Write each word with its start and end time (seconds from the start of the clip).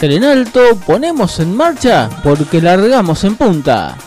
cartel 0.00 0.16
en 0.16 0.24
alto, 0.24 0.76
ponemos 0.86 1.40
en 1.40 1.54
marcha 1.54 2.08
porque 2.22 2.62
largamos 2.62 3.22
en 3.24 3.36
punta. 3.36 3.98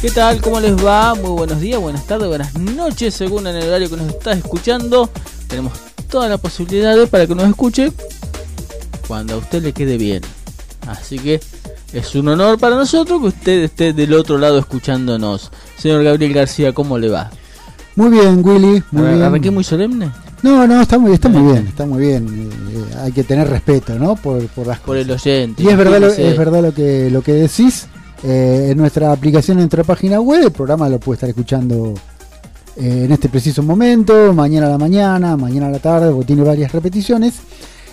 ¿Qué 0.00 0.10
tal? 0.12 0.40
¿Cómo 0.40 0.60
les 0.60 0.82
va? 0.82 1.14
Muy 1.14 1.30
buenos 1.30 1.60
días, 1.60 1.78
buenas 1.78 2.06
tardes, 2.06 2.26
buenas 2.26 2.54
noches, 2.54 3.12
según 3.12 3.46
en 3.48 3.56
el 3.56 3.68
horario 3.68 3.90
que 3.90 3.96
nos 3.98 4.08
estás 4.08 4.38
escuchando. 4.38 5.10
Tenemos 5.46 5.74
todas 6.08 6.30
las 6.30 6.40
posibilidades 6.40 7.06
para 7.10 7.26
que 7.26 7.34
nos 7.34 7.46
escuche 7.46 7.92
cuando 9.06 9.34
a 9.34 9.36
usted 9.36 9.62
le 9.62 9.74
quede 9.74 9.98
bien. 9.98 10.22
Así 11.08 11.18
que 11.18 11.40
es 11.94 12.14
un 12.16 12.28
honor 12.28 12.58
para 12.58 12.76
nosotros 12.76 13.18
que 13.22 13.28
usted 13.28 13.62
esté 13.62 13.92
del 13.94 14.12
otro 14.12 14.36
lado 14.36 14.58
escuchándonos. 14.58 15.50
Señor 15.78 16.04
Gabriel 16.04 16.34
García, 16.34 16.74
¿cómo 16.74 16.98
le 16.98 17.08
va? 17.08 17.30
Muy 17.96 18.10
bien, 18.10 18.44
Willy. 18.44 18.82
Muy 18.90 19.06
bien. 19.06 19.22
¿Arranqué 19.22 19.50
muy 19.50 19.64
solemne? 19.64 20.10
No, 20.42 20.66
no, 20.66 20.82
está 20.82 20.98
muy, 20.98 21.14
está 21.14 21.30
muy 21.30 21.50
bien, 21.50 21.66
está 21.66 21.86
muy 21.86 22.02
bien. 22.02 22.50
Eh, 22.52 22.94
hay 23.04 23.12
que 23.12 23.24
tener 23.24 23.48
respeto, 23.48 23.98
¿no? 23.98 24.16
Por, 24.16 24.46
por 24.48 24.66
las 24.66 24.80
Por 24.80 24.98
el 24.98 25.10
oyente. 25.10 25.62
Y 25.62 25.68
es 25.68 25.78
verdad, 25.78 25.98
lo, 25.98 26.08
es 26.08 26.36
verdad 26.36 26.60
lo 26.60 26.74
que 26.74 27.08
lo 27.10 27.22
que 27.22 27.32
decís. 27.32 27.86
Eh, 28.22 28.68
en 28.72 28.76
nuestra 28.76 29.10
aplicación, 29.10 29.56
en 29.56 29.62
nuestra 29.62 29.84
página 29.84 30.20
web, 30.20 30.44
el 30.44 30.52
programa 30.52 30.90
lo 30.90 31.00
puede 31.00 31.14
estar 31.14 31.30
escuchando 31.30 31.94
eh, 32.76 33.04
en 33.06 33.12
este 33.12 33.30
preciso 33.30 33.62
momento, 33.62 34.34
mañana 34.34 34.66
a 34.66 34.70
la 34.70 34.78
mañana, 34.78 35.38
mañana 35.38 35.68
a 35.68 35.70
la 35.70 35.78
tarde, 35.78 36.10
porque 36.10 36.26
tiene 36.26 36.42
varias 36.42 36.70
repeticiones. 36.70 37.32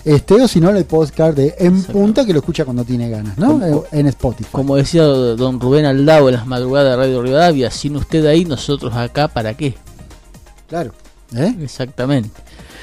Este, 0.06 0.34
o 0.34 0.46
si 0.46 0.60
no, 0.60 0.70
el 0.70 0.84
podcast 0.84 1.36
de 1.36 1.54
En 1.58 1.74
Exacto. 1.74 1.92
Punta, 1.94 2.24
que 2.24 2.32
lo 2.32 2.38
escucha 2.38 2.64
cuando 2.64 2.84
tiene 2.84 3.10
ganas, 3.10 3.36
¿no? 3.36 3.48
Como- 3.58 3.66
Eh, 3.66 3.88
en 3.90 4.06
Spotify. 4.06 4.48
Como 4.52 4.76
decía 4.76 5.02
don 5.02 5.58
Rubén 5.60 5.84
Aldao 5.84 6.28
en 6.28 6.36
las 6.36 6.46
madrugadas 6.46 6.92
de 6.92 6.96
Radio 6.96 7.22
Rivadavia, 7.22 7.70
sin 7.72 7.96
usted 7.96 8.24
ahí, 8.26 8.44
nosotros 8.44 8.94
acá, 8.94 9.26
¿para 9.26 9.54
qué? 9.54 9.74
Claro. 10.68 10.92
¿eh? 11.34 11.54
Exactamente. 11.60 12.30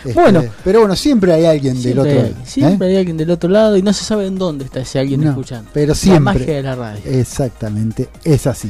Este, 0.04 0.20
Bueno. 0.20 0.44
pero 0.66 0.80
bueno, 0.82 0.98
siempre 0.98 1.32
hay 1.34 1.46
alguien 1.46 1.82
del 1.82 1.98
otro 2.00 2.14
lado. 2.14 2.26
¿eh? 2.28 2.34
siempre 2.44 2.88
hay 2.90 2.98
alguien 2.98 3.16
del 3.16 3.32
otro 3.32 3.50
lado 3.50 3.78
y 3.78 3.82
no 3.82 3.94
se 3.94 4.04
sabe 4.04 4.28
en 4.28 4.38
dónde 4.38 4.66
está 4.66 4.82
ese 4.82 5.00
alguien 5.00 5.22
No, 5.24 5.30
escuchando. 5.30 5.70
pero 5.74 5.90
La 5.90 5.96
siempre. 5.96 6.20
magia 6.40 6.56
de 6.56 6.64
la 6.64 6.76
radio. 6.76 7.02
Exactamente, 7.06 8.10
es 8.26 8.46
así. 8.48 8.70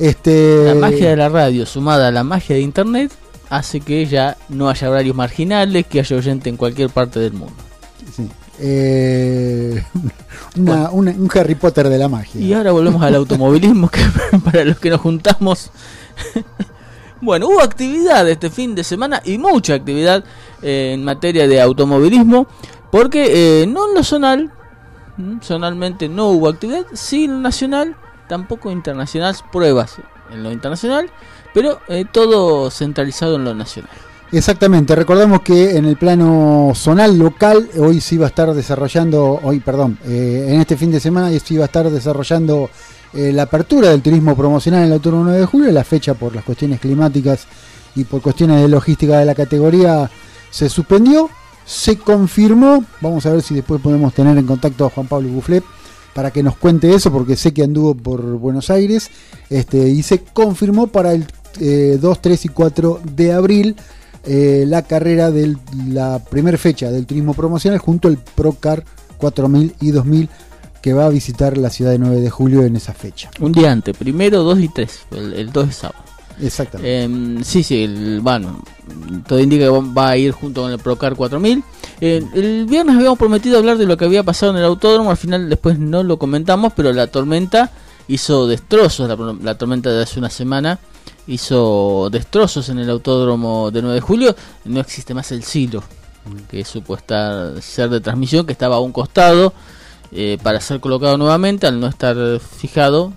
Este, 0.00 0.64
La 0.64 0.74
magia 0.74 1.10
de 1.10 1.16
la 1.16 1.28
radio 1.28 1.64
sumada 1.64 2.08
a 2.08 2.10
la 2.10 2.24
magia 2.24 2.56
de 2.56 2.62
internet 2.62 3.12
hace 3.50 3.80
que 3.80 4.04
ya 4.06 4.36
no 4.48 4.68
haya 4.68 4.90
horarios 4.90 5.14
marginales, 5.14 5.86
que 5.86 6.00
haya 6.00 6.16
oyente 6.16 6.48
en 6.50 6.56
cualquier 6.56 6.90
parte 6.90 7.20
del 7.20 7.34
mundo. 7.34 7.54
Sí. 8.14 8.28
Eh, 8.60 9.82
una- 10.56 10.90
una- 10.90 11.10
un 11.12 11.28
Harry 11.34 11.54
Potter 11.54 11.88
de 11.88 11.98
la 11.98 12.08
magia. 12.08 12.40
Y 12.40 12.52
ahora 12.52 12.72
volvemos 12.72 13.02
al 13.02 13.14
automovilismo, 13.16 13.88
que 13.88 14.00
para 14.44 14.64
los 14.64 14.78
que 14.78 14.90
nos 14.90 15.00
juntamos. 15.00 15.70
bueno, 17.20 17.48
hubo 17.48 17.60
actividad 17.60 18.28
este 18.28 18.50
fin 18.50 18.74
de 18.74 18.84
semana 18.84 19.20
y 19.24 19.38
mucha 19.38 19.74
actividad 19.74 20.24
eh, 20.62 20.92
en 20.94 21.04
materia 21.04 21.48
de 21.48 21.60
automovilismo, 21.60 22.46
porque 22.90 23.62
eh, 23.62 23.66
no 23.66 23.88
en 23.88 23.94
lo 23.94 24.04
zonal, 24.04 24.52
zonalmente 25.42 26.08
no 26.08 26.28
hubo 26.28 26.48
actividad, 26.48 26.84
sí 26.92 27.24
en 27.24 27.32
lo 27.32 27.38
nacional, 27.40 27.96
tampoco 28.28 28.70
internacional, 28.70 29.34
pruebas 29.52 29.96
en 30.30 30.42
lo 30.42 30.52
internacional, 30.52 31.10
pero 31.52 31.80
eh, 31.88 32.04
todo 32.10 32.70
centralizado 32.70 33.36
en 33.36 33.44
lo 33.44 33.54
nacional. 33.54 33.90
Exactamente, 34.34 34.96
recordamos 34.96 35.42
que 35.42 35.76
en 35.76 35.84
el 35.84 35.96
plano 35.96 36.72
zonal 36.74 37.16
local 37.16 37.70
hoy 37.78 38.00
se 38.00 38.16
iba 38.16 38.26
a 38.26 38.30
estar 38.30 38.52
desarrollando, 38.52 39.38
hoy 39.44 39.60
perdón, 39.60 39.96
eh, 40.06 40.46
en 40.48 40.60
este 40.60 40.76
fin 40.76 40.90
de 40.90 40.98
semana 40.98 41.30
se 41.38 41.54
iba 41.54 41.62
a 41.62 41.66
estar 41.66 41.88
desarrollando 41.88 42.68
eh, 43.12 43.32
la 43.32 43.44
apertura 43.44 43.90
del 43.90 44.02
turismo 44.02 44.36
promocional 44.36 44.80
en 44.80 44.86
el 44.86 44.94
Autónomo 44.94 45.22
9 45.22 45.38
de 45.38 45.46
julio, 45.46 45.70
la 45.70 45.84
fecha 45.84 46.14
por 46.14 46.34
las 46.34 46.42
cuestiones 46.42 46.80
climáticas 46.80 47.46
y 47.94 48.02
por 48.02 48.22
cuestiones 48.22 48.60
de 48.60 48.66
logística 48.66 49.20
de 49.20 49.24
la 49.24 49.36
categoría 49.36 50.10
se 50.50 50.68
suspendió, 50.68 51.30
se 51.64 51.96
confirmó, 51.96 52.84
vamos 53.00 53.24
a 53.26 53.30
ver 53.30 53.40
si 53.40 53.54
después 53.54 53.80
podemos 53.80 54.12
tener 54.14 54.36
en 54.36 54.46
contacto 54.48 54.84
a 54.84 54.90
Juan 54.90 55.06
Pablo 55.06 55.28
Bufflet 55.28 55.62
para 56.12 56.32
que 56.32 56.42
nos 56.42 56.56
cuente 56.56 56.92
eso, 56.92 57.12
porque 57.12 57.36
sé 57.36 57.54
que 57.54 57.62
anduvo 57.62 57.94
por 57.94 58.20
Buenos 58.38 58.68
Aires, 58.68 59.12
este, 59.48 59.90
y 59.90 60.02
se 60.02 60.24
confirmó 60.24 60.88
para 60.88 61.12
el 61.12 61.24
eh, 61.60 61.98
2, 62.00 62.20
3 62.20 62.46
y 62.46 62.48
4 62.48 63.00
de 63.04 63.32
abril 63.32 63.76
eh, 64.26 64.64
la 64.66 64.82
carrera 64.82 65.30
de 65.30 65.56
la 65.88 66.18
primera 66.18 66.56
fecha 66.58 66.90
del 66.90 67.06
turismo 67.06 67.34
promocional 67.34 67.78
junto 67.78 68.08
al 68.08 68.18
Procar 68.18 68.84
4000 69.18 69.74
y 69.80 69.90
2000 69.90 70.28
que 70.82 70.92
va 70.92 71.06
a 71.06 71.08
visitar 71.08 71.56
la 71.56 71.70
ciudad 71.70 71.92
de 71.92 71.98
9 71.98 72.20
de 72.20 72.30
julio 72.30 72.62
en 72.62 72.76
esa 72.76 72.92
fecha. 72.92 73.30
Un 73.40 73.52
día 73.52 73.72
antes, 73.72 73.96
primero, 73.96 74.42
dos 74.42 74.58
y 74.60 74.68
tres, 74.68 75.00
el, 75.12 75.32
el 75.32 75.50
2 75.52 75.68
es 75.70 75.76
sábado. 75.76 76.04
Exactamente. 76.42 77.04
Eh, 77.04 77.44
sí, 77.44 77.62
sí, 77.62 77.84
el, 77.84 78.20
bueno, 78.20 78.62
todo 79.26 79.38
indica 79.40 79.64
que 79.64 79.68
va- 79.70 79.92
va 79.96 80.10
a 80.10 80.16
ir 80.16 80.32
junto 80.32 80.62
con 80.62 80.72
el 80.72 80.78
Procar 80.78 81.14
4000. 81.14 81.62
Eh, 82.00 82.22
el 82.34 82.66
viernes 82.66 82.96
habíamos 82.96 83.18
prometido 83.18 83.56
hablar 83.56 83.78
de 83.78 83.86
lo 83.86 83.96
que 83.96 84.04
había 84.04 84.24
pasado 84.24 84.52
en 84.52 84.58
el 84.58 84.64
autódromo, 84.64 85.10
al 85.10 85.16
final 85.16 85.48
después 85.48 85.78
no 85.78 86.02
lo 86.02 86.18
comentamos, 86.18 86.72
pero 86.74 86.92
la 86.92 87.06
tormenta 87.06 87.70
hizo 88.08 88.46
destrozos, 88.46 89.08
la, 89.08 89.16
la 89.42 89.56
tormenta 89.56 89.90
de 89.90 90.02
hace 90.02 90.18
una 90.18 90.28
semana 90.28 90.78
hizo 91.26 92.08
destrozos 92.10 92.68
en 92.68 92.78
el 92.78 92.90
autódromo 92.90 93.70
de 93.70 93.82
9 93.82 93.94
de 93.96 94.00
julio, 94.00 94.36
no 94.64 94.80
existe 94.80 95.14
más 95.14 95.32
el 95.32 95.42
silo, 95.44 95.82
que 96.50 96.64
supo 96.64 96.96
estar, 96.96 97.60
ser 97.62 97.90
de 97.90 98.00
transmisión, 98.00 98.46
que 98.46 98.52
estaba 98.52 98.76
a 98.76 98.80
un 98.80 98.92
costado. 98.92 99.52
eh, 100.12 100.38
para 100.42 100.60
ser 100.60 100.80
colocado 100.80 101.16
nuevamente, 101.18 101.66
al 101.66 101.80
no 101.80 101.86
estar 101.88 102.16
fijado, 102.40 103.12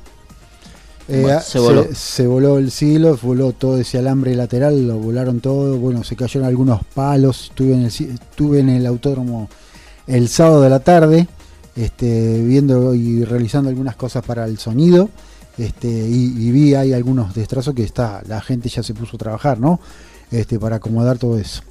Eh, 1.10 1.22
bueno, 1.22 1.40
se, 1.42 1.60
voló. 1.60 1.88
se 1.94 2.28
voló 2.28 2.58
el 2.58 2.70
silo, 2.72 3.18
voló 3.22 3.54
todo 3.54 3.78
ese 3.78 3.98
alambre 3.98 4.36
lateral, 4.36 4.88
lo 4.88 4.98
volaron 4.98 5.40
todo, 5.40 5.78
bueno, 5.78 6.04
se 6.04 6.16
cayeron 6.18 6.48
algunos 6.48 6.84
palos, 6.94 7.46
estuve 7.46 7.74
en 7.76 7.82
el, 7.84 7.88
estuve 7.88 8.60
en 8.60 8.70
el 8.70 8.86
autódromo 8.86 9.50
el 10.06 10.28
sábado 10.28 10.62
de 10.62 10.70
la 10.70 10.80
tarde, 10.82 11.28
este, 11.76 12.42
viendo 12.44 12.94
y 12.94 13.24
realizando 13.24 13.70
algunas 13.70 13.96
cosas 13.96 14.26
para 14.26 14.46
el 14.46 14.58
sonido, 14.58 15.10
este, 15.58 15.88
y, 15.88 16.52
vi 16.52 16.76
ahí 16.76 16.94
algunos 16.94 17.34
destrozos 17.34 17.74
que 17.74 17.84
está, 17.84 18.22
la 18.28 18.42
gente 18.42 18.70
ya 18.70 18.84
se 18.84 18.94
puso 18.94 19.16
a 19.16 19.20
trabajar, 19.20 19.60
¿no? 19.60 19.80
Este, 20.32 20.60
para 20.60 20.76
acomodar 20.76 21.18
todo 21.18 21.38
eso. 21.38 21.62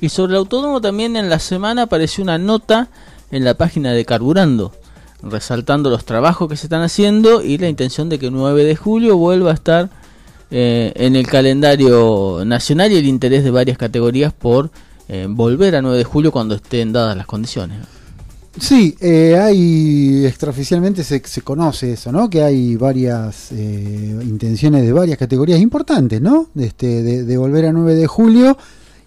Y 0.00 0.08
sobre 0.08 0.32
el 0.32 0.38
autódromo 0.38 0.80
también 0.80 1.16
en 1.16 1.28
la 1.28 1.38
semana 1.38 1.82
apareció 1.82 2.22
una 2.22 2.38
nota 2.38 2.88
en 3.30 3.44
la 3.44 3.54
página 3.54 3.92
de 3.92 4.04
Carburando, 4.04 4.72
resaltando 5.22 5.90
los 5.90 6.04
trabajos 6.04 6.48
que 6.48 6.56
se 6.56 6.66
están 6.66 6.82
haciendo 6.82 7.42
y 7.42 7.58
la 7.58 7.68
intención 7.68 8.08
de 8.08 8.18
que 8.18 8.26
el 8.26 8.32
9 8.32 8.64
de 8.64 8.76
julio 8.76 9.16
vuelva 9.16 9.50
a 9.50 9.54
estar 9.54 9.90
eh, 10.50 10.92
en 10.96 11.16
el 11.16 11.26
calendario 11.26 12.42
nacional 12.44 12.92
y 12.92 12.96
el 12.96 13.06
interés 13.06 13.42
de 13.42 13.50
varias 13.50 13.78
categorías 13.78 14.32
por 14.32 14.70
eh, 15.08 15.26
volver 15.28 15.76
a 15.76 15.82
9 15.82 15.98
de 15.98 16.04
julio 16.04 16.30
cuando 16.30 16.54
estén 16.54 16.92
dadas 16.92 17.16
las 17.16 17.26
condiciones. 17.26 17.78
Sí, 18.60 18.94
eh, 19.00 19.38
hay 19.38 20.26
extraoficialmente 20.26 21.02
se, 21.04 21.22
se 21.24 21.40
conoce 21.40 21.94
eso, 21.94 22.12
¿no? 22.12 22.28
Que 22.28 22.42
hay 22.42 22.76
varias 22.76 23.50
eh, 23.52 24.18
intenciones 24.22 24.82
de 24.82 24.92
varias 24.92 25.16
categorías 25.16 25.58
importantes, 25.60 26.20
¿no? 26.20 26.48
Este, 26.56 27.02
de, 27.02 27.24
de 27.24 27.36
volver 27.38 27.66
a 27.66 27.72
9 27.72 27.94
de 27.94 28.06
julio 28.06 28.58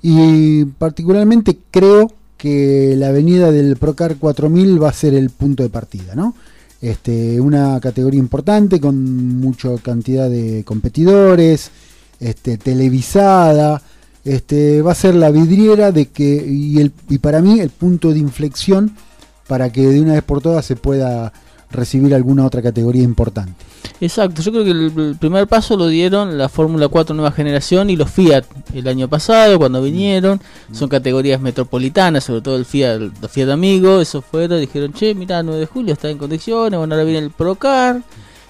y 0.02 0.66
particularmente 0.66 1.58
creo 1.70 2.12
que 2.38 2.96
la 2.98 3.10
avenida 3.10 3.52
del 3.52 3.78
Procar 3.78 4.18
4000 4.18 4.82
va 4.82 4.90
a 4.90 4.94
ser 4.94 5.14
el 5.14 5.30
punto 5.30 5.64
de 5.64 5.70
partida, 5.70 6.16
¿no? 6.16 6.36
Este, 6.82 7.40
una 7.40 7.80
categoría 7.80 8.20
importante 8.20 8.80
con 8.80 9.40
mucha 9.40 9.76
cantidad 9.78 10.30
de 10.30 10.64
competidores, 10.66 11.72
este, 12.20 12.58
televisada, 12.58 13.82
este, 14.24 14.82
va 14.82 14.92
a 14.92 14.96
ser 14.96 15.16
la 15.16 15.32
vidriera 15.32 15.92
de 15.92 16.08
que 16.08 16.46
y, 16.48 16.80
el, 16.80 16.92
y 17.10 17.20
para 17.20 17.42
mí 17.42 17.60
el 17.60 17.70
punto 17.70 18.12
de 18.12 18.20
inflexión 18.20 18.92
para 19.48 19.70
que 19.72 19.82
de 19.82 20.02
una 20.02 20.14
vez 20.14 20.24
por 20.24 20.42
todas 20.42 20.66
se 20.66 20.76
pueda 20.76 21.32
recibir 21.72 22.14
alguna 22.14 22.46
otra 22.46 22.62
categoría 22.62 23.04
importante. 23.04 23.66
Exacto, 24.02 24.42
yo 24.42 24.52
creo 24.52 24.64
que 24.64 24.72
el, 24.72 25.16
primer 25.20 25.48
paso 25.48 25.78
lo 25.78 25.88
dieron 25.88 26.38
la 26.38 26.50
Fórmula 26.50 26.88
4 26.88 27.16
nueva 27.16 27.32
generación 27.32 27.90
y 27.90 27.96
los 27.96 28.10
Fiat 28.10 28.46
el 28.74 28.88
año 28.88 29.08
pasado 29.08 29.58
cuando 29.58 29.82
vinieron, 29.82 30.42
son 30.72 30.90
categorías 30.90 31.40
metropolitanas, 31.40 32.24
sobre 32.24 32.42
todo 32.42 32.58
el 32.58 32.66
Fiat, 32.66 33.00
los 33.22 33.32
Fiat 33.32 33.50
Amigo, 33.50 34.02
eso 34.02 34.22
fueron, 34.22 34.60
dijeron, 34.60 34.94
che, 34.94 35.14
mira, 35.14 35.44
9 35.44 35.60
de 35.60 35.66
julio 35.66 35.94
está 35.94 36.10
en 36.10 36.18
condiciones, 36.18 36.78
bueno, 36.78 36.96
ahora 36.96 37.06
viene 37.06 37.26
el 37.26 37.32
Procar 37.32 38.02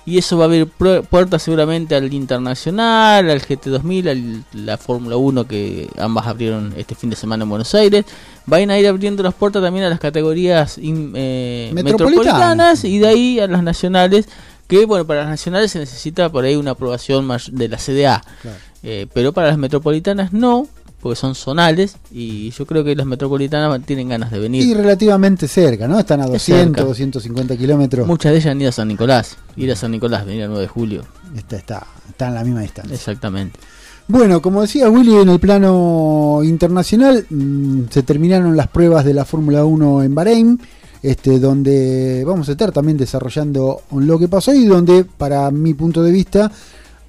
y 0.06 0.18
eso 0.20 0.38
va 0.38 0.44
a 0.44 0.48
abrir 0.48 0.68
puertas 0.68 1.42
seguramente 1.42 1.96
al 1.96 2.14
Internacional, 2.14 3.30
al 3.30 3.42
GT2000, 3.42 4.44
a 4.54 4.58
la 4.58 4.78
Fórmula 4.78 5.18
1 5.18 5.46
que 5.48 5.90
ambas 5.98 6.28
abrieron 6.28 6.74
este 6.78 6.94
fin 6.96 7.10
de 7.10 7.16
semana 7.16 7.44
en 7.44 7.50
Buenos 7.50 7.74
Aires, 7.74 8.06
van 8.46 8.70
a 8.70 8.78
ir 8.80 8.88
abriendo 8.88 9.24
las 9.24 9.34
puertas 9.34 9.64
también 9.64 9.86
a 9.86 9.90
las 9.90 10.00
categorías 10.00 10.78
eh, 10.82 11.72
Metropolitanas. 11.74 12.84
y 12.84 13.00
de 13.00 13.08
ahí 13.08 13.40
a 13.40 13.48
las 13.48 13.64
nacionales 13.64 14.28
que 14.68 14.86
bueno 14.86 15.06
para 15.06 15.22
las 15.22 15.30
nacionales 15.30 15.72
se 15.72 15.80
necesita 15.80 16.30
por 16.30 16.44
ahí 16.46 16.56
una 16.56 16.72
aprobación 16.72 17.26
más 17.26 17.50
de 17.52 17.68
la 17.68 17.78
CDA 17.78 18.24
Claro. 18.42 18.58
eh, 18.84 19.08
pero 19.14 19.32
para 19.34 19.48
las 19.48 19.58
metropolitanas 19.58 20.34
no 20.34 20.68
porque 21.06 21.18
son 21.18 21.36
zonales 21.36 21.98
y 22.12 22.50
yo 22.50 22.66
creo 22.66 22.84
que 22.84 22.96
las 22.96 23.06
metropolitanas 23.06 23.80
tienen 23.86 24.10
ganas 24.10 24.32
de 24.32 24.40
venir. 24.40 24.64
Y 24.64 24.74
relativamente 24.74 25.48
cerca, 25.48 25.88
¿no? 25.88 26.00
Están 26.00 26.20
a 26.22 26.26
200, 26.26 26.84
250 26.84 27.56
kilómetros. 27.58 28.08
Muchas 28.08 28.32
de 28.32 28.40
ellas 28.40 28.50
han 28.50 28.60
ido 28.60 28.70
a 28.70 28.72
San 28.72 28.88
Nicolás. 28.88 29.38
Ir 29.56 29.72
a 29.72 29.76
San 29.76 29.92
Nicolás, 29.92 30.26
venir 30.26 30.42
el 30.42 30.48
9 30.48 30.64
de 30.64 30.68
julio. 30.68 31.04
Está, 31.38 31.58
está, 31.58 31.86
está 32.10 32.30
en 32.30 32.34
la 32.34 32.44
misma 32.44 32.62
distancia. 32.62 32.96
Exactamente. 32.96 33.60
Bueno, 34.08 34.42
como 34.42 34.64
decía 34.64 34.90
Willy, 34.90 35.18
en 35.18 35.30
el 35.30 35.40
plano 35.40 36.40
internacional 36.44 37.24
mmm, 37.30 37.84
se 37.92 38.02
terminaron 38.02 38.58
las 38.58 38.70
pruebas 38.70 39.06
de 39.06 39.14
la 39.14 39.26
Fórmula 39.26 39.64
1 39.64 40.02
en 40.02 40.16
Bahrein, 40.16 40.60
este, 41.04 41.40
donde 41.40 42.24
vamos 42.26 42.50
a 42.50 42.54
estar 42.54 42.72
también 42.72 42.98
desarrollando 42.98 43.82
lo 43.92 44.18
que 44.18 44.28
pasó 44.28 44.56
y 44.56 44.66
donde, 44.66 45.04
para 45.04 45.52
mi 45.52 45.76
punto 45.76 46.02
de 46.02 46.12
vista, 46.12 46.52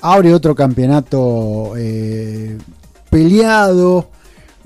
abre 0.02 0.34
otro 0.34 0.54
campeonato 0.54 1.72
eh, 1.78 2.58
peleado, 3.16 4.10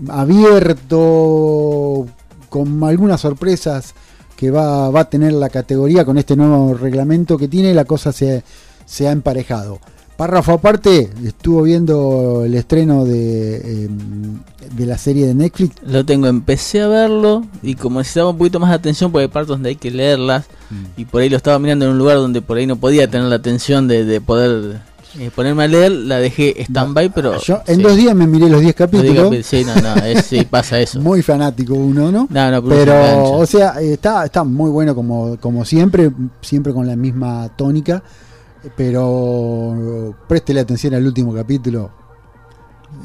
abierto, 0.09 2.05
con 2.49 2.83
algunas 2.83 3.21
sorpresas 3.21 3.95
que 4.37 4.51
va, 4.51 4.91
va, 4.91 5.03
a 5.03 5.09
tener 5.09 5.35
la 5.35 5.51
categoría 5.51 6.05
con 6.05 6.19
este 6.19 6.35
nuevo 6.35 6.75
reglamento 6.75 7.39
que 7.39 7.47
tiene, 7.47 7.73
la 7.75 7.85
cosa 7.85 8.11
se, 8.11 8.43
se 8.87 9.07
ha 9.07 9.13
emparejado. 9.13 9.79
Párrafo 10.17 10.55
aparte, 10.55 11.11
estuvo 11.25 11.63
viendo 11.63 12.43
el 12.45 12.57
estreno 12.57 13.05
de, 13.05 13.85
eh, 13.85 13.89
de, 14.75 14.87
la 14.87 14.99
serie 14.99 15.29
de 15.29 15.35
Netflix. 15.35 15.77
Lo 15.87 16.05
tengo, 16.05 16.27
empecé 16.27 16.83
a 16.83 16.89
verlo 16.89 17.45
y 17.63 17.77
como 17.77 18.01
necesitaba 18.01 18.31
un 18.31 18.39
poquito 18.39 18.59
más 18.59 18.71
de 18.71 18.77
atención 18.77 19.13
porque 19.13 19.27
hay 19.27 19.29
partes 19.29 19.51
donde 19.51 19.69
hay 19.69 19.77
que 19.77 19.93
leerlas 19.93 20.47
mm. 20.71 21.01
y 21.01 21.05
por 21.05 21.23
ahí 21.23 21.29
lo 21.29 21.37
estaba 21.37 21.61
mirando 21.61 21.85
en 21.85 21.93
un 21.93 21.99
lugar 21.99 22.17
donde 22.17 22.43
por 22.43 22.57
ahí 22.57 22.67
no 22.67 22.75
podía 22.75 23.09
tener 23.09 23.29
la 23.29 23.37
atención 23.37 23.87
de, 23.87 24.05
de 24.05 24.21
poder 24.21 24.90
eh, 25.19 25.31
ponerme 25.35 25.65
a 25.65 25.69
leer, 25.69 25.93
la 25.93 26.19
dejé 26.19 26.63
stand-by, 26.65 27.11
pero... 27.11 27.39
Yo 27.41 27.63
en 27.67 27.77
sí. 27.77 27.83
dos 27.83 27.97
días 27.97 28.15
me 28.15 28.27
miré 28.27 28.49
los 28.49 28.61
10 28.61 28.75
capítulos. 28.75 29.31
Diez 29.31 29.47
sí, 29.47 29.65
no, 29.65 29.75
no, 29.77 29.95
es, 30.05 30.27
sí, 30.27 30.45
pasa 30.45 30.79
eso. 30.79 31.01
muy 31.01 31.23
fanático 31.23 31.75
uno, 31.75 32.13
¿no? 32.13 32.29
No, 32.31 32.51
no, 32.51 32.63
pero, 32.63 32.93
pero 32.93 33.33
o 33.33 33.47
sea, 33.47 33.81
está, 33.81 34.25
está 34.25 34.45
muy 34.45 34.71
bueno 34.71 34.95
como, 34.95 35.37
como 35.39 35.65
siempre, 35.65 36.11
siempre 36.41 36.73
con 36.73 36.87
la 36.87 36.97
misma 36.97 37.49
tónica 37.57 38.03
pero 38.77 40.15
préstele 40.29 40.61
atención 40.61 40.95
al 40.95 41.07
último 41.07 41.35
capítulo. 41.35 41.91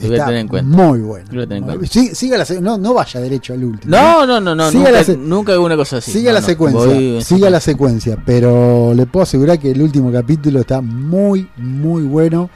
Lo 0.02 0.08
voy 0.10 0.20
a 0.20 0.26
tener 0.26 0.40
en 0.42 0.48
cuenta. 0.48 0.78
Muy 0.78 1.00
bueno. 1.00 1.26
Lo 1.30 1.36
voy 1.36 1.44
a 1.44 1.48
tener 1.48 1.58
en 1.58 1.64
cuenta. 1.66 1.88
Sí, 1.88 2.14
siga 2.16 2.38
la, 2.38 2.46
no, 2.62 2.78
no 2.78 2.94
vaya 2.94 3.20
derecho 3.20 3.54
al 3.54 3.64
último. 3.64 3.96
No, 3.96 4.26
no, 4.26 4.40
no, 4.42 4.54
no. 4.56 4.70
Siga 4.72 4.92
nunca, 4.92 5.12
la, 5.12 5.18
nunca 5.18 5.54
hago 5.54 5.66
una 5.66 5.76
cosa 5.78 5.98
así. 5.98 6.12
Siga 6.12 6.32
no, 6.32 6.40
la 6.40 6.46
secuencia. 6.46 6.86
voy- 6.86 7.22
siga 7.24 7.50
la 7.50 7.60
secuencia. 7.60 8.18
Pero 8.26 8.94
le 8.94 9.06
puedo 9.06 9.24
asegurar 9.24 9.58
que 9.60 9.72
el 9.72 9.82
último 9.82 10.12
capítulo 10.12 10.60
está 10.62 10.82
muy, 10.82 11.48
muy 11.58 12.04
bueno 12.04 12.50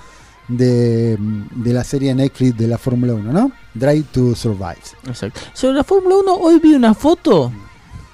de, 0.47 1.18
de 1.19 1.74
la 1.74 1.83
serie 1.83 2.13
Netflix 2.15 2.57
de 2.57 2.68
la 2.68 2.77
Fórmula 2.77 3.13
1, 3.13 3.31
¿no? 3.31 3.51
Drive 3.74 4.06
to 4.12 4.36
Survive. 4.36 4.77
Exacto. 5.07 5.39
Sobre 5.53 5.75
la 5.75 5.83
Fórmula 5.83 6.15
1, 6.18 6.33
hoy 6.36 6.59
vi 6.59 6.74
una 6.74 6.94
foto 6.94 7.51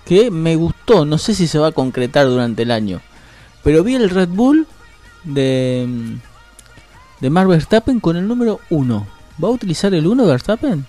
que 0.06 0.30
me 0.30 0.56
gustó. 0.56 1.06
No 1.06 1.18
sé 1.18 1.33
si 1.33 1.48
se 1.48 1.57
va 1.57 1.68
a 1.68 1.72
concretar 1.72 2.27
durante 2.27 2.62
el 2.63 2.72
año. 2.72 3.01
Pero 3.63 3.83
vi 3.83 3.95
el 3.95 4.10
Red 4.10 4.30
Bull 4.30 4.68
de, 5.24 5.88
de 7.22 7.30
Mark 7.31 7.48
Verstappen 7.50 8.00
con 8.00 8.16
el 8.16 8.27
número 8.27 8.60
1. 8.69 9.07
¿Va 9.44 9.48
a 9.48 9.52
utilizar 9.52 9.94
el 9.94 10.08
1 10.08 10.26
Verstappen? 10.26 10.86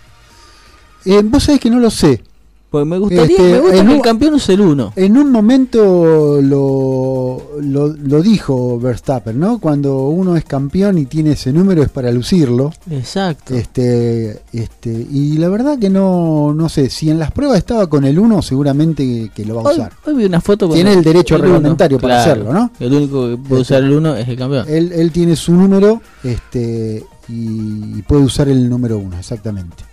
Eh, 1.04 1.22
Vos 1.24 1.44
sabés 1.44 1.60
que 1.60 1.70
no 1.70 1.78
lo 1.80 1.90
sé. 1.90 2.22
Porque 2.68 2.84
me 2.84 2.98
gustaría 2.98 3.24
Este, 3.24 3.42
me 3.42 3.60
gusta 3.60 3.74
que 3.76 3.80
un- 3.82 3.90
el 3.90 4.02
campeón 4.02 4.34
use 4.34 4.52
el 4.54 4.60
1. 4.60 4.92
En 4.96 5.16
un 5.16 5.30
momento 5.30 6.40
lo, 6.42 7.40
lo, 7.60 7.88
lo 7.88 8.22
dijo 8.22 8.78
Verstappen, 8.80 9.38
¿no? 9.38 9.60
Cuando 9.60 10.08
uno 10.08 10.36
es 10.36 10.44
campeón 10.44 10.98
y 10.98 11.06
tiene 11.06 11.32
ese 11.32 11.52
número 11.52 11.84
es 11.84 11.90
para 11.90 12.10
lucirlo. 12.10 12.72
Exacto. 12.90 13.54
Este, 13.54 14.42
este, 14.52 14.90
y 14.90 15.38
la 15.38 15.48
verdad 15.48 15.78
que 15.78 15.88
no, 15.88 16.52
no 16.54 16.68
sé, 16.68 16.90
si 16.90 17.08
en 17.08 17.20
las 17.20 17.30
pruebas 17.30 17.58
estaba 17.58 17.86
con 17.86 18.04
el 18.04 18.18
1, 18.18 18.42
seguramente 18.42 19.30
que, 19.32 19.44
lo 19.44 19.54
va 19.54 19.60
a 19.62 19.64
Hoy, 19.66 19.74
usar. 19.76 19.92
hoy 20.04 20.14
vi 20.16 20.24
una 20.24 20.40
foto 20.40 20.66
con 20.66 20.74
Tiene 20.74 20.92
el 20.92 21.04
derecho 21.04 21.36
uno, 21.36 21.44
reglamentario 21.44 21.98
para 22.00 22.16
claro. 22.24 22.30
hacerlo, 22.32 22.52
¿no? 22.52 22.70
El 22.80 22.92
único 22.94 23.28
que 23.30 23.36
puede 23.36 23.62
Este. 23.62 23.74
usar 23.74 23.84
el 23.84 23.92
1 23.92 24.16
es 24.16 24.28
el 24.28 24.36
campeón. 24.36 24.66
Él, 24.68 24.92
él 24.92 25.12
tiene 25.12 25.36
su 25.36 25.52
número 25.54 26.02
este, 26.24 27.04
y, 27.28 27.98
y 27.98 28.02
puede 28.02 28.22
usar 28.22 28.48
el 28.48 28.68
número 28.68 28.98
1, 28.98 29.18
exactamente. 29.18 29.84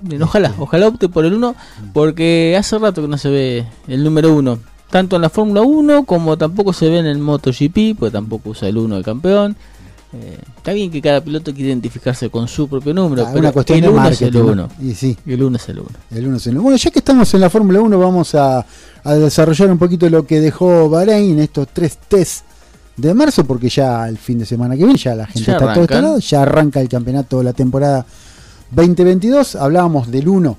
Bien, 0.00 0.22
ojalá, 0.22 0.54
ojalá 0.58 0.88
opte 0.88 1.08
por 1.08 1.24
el 1.24 1.34
1, 1.34 1.54
porque 1.92 2.56
hace 2.58 2.78
rato 2.78 3.02
que 3.02 3.08
no 3.08 3.18
se 3.18 3.28
ve 3.30 3.66
el 3.88 4.04
número 4.04 4.34
1. 4.34 4.58
Tanto 4.90 5.16
en 5.16 5.22
la 5.22 5.28
Fórmula 5.28 5.62
1 5.62 6.04
como 6.04 6.38
tampoco 6.38 6.72
se 6.72 6.88
ve 6.88 6.98
en 6.98 7.06
el 7.06 7.18
MotoGP, 7.18 7.98
porque 7.98 8.12
tampoco 8.12 8.50
usa 8.50 8.68
el 8.68 8.78
1 8.78 8.96
de 8.96 9.02
campeón. 9.02 9.56
Eh, 10.14 10.38
está 10.56 10.72
bien 10.72 10.90
que 10.90 11.02
cada 11.02 11.20
piloto 11.22 11.52
quiere 11.52 11.68
identificarse 11.68 12.30
con 12.30 12.48
su 12.48 12.66
propio 12.68 12.94
número, 12.94 13.24
Ah, 13.24 13.28
pero 13.30 13.40
una 13.40 13.52
cuestión 13.52 13.78
el 13.78 13.82
de 13.84 13.88
1 13.90 14.08
es 14.08 14.22
el 14.22 14.36
1. 14.36 14.68
Y 14.80 14.94
sí, 14.94 15.18
El 15.26 15.42
1 15.42 15.56
es 15.56 15.68
el 15.68 15.80
1. 15.80 15.88
el 16.12 16.26
1 16.28 16.36
es 16.38 16.46
el 16.46 16.52
1. 16.54 16.62
Bueno, 16.62 16.76
ya 16.78 16.90
que 16.90 17.00
estamos 17.00 17.34
en 17.34 17.40
la 17.42 17.50
Fórmula 17.50 17.80
1, 17.80 17.98
vamos 17.98 18.34
a, 18.34 18.64
a 19.04 19.14
desarrollar 19.16 19.70
un 19.70 19.78
poquito 19.78 20.08
lo 20.08 20.24
que 20.26 20.40
dejó 20.40 20.88
Bahrein 20.88 21.38
estos 21.40 21.68
tres 21.72 21.98
test 22.08 22.44
de 22.98 23.14
marzo, 23.14 23.44
porque 23.44 23.68
ya 23.68 24.08
el 24.08 24.18
fin 24.18 24.38
de 24.38 24.46
semana 24.46 24.74
que 24.76 24.84
viene, 24.84 24.98
ya 24.98 25.14
la 25.14 25.26
gente 25.26 25.44
Ya 25.44 25.52
está 25.54 25.72
todo 25.72 25.82
instalado, 25.84 26.18
ya 26.18 26.42
arranca 26.42 26.80
el 26.80 26.88
campeonato 26.88 27.38
de 27.38 27.44
la 27.44 27.52
temporada 27.52 28.04
2022. 28.72 29.56
Hablábamos 29.56 30.10
del 30.10 30.28
1, 30.28 30.56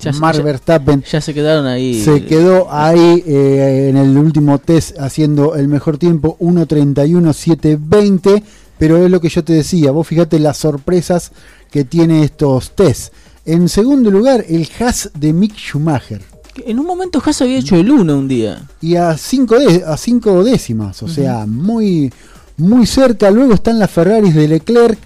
Ya 0.00 0.12
Mark 0.12 0.38
ya- 0.38 0.44
Verstappen. 0.44 1.02
Ya 1.02 1.20
se 1.20 1.34
quedaron 1.34 1.66
ahí. 1.66 2.02
Se 2.02 2.24
quedó 2.24 2.72
ahí 2.72 3.22
eh, 3.26 3.88
en 3.90 3.96
el 3.96 4.16
último 4.16 4.58
test 4.58 4.98
haciendo 4.98 5.56
el 5.56 5.68
mejor 5.68 5.98
tiempo 5.98 6.36
1.31.720, 6.40 8.42
pero 8.78 8.96
es 9.04 9.10
lo 9.10 9.20
que 9.20 9.28
yo 9.28 9.44
te 9.44 9.52
decía, 9.52 9.90
vos 9.90 10.06
fíjate 10.06 10.38
las 10.38 10.56
sorpresas 10.56 11.32
que 11.70 11.84
tiene 11.84 12.24
estos 12.24 12.70
test. 12.72 13.12
En 13.44 13.68
segundo 13.68 14.10
lugar, 14.10 14.44
el 14.48 14.68
Haas 14.78 15.10
de 15.18 15.32
Mick 15.32 15.54
Schumacher. 15.56 16.20
En 16.66 16.78
un 16.78 16.86
momento 16.86 17.22
Haas 17.24 17.42
había 17.42 17.58
hecho 17.58 17.76
el 17.76 17.90
1 17.90 18.18
un 18.18 18.28
día. 18.28 18.62
Y 18.80 18.96
a 18.96 19.16
5 19.16 19.58
de, 19.58 19.84
a 19.84 19.96
cinco 19.96 20.44
décimas, 20.44 21.02
o 21.02 21.08
sea, 21.08 21.46
muy, 21.46 22.12
muy 22.56 22.86
cerca. 22.86 23.30
Luego 23.30 23.54
están 23.54 23.78
las 23.78 23.90
Ferraris 23.90 24.34
de 24.34 24.48
Leclerc. 24.48 24.98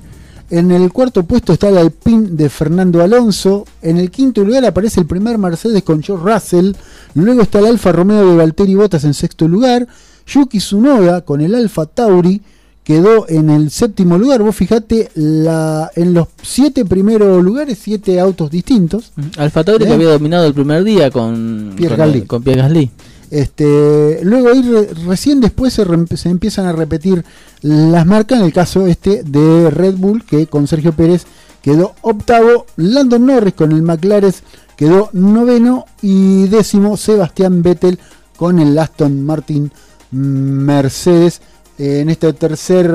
En 0.51 0.71
el 0.71 0.93
cuarto 0.93 1.23
puesto 1.25 1.55
está 1.55 1.71
el 1.71 1.79
Alpine 1.79 2.29
de 2.33 2.51
Fernando 2.51 3.03
Alonso. 3.03 3.65
En 3.81 3.97
el 3.97 4.11
quinto 4.11 4.45
lugar 4.45 4.65
aparece 4.67 5.01
el 5.01 5.07
primer 5.07 5.39
Mercedes 5.39 5.83
con 5.83 6.03
George 6.03 6.31
Russell. 6.31 6.73
Luego 7.15 7.43
está 7.43 7.61
el 7.61 7.67
Alfa 7.67 7.91
Romeo 7.93 8.29
de 8.29 8.37
Valtteri 8.37 8.75
Bottas 8.75 9.05
en 9.05 9.15
sexto 9.15 9.49
lugar. 9.49 9.87
Yuki 10.27 10.59
Tsunoda 10.59 11.23
con 11.23 11.41
el 11.41 11.55
Alfa 11.55 11.87
Tauri 11.87 12.43
quedó 12.85 13.29
en 13.29 13.51
el 13.51 13.71
séptimo 13.71 14.19
lugar. 14.19 14.43
Vos 14.43 14.57
fijate, 14.57 15.11
la, 15.15 15.91
en 15.95 16.15
los 16.15 16.29
siete 16.43 16.85
primeros 16.85 17.43
lugares, 17.43 17.79
siete 17.81 18.19
autos 18.21 18.51
distintos. 18.51 19.13
Alfa 19.37 19.63
Tauri 19.65 19.85
que 19.85 19.91
Bien. 19.91 20.01
había 20.01 20.13
dominado 20.13 20.47
el 20.47 20.55
primer 20.55 20.83
día 20.85 21.11
con 21.11 21.73
Pierre 21.77 21.97
con, 21.97 22.07
Gasly. 22.07 22.23
con 22.23 22.43
Pierre 22.43 22.63
Gasly. 22.63 22.91
Este, 23.31 24.21
luego 24.25 24.49
ahí 24.51 24.61
re- 24.63 24.91
recién 25.07 25.41
después 25.41 25.73
se, 25.73 25.85
re- 25.85 26.17
se 26.17 26.29
empiezan 26.29 26.67
a 26.67 26.73
repetir 26.73 27.25
las 27.63 28.05
marcas, 28.05 28.41
en 28.41 28.45
el 28.45 28.53
caso 28.53 28.87
este 28.87 29.23
de 29.23 29.71
Red 29.71 29.95
Bull, 29.97 30.25
que 30.25 30.47
con 30.49 30.67
Sergio 30.67 30.93
Pérez 30.93 31.25
quedó 31.63 31.95
octavo, 32.03 32.67
Landon 32.77 33.25
Norris 33.25 33.55
con 33.55 33.73
el 33.73 33.81
McLaren 33.83 34.35
quedó 34.77 35.09
noveno 35.13 35.87
y 36.03 36.49
décimo 36.49 36.97
Sebastián 36.99 37.63
Vettel 37.63 37.99
con 38.37 38.59
el 38.59 38.77
Aston 38.79 39.25
Martin 39.25 39.71
Mercedes. 40.11 41.41
En 41.85 42.11
este 42.11 42.33
tercer 42.33 42.89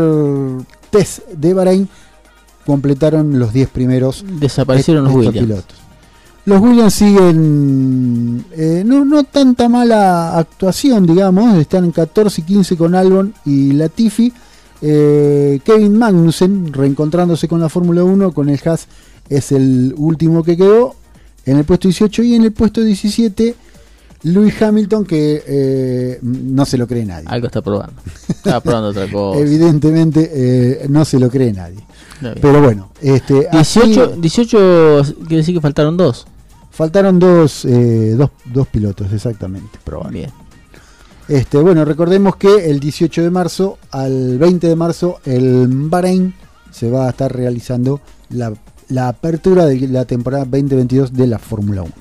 test 0.90 1.28
de 1.28 1.54
Bahrein 1.54 1.90
completaron 2.66 3.38
los 3.38 3.52
10 3.52 3.68
primeros 3.70 4.24
Desaparecieron 4.40 5.04
los 5.04 5.14
Williams. 5.14 5.38
pilotos. 5.38 5.78
Los 6.46 6.62
Williams 6.62 6.94
siguen 6.94 8.46
eh, 8.52 8.84
no, 8.86 9.04
no 9.04 9.26
tanta 9.26 9.68
mala 9.68 10.38
actuación, 10.38 11.06
digamos, 11.06 11.58
están 11.58 11.84
en 11.84 11.92
14 11.92 12.40
y 12.40 12.44
15 12.46 12.78
con 12.78 12.96
Albon 12.96 13.34
y 13.46 13.74
Latifi. 13.74 14.32
Eh, 14.82 15.60
Kevin 15.66 15.98
Magnussen 15.98 16.72
reencontrándose 16.72 17.50
con 17.50 17.60
la 17.60 17.68
Fórmula 17.68 18.06
1, 18.06 18.32
con 18.32 18.48
el 18.48 18.60
Haas 18.64 18.88
es 19.28 19.52
el 19.52 19.94
último 19.98 20.44
que 20.44 20.56
quedó 20.56 20.96
en 21.46 21.58
el 21.58 21.66
puesto 21.66 21.90
18 21.90 22.24
y 22.24 22.36
en 22.36 22.44
el 22.44 22.54
puesto 22.54 22.82
17 22.82 23.54
Lewis 24.24 24.62
Hamilton 24.62 25.06
que 25.06 25.44
eh, 25.48 26.20
no 26.22 26.66
se 26.66 26.78
lo 26.78 26.88
cree 26.88 27.06
nadie. 27.06 27.28
Algo 27.28 27.48
está 27.48 27.62
probando. 27.62 28.02
Estaba 28.28 28.60
probando 28.62 28.90
otra 28.90 29.08
cosa. 29.12 29.40
Evidentemente 29.40 30.32
eh, 30.34 30.86
no 30.90 31.06
se 31.06 31.20
lo 31.20 31.30
cree 31.30 31.54
nadie. 31.54 31.80
Está. 32.22 32.34
Pero 32.42 32.62
bueno, 32.62 32.90
este, 33.02 33.48
así- 33.52 33.80
18, 33.82 34.16
18 34.18 35.04
quiere 35.28 35.38
decir 35.38 35.56
que 35.56 35.62
faltaron 35.62 35.96
dos. 35.98 36.26
Faltaron 36.72 37.18
dos, 37.20 37.66
eh, 37.66 38.16
dos, 38.18 38.30
dos 38.46 38.68
pilotos, 38.68 39.12
exactamente, 39.12 39.80
probable. 39.84 40.20
Bien. 40.20 40.32
Este, 41.28 41.58
bueno, 41.58 41.84
recordemos 41.86 42.36
que 42.38 42.70
el 42.70 42.80
18 42.80 43.22
de 43.24 43.30
marzo 43.32 43.78
al 43.92 44.38
20 44.38 44.68
de 44.68 44.76
marzo, 44.76 45.20
el 45.26 45.68
Bahrein 45.68 46.34
se 46.72 46.90
va 46.90 47.08
a 47.08 47.10
estar 47.10 47.36
realizando 47.36 48.00
la, 48.30 48.54
la 48.90 49.10
apertura 49.10 49.66
de 49.66 49.88
la 49.88 50.06
temporada 50.06 50.46
2022 50.46 51.14
de 51.14 51.28
la 51.28 51.40
Fórmula 51.40 51.82
1. 51.82 51.92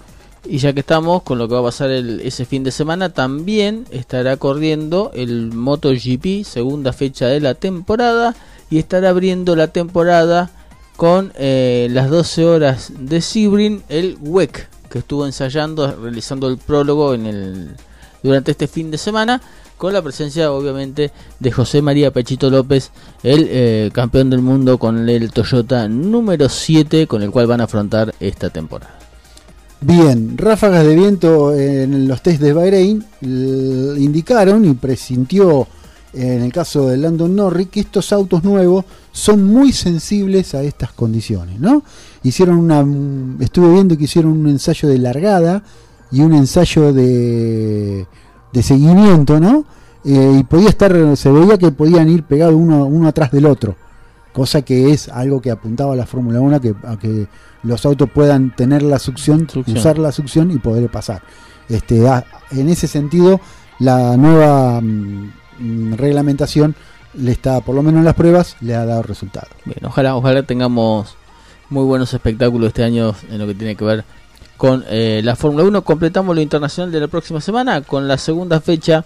Y 0.48 0.58
ya 0.58 0.72
que 0.72 0.80
estamos 0.80 1.22
con 1.22 1.38
lo 1.38 1.48
que 1.48 1.54
va 1.54 1.60
a 1.60 1.64
pasar 1.64 1.90
ese 1.90 2.44
fin 2.44 2.62
de 2.62 2.70
semana, 2.70 3.08
también 3.10 3.84
estará 3.90 4.36
corriendo 4.36 5.10
el 5.14 5.52
MotoGP, 5.52 6.44
segunda 6.44 6.92
fecha 6.92 7.26
de 7.26 7.40
la 7.40 7.54
temporada, 7.54 8.34
y 8.70 8.78
estará 8.78 9.10
abriendo 9.10 9.56
la 9.56 9.68
temporada 9.68 10.50
con 10.96 11.32
eh, 11.36 11.88
las 11.90 12.10
12 12.10 12.44
horas 12.44 12.92
de 12.98 13.20
Sibrin, 13.20 13.82
el 13.88 14.16
WEC, 14.20 14.68
que 14.88 14.98
estuvo 15.00 15.26
ensayando, 15.26 15.94
realizando 15.96 16.48
el 16.48 16.58
prólogo 16.58 17.14
en 17.14 17.26
el, 17.26 17.70
durante 18.22 18.52
este 18.52 18.66
fin 18.66 18.90
de 18.90 18.98
semana, 18.98 19.40
con 19.76 19.92
la 19.92 20.00
presencia 20.00 20.52
obviamente 20.52 21.12
de 21.38 21.52
José 21.52 21.82
María 21.82 22.10
Pechito 22.10 22.50
López, 22.50 22.92
el 23.22 23.46
eh, 23.50 23.90
campeón 23.92 24.30
del 24.30 24.40
mundo 24.40 24.78
con 24.78 25.08
el 25.08 25.32
Toyota 25.32 25.88
número 25.88 26.48
7, 26.48 27.06
con 27.06 27.22
el 27.22 27.30
cual 27.30 27.46
van 27.46 27.60
a 27.60 27.64
afrontar 27.64 28.14
esta 28.20 28.48
temporada. 28.48 29.05
Bien, 29.80 30.38
ráfagas 30.38 30.84
de 30.84 30.94
viento 30.94 31.54
en 31.54 32.08
los 32.08 32.22
test 32.22 32.40
de 32.40 32.52
Bahrein 32.52 33.04
indicaron 33.20 34.64
y 34.64 34.74
presintió 34.74 35.68
en 36.14 36.42
el 36.42 36.52
caso 36.52 36.88
de 36.88 36.96
Landon 36.96 37.36
Norris 37.36 37.68
que 37.68 37.80
estos 37.80 38.10
autos 38.12 38.42
nuevos 38.42 38.86
son 39.12 39.44
muy 39.44 39.72
sensibles 39.72 40.54
a 40.54 40.62
estas 40.62 40.92
condiciones, 40.92 41.60
¿no? 41.60 41.82
Hicieron 42.22 42.56
una 42.56 42.84
estuve 43.44 43.72
viendo 43.74 43.98
que 43.98 44.04
hicieron 44.04 44.32
un 44.32 44.48
ensayo 44.48 44.88
de 44.88 44.98
largada 44.98 45.62
y 46.10 46.22
un 46.22 46.32
ensayo 46.32 46.92
de, 46.94 48.06
de 48.52 48.62
seguimiento, 48.62 49.38
¿no? 49.38 49.66
Eh, 50.04 50.38
y 50.40 50.44
podía 50.44 50.70
estar, 50.70 51.16
se 51.16 51.30
veía 51.30 51.58
que 51.58 51.70
podían 51.70 52.08
ir 52.08 52.22
pegados 52.22 52.54
uno, 52.54 52.86
uno 52.86 53.08
atrás 53.08 53.30
del 53.30 53.44
otro, 53.44 53.76
cosa 54.32 54.62
que 54.62 54.92
es 54.92 55.08
algo 55.08 55.42
que 55.42 55.50
apuntaba 55.50 55.92
a 55.92 55.96
la 55.96 56.06
Fórmula 56.06 56.40
1 56.40 56.60
que, 56.60 56.74
a 56.84 56.96
que 56.96 57.26
los 57.66 57.84
autos 57.84 58.08
puedan 58.10 58.54
tener 58.54 58.82
la 58.82 58.98
succión, 58.98 59.46
usar 59.66 59.98
la 59.98 60.12
succión 60.12 60.50
y 60.50 60.58
poder 60.58 60.90
pasar. 60.90 61.22
Este, 61.68 62.06
en 62.52 62.68
ese 62.68 62.86
sentido, 62.86 63.40
la 63.78 64.16
nueva 64.16 64.80
mm, 64.80 65.94
reglamentación 65.94 66.74
le 67.14 67.32
está, 67.32 67.60
por 67.60 67.74
lo 67.74 67.82
menos 67.82 68.00
en 68.00 68.04
las 68.04 68.14
pruebas, 68.14 68.56
le 68.60 68.74
ha 68.74 68.84
dado 68.84 69.02
resultado. 69.02 69.48
Bien, 69.64 69.84
ojalá, 69.84 70.16
ojalá 70.16 70.42
tengamos 70.44 71.16
muy 71.68 71.84
buenos 71.84 72.12
espectáculos 72.14 72.68
este 72.68 72.84
año 72.84 73.14
en 73.30 73.38
lo 73.38 73.46
que 73.46 73.54
tiene 73.54 73.74
que 73.74 73.84
ver 73.84 74.04
con 74.56 74.84
eh, 74.88 75.20
la 75.24 75.36
Fórmula 75.36 75.64
1. 75.64 75.82
Completamos 75.82 76.34
lo 76.34 76.42
internacional 76.42 76.92
de 76.92 77.00
la 77.00 77.08
próxima 77.08 77.40
semana 77.40 77.82
con 77.82 78.06
la 78.06 78.18
segunda 78.18 78.60
fecha 78.60 79.04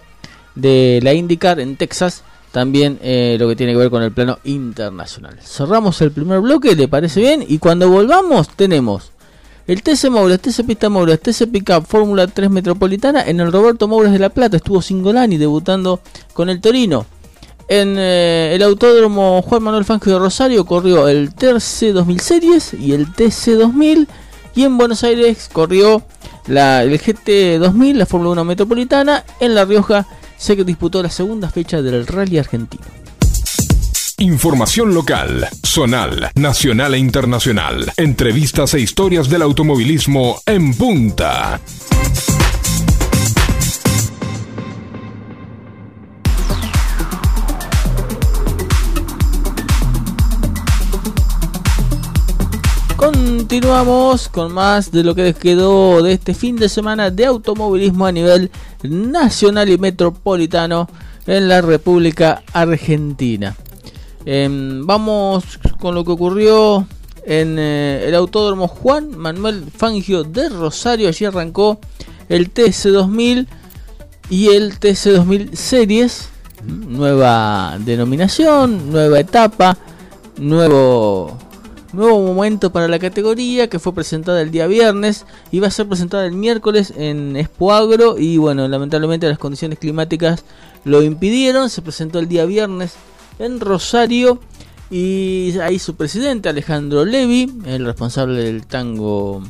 de 0.55 0.99
la 1.01 1.13
IndyCar 1.13 1.59
en 1.59 1.77
Texas 1.77 2.23
también 2.51 2.99
eh, 3.01 3.37
lo 3.39 3.47
que 3.47 3.55
tiene 3.55 3.73
que 3.73 3.79
ver 3.79 3.89
con 3.89 4.03
el 4.03 4.11
plano 4.11 4.39
internacional. 4.43 5.37
Cerramos 5.41 6.01
el 6.01 6.11
primer 6.11 6.41
bloque, 6.41 6.75
¿le 6.75 6.87
parece 6.87 7.21
bien? 7.21 7.45
Y 7.47 7.59
cuando 7.59 7.89
volvamos 7.89 8.49
tenemos 8.49 9.11
el 9.67 9.83
TC 9.83 10.09
Moura, 10.09 10.37
TC 10.37 10.65
Pista 10.65 10.89
Moura, 10.89 11.17
TC 11.17 11.47
Pickup 11.49 11.85
Fórmula 11.85 12.27
3 12.27 12.49
Metropolitana 12.49 13.23
en 13.23 13.39
el 13.39 13.51
Roberto 13.51 13.87
Mouras 13.87 14.11
de 14.11 14.19
La 14.19 14.29
Plata. 14.29 14.57
Estuvo 14.57 14.81
Singolani 14.81 15.37
debutando 15.37 16.01
con 16.33 16.49
el 16.49 16.59
Torino. 16.59 17.05
En 17.69 17.95
eh, 17.97 18.51
el 18.53 18.63
Autódromo 18.63 19.41
Juan 19.43 19.63
Manuel 19.63 19.85
Fangio 19.85 20.13
de 20.13 20.19
Rosario 20.19 20.65
corrió 20.65 21.07
el 21.07 21.33
TC 21.33 21.93
2000 21.93 22.19
Series 22.19 22.73
y 22.73 22.91
el 22.91 23.13
TC 23.13 23.51
2000. 23.51 24.09
Y 24.55 24.63
en 24.63 24.77
Buenos 24.77 25.05
Aires 25.05 25.49
corrió 25.53 26.03
la, 26.47 26.83
el 26.83 26.99
GT 26.99 27.59
2000, 27.59 27.97
la 27.97 28.05
Fórmula 28.05 28.31
1 28.31 28.43
Metropolitana. 28.43 29.23
En 29.39 29.55
La 29.55 29.63
Rioja 29.63 30.05
se 30.41 30.55
que 30.55 30.63
disputó 30.63 31.03
la 31.03 31.09
segunda 31.11 31.51
fecha 31.51 31.83
del 31.83 32.07
rally 32.07 32.39
argentino. 32.39 32.83
Información 34.17 34.91
local, 34.91 35.47
zonal, 35.63 36.31
nacional 36.33 36.95
e 36.95 36.97
internacional. 36.97 37.93
Entrevistas 37.95 38.73
e 38.73 38.79
historias 38.79 39.29
del 39.29 39.43
automovilismo 39.43 40.41
en 40.47 40.73
punta. 40.73 41.61
Continuamos 53.51 54.29
con 54.29 54.53
más 54.53 54.93
de 54.93 55.03
lo 55.03 55.13
que 55.13 55.23
les 55.23 55.35
quedó 55.35 56.01
de 56.01 56.13
este 56.13 56.33
fin 56.33 56.55
de 56.55 56.69
semana 56.69 57.11
de 57.11 57.25
automovilismo 57.25 58.05
a 58.05 58.11
nivel 58.13 58.49
nacional 58.81 59.67
y 59.67 59.77
metropolitano 59.77 60.87
en 61.27 61.49
la 61.49 61.59
República 61.59 62.43
Argentina. 62.53 63.57
Em, 64.23 64.87
vamos 64.87 65.59
con 65.81 65.95
lo 65.95 66.05
que 66.05 66.11
ocurrió 66.13 66.87
en 67.25 67.59
eh, 67.59 68.05
el 68.07 68.15
Autódromo 68.15 68.69
Juan 68.69 69.17
Manuel 69.17 69.65
Fangio 69.69 70.23
de 70.23 70.47
Rosario. 70.47 71.09
Allí 71.09 71.25
arrancó 71.25 71.77
el 72.29 72.53
TC2000 72.53 73.47
y 74.29 74.47
el 74.47 74.79
TC2000 74.79 75.55
Series. 75.55 76.29
Nueva 76.63 77.77
denominación, 77.79 78.93
nueva 78.93 79.19
etapa, 79.19 79.77
nuevo 80.37 81.50
nuevo 81.93 82.21
momento 82.21 82.71
para 82.71 82.87
la 82.87 82.99
categoría 82.99 83.69
que 83.69 83.79
fue 83.79 83.93
presentada 83.93 84.41
el 84.41 84.51
día 84.51 84.67
viernes 84.67 85.25
y 85.51 85.59
va 85.59 85.67
a 85.67 85.71
ser 85.71 85.87
presentada 85.87 86.25
el 86.25 86.33
miércoles 86.33 86.93
en 86.95 87.35
Expoagro 87.35 88.17
y 88.17 88.37
bueno, 88.37 88.67
lamentablemente 88.67 89.27
las 89.27 89.37
condiciones 89.37 89.79
climáticas 89.79 90.43
lo 90.83 91.03
impidieron, 91.03 91.69
se 91.69 91.81
presentó 91.81 92.19
el 92.19 92.27
día 92.27 92.45
viernes 92.45 92.93
en 93.39 93.59
Rosario 93.59 94.39
y 94.89 95.53
ahí 95.61 95.79
su 95.79 95.95
presidente 95.95 96.49
Alejandro 96.49 97.05
Levi, 97.05 97.51
el 97.65 97.85
responsable 97.85 98.43
del 98.43 98.65
tango 98.65 99.41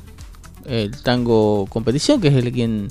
el 0.65 1.01
tango 1.01 1.65
competición, 1.69 2.21
que 2.21 2.27
es 2.27 2.35
el 2.35 2.51
quien 2.51 2.89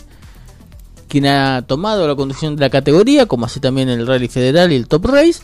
quien 1.09 1.27
ha 1.27 1.63
tomado 1.63 2.07
la 2.07 2.15
conducción 2.15 2.55
de 2.55 2.61
la 2.61 2.71
categoría, 2.71 3.27
como 3.27 3.47
así 3.47 3.59
también 3.59 3.89
el 3.89 4.07
Rally 4.07 4.29
Federal 4.29 4.73
y 4.73 4.77
el 4.77 4.87
Top 4.87 5.07
Race 5.07 5.43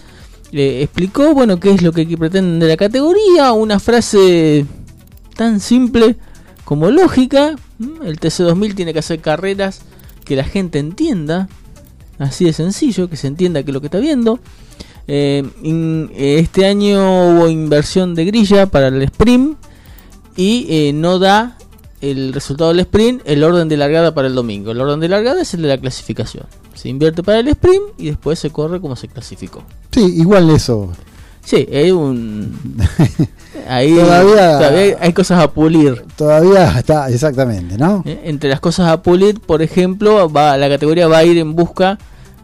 le 0.52 0.82
explicó, 0.82 1.34
bueno, 1.34 1.58
qué 1.58 1.70
es 1.72 1.82
lo 1.82 1.92
que 1.92 2.06
pretenden 2.16 2.58
de 2.58 2.68
la 2.68 2.76
categoría, 2.76 3.52
una 3.52 3.80
frase 3.80 4.66
tan 5.34 5.60
simple 5.60 6.16
como 6.64 6.90
lógica. 6.90 7.56
El 8.04 8.18
TC2000 8.18 8.74
tiene 8.74 8.92
que 8.92 9.00
hacer 9.00 9.20
carreras 9.20 9.82
que 10.24 10.36
la 10.36 10.44
gente 10.44 10.78
entienda, 10.78 11.48
así 12.18 12.44
de 12.44 12.52
sencillo, 12.52 13.08
que 13.08 13.16
se 13.16 13.26
entienda 13.26 13.62
que 13.62 13.70
es 13.70 13.74
lo 13.74 13.80
que 13.80 13.88
está 13.88 13.98
viendo. 13.98 14.40
Eh, 15.08 15.44
este 16.16 16.66
año 16.66 17.30
hubo 17.30 17.48
inversión 17.48 18.14
de 18.14 18.24
grilla 18.24 18.66
para 18.66 18.88
el 18.88 19.02
sprint 19.02 19.56
y 20.36 20.66
eh, 20.68 20.92
no 20.92 21.18
da 21.20 21.56
el 22.00 22.32
resultado 22.32 22.70
del 22.70 22.80
sprint 22.80 23.22
el 23.24 23.42
orden 23.42 23.68
de 23.68 23.76
largada 23.76 24.14
para 24.14 24.28
el 24.28 24.34
domingo. 24.34 24.72
El 24.72 24.80
orden 24.80 25.00
de 25.00 25.08
largada 25.08 25.42
es 25.42 25.54
el 25.54 25.62
de 25.62 25.68
la 25.68 25.78
clasificación. 25.78 26.46
Se 26.74 26.88
invierte 26.88 27.22
para 27.22 27.40
el 27.40 27.48
sprint 27.48 27.84
y 27.98 28.06
después 28.06 28.38
se 28.38 28.50
corre 28.50 28.80
como 28.80 28.96
se 28.96 29.08
clasificó. 29.08 29.62
Sí, 29.92 30.04
igual 30.16 30.50
eso. 30.50 30.92
Sí, 31.46 31.66
hay 31.72 31.92
un. 31.92 32.58
Ahí 33.68 33.94
todavía, 33.94 34.96
hay 35.00 35.12
cosas 35.12 35.42
a 35.42 35.52
pulir. 35.52 36.04
Todavía 36.16 36.76
está, 36.76 37.08
exactamente, 37.08 37.78
¿no? 37.78 38.02
Eh, 38.04 38.22
entre 38.24 38.50
las 38.50 38.58
cosas 38.58 38.88
a 38.88 39.00
pulir, 39.00 39.40
por 39.40 39.62
ejemplo, 39.62 40.28
va 40.28 40.56
la 40.56 40.68
categoría 40.68 41.06
va 41.06 41.18
a 41.18 41.24
ir 41.24 41.38
en 41.38 41.54
busca, 41.54 41.98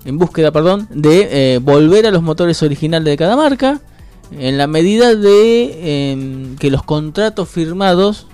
en 0.05 0.19
búsqueda, 0.19 0.53
perdón, 0.53 0.87
de 0.91 1.55
eh, 1.55 1.59
volver 1.59 2.07
a 2.07 2.13
los 2.13 2.23
motores 2.23 2.63
originales 2.63 3.07
de 3.07 3.17
cada 3.17 3.37
marca, 3.37 3.81
en 4.39 4.57
la 4.57 4.69
medida 4.69 5.17
de 5.17 6.13
em, 6.13 6.57
que 6.57 6.71
los 6.71 6.85
contratos 6.85 7.49
firmados 7.49 8.29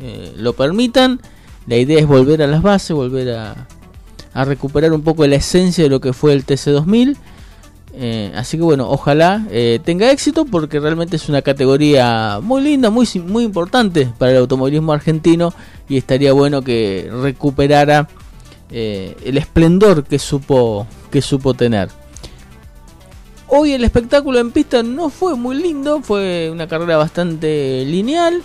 eh, 0.00 0.32
lo 0.36 0.52
permitan. 0.52 1.20
La 1.66 1.76
idea 1.76 1.98
es 1.98 2.06
volver 2.06 2.42
a 2.42 2.46
las 2.46 2.62
bases, 2.62 2.94
volver 2.94 3.30
a, 3.34 3.66
recuperar 4.44 4.92
un 4.92 5.02
poco 5.02 5.26
la 5.26 5.36
esencia 5.36 5.84
de 5.84 5.90
lo 5.90 6.00
que 6.00 6.12
fue 6.12 6.32
el 6.32 6.44
TC2000. 6.44 7.16
Eh, 7.94 8.32
así 8.34 8.56
que 8.56 8.62
bueno, 8.62 8.88
ojalá 8.88 9.46
eh, 9.50 9.78
tenga 9.84 10.10
éxito 10.10 10.46
porque 10.46 10.80
realmente 10.80 11.16
es 11.16 11.28
una 11.28 11.42
categoría 11.42 12.40
muy 12.42 12.62
linda, 12.62 12.88
muy, 12.88 13.06
muy 13.26 13.44
importante 13.44 14.10
para 14.18 14.32
el 14.32 14.38
automovilismo 14.38 14.94
argentino 14.94 15.52
y 15.88 15.98
estaría 15.98 16.32
bueno 16.32 16.62
que 16.62 17.10
recuperara 17.22 18.08
el 18.70 19.36
esplendor 19.36 20.04
que 20.04 20.18
supo, 20.18 20.86
que 21.10 21.20
supo 21.20 21.52
tener. 21.52 21.90
Hoy 23.54 23.72
el 23.74 23.84
espectáculo 23.84 24.38
en 24.38 24.50
pista 24.50 24.82
no 24.82 25.10
fue 25.10 25.36
muy 25.36 25.54
lindo, 25.54 26.00
fue 26.00 26.48
una 26.50 26.66
carrera 26.66 26.96
bastante 26.96 27.84
lineal, 27.84 28.40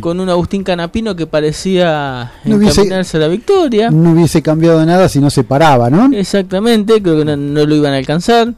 con 0.00 0.20
un 0.20 0.28
Agustín 0.28 0.64
Canapino 0.64 1.16
que 1.16 1.26
parecía 1.26 2.30
no 2.44 2.60
encaminarse 2.60 3.16
a 3.16 3.20
la 3.20 3.28
victoria. 3.28 3.90
No 3.90 4.12
hubiese 4.12 4.42
cambiado 4.42 4.84
nada 4.84 5.08
si 5.08 5.18
no 5.18 5.30
se 5.30 5.44
paraba, 5.44 5.88
¿no? 5.88 6.14
Exactamente, 6.14 7.00
creo 7.00 7.16
que 7.16 7.24
no, 7.24 7.36
lo 7.36 7.74
iban 7.74 7.94
a 7.94 7.96
alcanzar. 7.96 8.52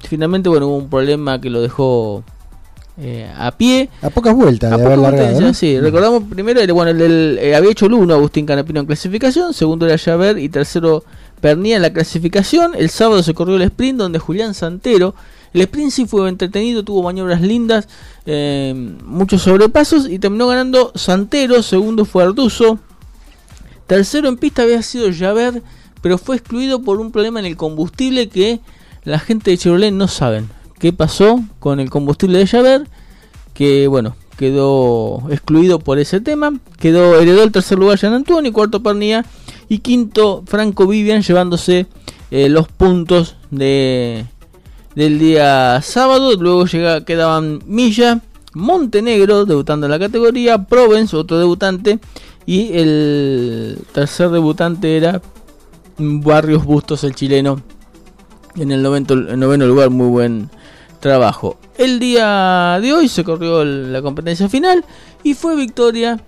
Finalmente, 0.00 0.48
bueno, 0.48 0.66
hubo 0.66 0.78
un 0.78 0.90
problema 0.90 1.40
que 1.40 1.48
lo 1.48 1.62
dejó 1.62 2.24
eh, 2.98 3.30
a 3.38 3.52
pie. 3.52 3.88
A 4.02 4.10
pocas 4.10 4.34
vueltas 4.34 4.76
de 4.76 4.84
haber 4.84 4.98
largado, 4.98 5.54
Sí, 5.54 5.78
recordamos 5.78 6.24
primero, 6.28 6.74
bueno, 6.74 6.90
el, 6.90 7.38
eh, 7.40 7.54
había 7.54 7.70
hecho 7.70 7.86
el 7.86 7.92
1 7.92 8.12
Agustín 8.14 8.46
Canapino 8.46 8.80
en 8.80 8.86
clasificación, 8.86 9.54
segundo 9.54 9.86
era 9.86 9.96
Javert 9.96 10.40
y 10.40 10.48
tercero 10.48 11.04
Pernía 11.40 11.76
en 11.76 11.82
la 11.82 11.92
clasificación. 11.92 12.72
El 12.76 12.90
sábado 12.90 13.22
se 13.22 13.34
corrió 13.34 13.56
el 13.56 13.62
sprint 13.62 13.98
donde 13.98 14.18
Julián 14.18 14.54
Santero 14.54 15.14
el 15.52 15.60
sprint 15.62 16.08
fue 16.08 16.28
entretenido, 16.28 16.82
tuvo 16.82 17.02
maniobras 17.02 17.40
lindas, 17.40 17.88
eh, 18.26 18.74
muchos 19.04 19.42
sobrepasos 19.42 20.08
y 20.08 20.18
terminó 20.18 20.46
ganando 20.46 20.92
Santero, 20.94 21.62
segundo 21.62 22.04
fue 22.04 22.24
Arduzo, 22.24 22.78
tercero 23.86 24.28
en 24.28 24.36
pista 24.36 24.62
había 24.62 24.82
sido 24.82 25.08
Javert, 25.16 25.62
pero 26.02 26.18
fue 26.18 26.36
excluido 26.36 26.82
por 26.82 27.00
un 27.00 27.12
problema 27.12 27.40
en 27.40 27.46
el 27.46 27.56
combustible 27.56 28.28
que 28.28 28.60
la 29.04 29.18
gente 29.18 29.50
de 29.50 29.58
Chevrolet 29.58 29.92
no 29.92 30.08
saben. 30.08 30.48
¿Qué 30.78 30.92
pasó 30.92 31.42
con 31.58 31.80
el 31.80 31.90
combustible 31.90 32.38
de 32.38 32.46
Javert? 32.46 32.88
Que 33.54 33.88
bueno, 33.88 34.14
quedó 34.36 35.22
excluido 35.30 35.78
por 35.78 35.98
ese 35.98 36.20
tema. 36.20 36.52
Quedó 36.78 37.18
heredó 37.18 37.42
el 37.42 37.52
tercer 37.52 37.78
lugar 37.78 37.98
Jean 37.98 38.12
Antonio, 38.12 38.52
cuarto 38.52 38.82
Pernía 38.82 39.24
y 39.68 39.78
quinto 39.78 40.44
Franco 40.46 40.86
Vivian 40.86 41.22
llevándose 41.22 41.86
eh, 42.30 42.48
los 42.48 42.68
puntos 42.68 43.36
de 43.50 44.26
del 44.96 45.20
día 45.20 45.80
sábado. 45.82 46.34
Luego 46.34 46.66
llega, 46.66 47.04
quedaban 47.04 47.60
Milla, 47.66 48.20
Montenegro 48.54 49.44
debutando 49.44 49.86
en 49.86 49.92
la 49.92 49.98
categoría, 50.00 50.64
Provence 50.64 51.14
otro 51.14 51.38
debutante 51.38 52.00
y 52.46 52.76
el 52.76 53.78
tercer 53.92 54.30
debutante 54.30 54.96
era 54.96 55.22
Barrios 55.98 56.64
Bustos 56.64 57.04
el 57.04 57.14
chileno 57.14 57.60
en 58.56 58.72
el 58.72 58.82
noveno 58.82 59.66
lugar, 59.66 59.90
muy 59.90 60.08
buen 60.08 60.50
trabajo. 60.98 61.58
El 61.76 61.98
día 61.98 62.78
de 62.80 62.92
hoy 62.94 63.08
se 63.08 63.22
corrió 63.22 63.62
la 63.64 64.00
competencia 64.00 64.48
final 64.48 64.82
y 65.22 65.34
fue 65.34 65.54
victoria 65.54 66.18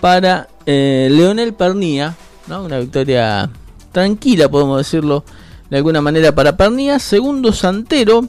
para 0.00 0.48
eh, 0.66 1.08
Leonel 1.10 1.54
Pernía, 1.54 2.14
una 2.46 2.78
victoria 2.78 3.48
tranquila, 3.90 4.50
podemos 4.50 4.76
decirlo 4.76 5.24
de 5.70 5.76
alguna 5.76 6.00
manera, 6.00 6.34
para 6.34 6.56
Pernía. 6.56 6.98
Segundo 6.98 7.52
Santero, 7.52 8.28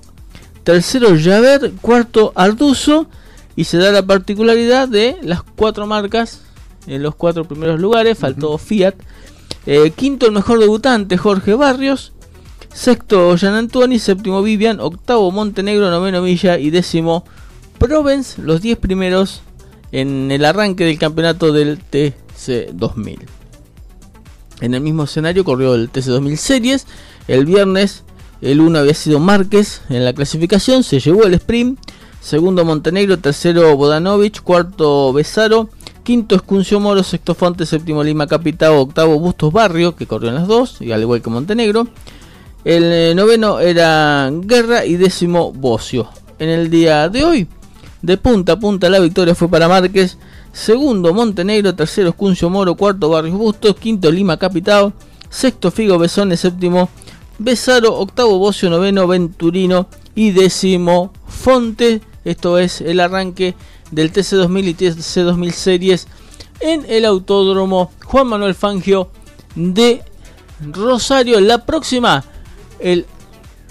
tercero 0.63 1.09
Javert, 1.19 1.73
cuarto 1.81 2.31
Arduzo 2.35 3.07
y 3.55 3.65
se 3.65 3.77
da 3.77 3.91
la 3.91 4.05
particularidad 4.05 4.87
de 4.87 5.17
las 5.21 5.43
cuatro 5.43 5.85
marcas 5.87 6.41
en 6.87 7.03
los 7.03 7.15
cuatro 7.15 7.45
primeros 7.45 7.79
lugares, 7.79 8.17
faltó 8.17 8.57
Fiat. 8.57 8.95
Eh, 9.65 9.91
quinto 9.95 10.25
el 10.25 10.31
mejor 10.31 10.59
debutante 10.59 11.17
Jorge 11.17 11.53
Barrios 11.53 12.13
Sexto, 12.73 13.35
Jean 13.35 13.55
Antuani. 13.55 13.99
Séptimo, 13.99 14.41
Vivian. 14.41 14.79
Octavo, 14.79 15.31
Montenegro. 15.31 15.89
Noveno, 15.89 16.21
Villa. 16.21 16.57
Y 16.57 16.69
décimo, 16.69 17.25
Provence. 17.77 18.41
Los 18.41 18.61
10 18.61 18.77
primeros 18.77 19.41
en 19.91 20.31
el 20.31 20.45
arranque 20.45 20.85
del 20.85 20.99
campeonato 20.99 21.51
del 21.51 21.79
TC2000. 21.79 23.19
En 24.61 24.73
el 24.73 24.81
mismo 24.81 25.03
escenario 25.03 25.43
corrió 25.43 25.75
el 25.75 25.91
TC2000 25.91 26.35
Series. 26.35 26.87
El 27.29 27.45
viernes, 27.45 28.01
el 28.41 28.59
1 28.59 28.79
había 28.79 28.95
sido 28.95 29.19
Márquez 29.19 29.83
en 29.89 30.03
la 30.03 30.13
clasificación. 30.13 30.83
Se 30.83 30.99
llevó 30.99 31.25
el 31.25 31.35
sprint. 31.35 31.79
Segundo, 32.21 32.65
Montenegro. 32.65 33.19
Tercero, 33.19 33.77
Bodanovic. 33.77 34.41
Cuarto, 34.41 35.13
Besaro. 35.13 35.69
Quinto, 36.01 36.33
Escuncio 36.33 36.79
Moro. 36.79 37.03
Sexto, 37.03 37.35
Fonte. 37.35 37.67
Séptimo, 37.67 38.03
Lima 38.03 38.25
Capitao. 38.25 38.81
Octavo, 38.81 39.19
Bustos 39.19 39.53
Barrio, 39.53 39.95
que 39.95 40.07
corrió 40.07 40.29
en 40.29 40.35
las 40.35 40.47
dos. 40.47 40.81
Y 40.81 40.91
al 40.91 41.01
igual 41.01 41.21
que 41.21 41.29
Montenegro. 41.29 41.87
El 42.65 42.83
eh, 42.85 43.13
noveno 43.13 43.59
era 43.59 44.31
Guerra 44.33 44.83
y 44.83 44.95
décimo 44.95 45.53
Bocio. 45.53 46.09
En 46.39 46.49
el 46.49 46.71
día 46.71 47.09
de 47.09 47.23
hoy, 47.25 47.47
de 48.01 48.17
punta 48.17 48.53
a 48.53 48.59
punta, 48.59 48.89
la 48.89 48.97
victoria 48.97 49.35
fue 49.35 49.49
para 49.49 49.67
Márquez. 49.67 50.17
Segundo 50.51 51.13
Montenegro, 51.13 51.75
tercero 51.75 52.09
Escuncio 52.09 52.49
Moro, 52.49 52.73
cuarto 52.73 53.07
Barrios 53.07 53.37
Bustos, 53.37 53.75
quinto 53.75 54.11
Lima 54.11 54.37
Capitao, 54.37 54.93
sexto 55.29 55.69
Figo 55.69 55.99
Besones, 55.99 56.39
séptimo 56.39 56.89
Besaro, 57.39 57.95
octavo 57.97 58.37
Bocio, 58.37 58.69
noveno 58.69 59.07
Venturino 59.07 59.87
y 60.13 60.31
décimo 60.31 61.13
Fonte. 61.25 62.01
Esto 62.25 62.59
es 62.59 62.81
el 62.81 62.99
arranque 62.99 63.55
del 63.91 64.11
TC2000 64.11 64.67
y 64.67 64.73
TC2000 64.73 65.51
series 65.51 66.07
en 66.59 66.85
el 66.89 67.05
Autódromo 67.05 67.91
Juan 68.03 68.27
Manuel 68.27 68.55
Fangio 68.55 69.09
de 69.55 70.03
Rosario. 70.69 71.39
La 71.39 71.65
próxima 71.65 72.25
el 72.79 73.05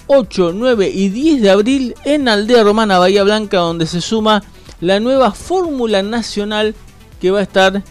8, 0.07 0.53
9 0.55 0.89
y 0.91 1.09
10 1.09 1.41
de 1.43 1.49
abril 1.51 1.95
en 2.05 2.27
Aldea 2.27 2.63
Romana, 2.63 2.97
Bahía 2.97 3.23
Blanca, 3.23 3.59
donde 3.59 3.85
se 3.85 4.01
suma 4.01 4.41
la 4.81 4.99
nueva 4.99 5.31
Fórmula 5.31 6.01
Nacional 6.01 6.73
que 7.21 7.29
va 7.29 7.39
a 7.39 7.43
estar 7.43 7.83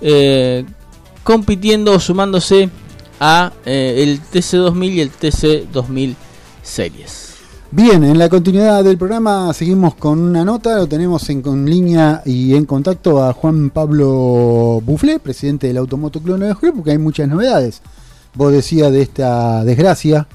eh, 0.00 0.64
compitiendo 1.22 1.92
o 1.92 2.00
sumándose 2.00 2.70
a 3.20 3.52
eh, 3.64 3.96
el 3.98 4.20
TC2000 4.20 4.92
y 4.92 5.00
el 5.00 5.12
TC2000 5.12 6.14
Series. 6.62 7.28
Bien, 7.70 8.02
en 8.02 8.18
la 8.18 8.30
continuidad 8.30 8.82
del 8.82 8.96
programa 8.96 9.52
seguimos 9.52 9.94
con 9.94 10.18
una 10.18 10.42
nota, 10.42 10.78
lo 10.78 10.86
tenemos 10.86 11.28
en, 11.28 11.66
línea 11.66 12.22
y 12.24 12.54
en 12.54 12.64
contacto 12.64 13.22
a 13.22 13.34
Juan 13.34 13.68
Pablo 13.68 14.80
Buflé, 14.84 15.18
presidente 15.18 15.66
del 15.66 15.76
Automoto 15.76 16.20
Club 16.20 16.38
de 16.38 16.54
Julio, 16.54 16.74
porque 16.76 16.92
hay 16.92 16.98
muchas 16.98 17.28
novedades. 17.28 17.82
Vos 18.34 18.52
decías 18.52 18.90
de 18.90 19.02
esta 19.02 19.64
desgracia 19.64 20.26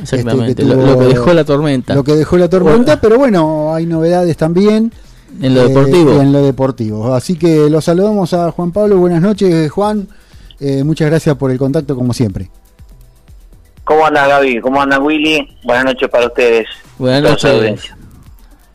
Exactamente, 0.00 0.64
lo, 0.64 0.98
que 0.98 1.04
dejó 1.06 1.34
la 1.34 1.44
tormenta. 1.44 1.94
Lo 1.94 2.04
que 2.04 2.14
dejó 2.14 2.38
la 2.38 2.48
tormenta, 2.48 3.00
pero 3.00 3.18
bueno, 3.18 3.74
hay 3.74 3.84
novedades 3.84 4.36
también. 4.36 4.92
En 5.42 5.54
lo 5.54 5.68
deportivo. 5.68 6.12
Eh, 6.12 6.22
en 6.22 6.32
lo 6.32 6.42
deportivo. 6.42 7.14
Así 7.14 7.36
que 7.36 7.68
lo 7.68 7.80
saludamos 7.80 8.32
a 8.32 8.50
Juan 8.50 8.72
Pablo. 8.72 8.96
Buenas 8.96 9.20
noches, 9.20 9.70
Juan. 9.70 10.08
Eh, 10.60 10.82
muchas 10.84 11.08
gracias 11.08 11.36
por 11.36 11.50
el 11.50 11.58
contacto, 11.58 11.94
como 11.96 12.12
siempre. 12.12 12.50
¿Cómo 13.84 14.06
anda 14.06 14.26
Gaby? 14.26 14.60
¿Cómo 14.60 14.82
anda 14.82 14.98
Willy? 14.98 15.56
Buenas 15.64 15.86
noches 15.86 16.08
para 16.08 16.26
ustedes. 16.26 16.66
Buenas 16.98 17.22
noches. 17.22 17.92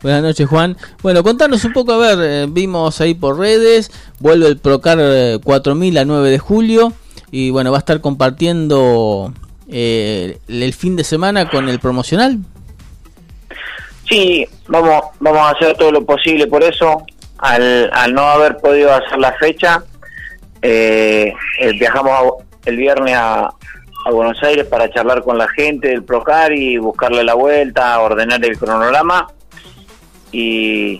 Buenas 0.02 0.22
noches, 0.22 0.46
Juan. 0.48 0.76
Bueno, 1.02 1.22
contanos 1.22 1.64
un 1.64 1.72
poco, 1.72 1.92
a 1.92 1.98
ver, 1.98 2.18
eh, 2.20 2.46
vimos 2.48 3.00
ahí 3.00 3.14
por 3.14 3.38
redes, 3.38 3.90
vuelve 4.18 4.48
el 4.48 4.58
Procar 4.58 4.98
4000 5.42 5.98
a 5.98 6.04
9 6.04 6.30
de 6.30 6.38
julio 6.38 6.92
y 7.30 7.50
bueno, 7.50 7.72
va 7.72 7.78
a 7.78 7.80
estar 7.80 8.00
compartiendo 8.00 9.32
eh, 9.68 10.38
el 10.46 10.72
fin 10.72 10.96
de 10.96 11.04
semana 11.04 11.48
con 11.48 11.68
el 11.68 11.80
promocional? 11.80 12.38
Sí, 14.08 14.46
vamos, 14.68 15.02
vamos 15.20 15.40
a 15.40 15.50
hacer 15.50 15.76
todo 15.76 15.90
lo 15.90 16.04
posible 16.04 16.46
por 16.46 16.62
eso. 16.62 17.02
Al, 17.38 17.90
al 17.92 18.14
no 18.14 18.22
haber 18.22 18.58
podido 18.58 18.92
hacer 18.94 19.18
la 19.18 19.32
fecha, 19.32 19.82
eh, 20.66 21.30
eh, 21.60 21.72
viajamos 21.78 22.42
el 22.64 22.78
viernes 22.78 23.14
a, 23.14 23.50
a, 24.06 24.10
Buenos 24.10 24.42
Aires 24.42 24.64
para 24.64 24.90
charlar 24.90 25.22
con 25.22 25.36
la 25.36 25.46
gente 25.48 25.88
del 25.88 26.04
Procar 26.04 26.54
y 26.54 26.78
buscarle 26.78 27.22
la 27.22 27.34
vuelta, 27.34 28.00
ordenar 28.00 28.42
el 28.42 28.56
cronograma 28.56 29.28
y 30.32 30.98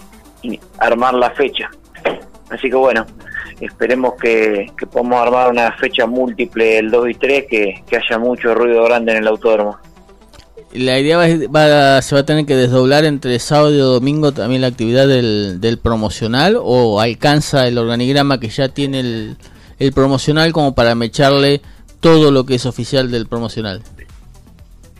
armar 0.78 1.14
la 1.14 1.30
fecha. 1.30 1.70
Así 2.50 2.68
que 2.68 2.76
bueno, 2.76 3.06
esperemos 3.58 4.14
que, 4.20 4.70
podamos 4.92 5.22
armar 5.22 5.50
una 5.50 5.72
fecha 5.72 6.06
múltiple 6.06 6.78
el 6.78 6.90
2 6.90 7.08
y 7.08 7.14
3, 7.14 7.44
que, 7.48 7.84
haya 7.96 8.18
mucho 8.18 8.54
ruido 8.54 8.84
grande 8.84 9.12
en 9.12 9.18
el 9.18 9.28
autódromo. 9.28 9.78
La 10.74 10.98
idea 10.98 11.16
va, 11.16 12.02
se 12.02 12.14
va 12.14 12.20
a 12.20 12.26
tener 12.26 12.44
que 12.44 12.54
desdoblar 12.54 13.06
entre 13.06 13.38
sábado 13.38 13.72
y 13.72 13.78
domingo 13.78 14.32
también 14.32 14.60
la 14.60 14.66
actividad 14.66 15.08
del 15.08 15.78
promocional 15.82 16.58
o 16.60 17.00
alcanza 17.00 17.66
el 17.66 17.78
organigrama 17.78 18.40
que 18.40 18.48
ya 18.48 18.68
tiene 18.68 19.00
el, 19.00 19.36
el 19.78 19.92
promocional 19.92 20.52
como 20.52 20.74
para 20.74 20.94
mecharle 20.94 21.60
todo 22.00 22.30
lo 22.30 22.44
que 22.44 22.56
es 22.56 22.66
oficial 22.66 23.10
del 23.10 23.26
promocional. 23.26 23.82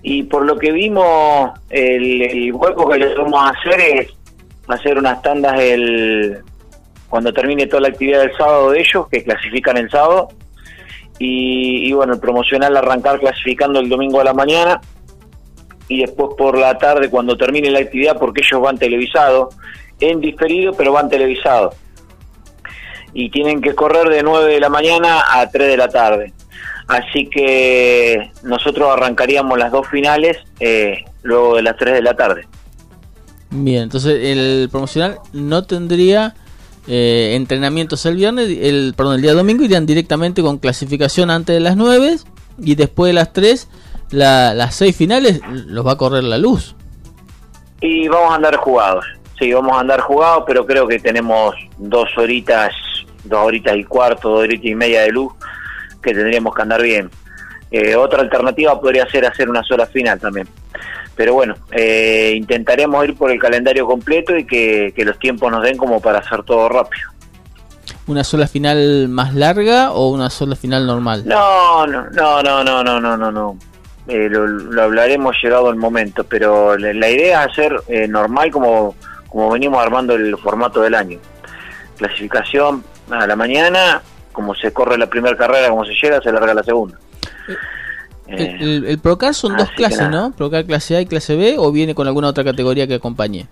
Y 0.02 0.24
por 0.24 0.44
lo 0.44 0.58
que 0.58 0.70
vimos, 0.70 1.50
el, 1.70 2.52
hueco 2.52 2.88
que 2.90 2.98
le 2.98 3.14
vamos 3.14 3.40
a 3.40 3.48
hacer 3.50 3.80
es 3.80 4.10
hacer 4.68 4.98
unas 4.98 5.22
tandas 5.22 5.58
el, 5.60 6.42
cuando 7.08 7.32
termine 7.32 7.66
toda 7.66 7.82
la 7.82 7.88
actividad 7.88 8.20
del 8.20 8.36
sábado 8.36 8.70
de 8.70 8.80
ellos, 8.80 9.08
que 9.08 9.22
clasifican 9.22 9.76
el 9.76 9.88
sábado, 9.90 10.28
y, 11.18 11.92
bueno, 11.92 12.14
el 12.14 12.20
promocional 12.20 12.76
arrancar 12.76 13.20
clasificando 13.20 13.80
el 13.80 13.88
domingo 13.88 14.20
a 14.20 14.24
la 14.24 14.34
mañana, 14.34 14.80
y 15.88 16.00
después 16.00 16.34
por 16.36 16.58
la 16.58 16.76
tarde 16.76 17.08
cuando 17.08 17.36
termine 17.36 17.70
la 17.70 17.78
actividad, 17.78 18.18
porque 18.18 18.42
ellos 18.42 18.60
van 18.60 18.78
televisados, 18.78 19.54
en 20.00 20.20
diferido, 20.20 20.72
pero 20.72 20.92
van 20.92 21.08
televisados. 21.08 21.76
Y 23.14 23.30
tienen 23.30 23.62
que 23.62 23.74
correr 23.74 24.08
de 24.08 24.22
9 24.22 24.52
de 24.52 24.60
la 24.60 24.68
mañana 24.68 25.22
a 25.30 25.48
3 25.48 25.68
de 25.68 25.76
la 25.76 25.88
tarde. 25.88 26.32
Así 26.88 27.30
que 27.30 28.30
nosotros 28.42 28.90
arrancaríamos 28.92 29.58
las 29.58 29.72
dos 29.72 29.88
finales 29.88 30.36
eh, 30.60 31.04
luego 31.22 31.56
de 31.56 31.62
las 31.62 31.76
3 31.76 31.94
de 31.94 32.02
la 32.02 32.14
tarde. 32.14 32.46
Bien, 33.50 33.84
entonces 33.84 34.18
el 34.20 34.68
promocional 34.68 35.18
no 35.32 35.62
tendría 35.64 36.34
eh, 36.86 37.32
entrenamientos 37.34 38.04
el 38.04 38.16
viernes, 38.16 38.48
el, 38.60 38.94
perdón, 38.96 39.14
el 39.14 39.22
día 39.22 39.32
domingo 39.32 39.64
irían 39.64 39.86
directamente 39.86 40.42
con 40.42 40.58
clasificación 40.58 41.30
antes 41.30 41.54
de 41.54 41.60
las 41.60 41.76
9 41.76 42.16
y 42.58 42.74
después 42.74 43.08
de 43.08 43.14
las 43.14 43.32
3, 43.32 43.68
las 44.10 44.74
6 44.74 44.94
finales 44.94 45.40
los 45.48 45.86
va 45.86 45.92
a 45.92 45.96
correr 45.96 46.24
la 46.24 46.36
luz. 46.36 46.76
Y 47.80 48.06
vamos 48.08 48.32
a 48.32 48.34
andar 48.34 48.56
jugados, 48.56 49.06
sí, 49.38 49.52
vamos 49.52 49.72
a 49.76 49.80
andar 49.80 50.00
jugados, 50.00 50.44
pero 50.46 50.66
creo 50.66 50.86
que 50.86 50.98
tenemos 50.98 51.54
dos 51.78 52.08
horitas, 52.18 52.74
dos 53.24 53.40
horitas 53.40 53.76
y 53.76 53.84
cuarto, 53.84 54.30
dos 54.30 54.40
horitas 54.40 54.66
y 54.66 54.74
media 54.74 55.02
de 55.02 55.10
luz 55.10 55.32
que 56.02 56.12
tendríamos 56.12 56.54
que 56.54 56.62
andar 56.62 56.82
bien. 56.82 57.10
Eh, 57.70 57.96
otra 57.96 58.20
alternativa 58.20 58.80
podría 58.80 59.08
ser 59.10 59.26
hacer 59.26 59.48
una 59.48 59.62
sola 59.62 59.86
final 59.86 60.20
también 60.20 60.46
pero 61.16 61.34
bueno, 61.34 61.54
eh, 61.70 62.34
intentaremos 62.36 63.04
ir 63.04 63.16
por 63.16 63.30
el 63.30 63.38
calendario 63.38 63.86
completo 63.86 64.36
y 64.36 64.44
que, 64.44 64.92
los 64.96 65.18
tiempos 65.18 65.50
nos 65.50 65.62
den 65.62 65.76
como 65.76 66.00
para 66.00 66.18
hacer 66.18 66.42
todo 66.42 66.68
rápido. 66.68 67.08
¿Una 68.06 68.24
sola 68.24 68.46
final 68.46 69.08
más 69.08 69.34
larga 69.34 69.92
o 69.92 70.08
una 70.08 70.28
sola 70.28 70.56
final 70.56 70.86
normal? 70.86 71.22
No, 71.26 71.86
no, 71.86 72.10
no, 72.10 72.42
no, 72.42 72.64
no, 72.64 72.82
no, 72.82 73.00
no, 73.00 73.16
no. 73.16 73.30
no. 73.32 73.58
Eh, 74.06 74.28
lo, 74.28 74.82
hablaremos 74.82 75.34
llegado 75.42 75.70
el 75.70 75.76
momento, 75.76 76.24
pero 76.24 76.76
la, 76.76 77.08
idea 77.08 77.44
es 77.44 77.52
hacer 77.52 77.74
eh, 77.88 78.06
normal 78.06 78.50
como, 78.50 78.94
como 79.28 79.50
venimos 79.50 79.82
armando 79.82 80.14
el 80.14 80.36
formato 80.36 80.82
del 80.82 80.94
año. 80.94 81.18
clasificación 81.96 82.84
a 83.10 83.26
la 83.26 83.36
mañana, 83.36 84.02
como 84.32 84.54
se 84.54 84.72
corre 84.72 84.98
la 84.98 85.06
primera 85.06 85.36
carrera, 85.36 85.68
como 85.68 85.84
se 85.84 85.92
llega, 85.94 86.20
se 86.20 86.32
larga 86.32 86.54
la 86.54 86.62
segunda. 86.62 86.98
Eh, 88.26 88.56
el, 88.60 88.84
el, 88.86 88.98
Procar 88.98 89.34
son 89.34 89.56
dos 89.56 89.70
clases, 89.70 90.08
¿no? 90.08 90.32
Procar 90.32 90.64
clase 90.64 90.96
A 90.96 91.00
y 91.00 91.06
clase 91.06 91.36
B, 91.36 91.56
o 91.58 91.70
viene 91.72 91.94
con 91.94 92.06
alguna 92.06 92.28
otra 92.28 92.44
categoría 92.44 92.86
que 92.86 92.94
acompañe. 92.94 93.46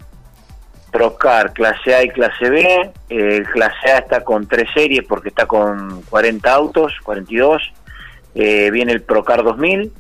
Procar 0.90 1.52
clase 1.52 1.94
A 1.94 2.02
y 2.02 2.08
clase 2.08 2.50
B. 2.50 2.92
El 3.08 3.44
clase 3.48 3.90
A 3.90 3.98
está 3.98 4.24
con 4.24 4.46
tres 4.46 4.68
series 4.74 5.04
porque 5.06 5.28
está 5.28 5.46
con 5.46 6.02
40 6.02 6.52
autos, 6.52 6.92
42. 7.02 7.62
Eh, 8.34 8.70
viene 8.70 8.92
el 8.92 9.02
Procar 9.02 9.42
2000 9.42 9.92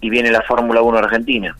y 0.00 0.10
viene 0.10 0.30
la 0.30 0.42
Fórmula 0.42 0.82
1 0.82 0.98
Argentina. 0.98 1.56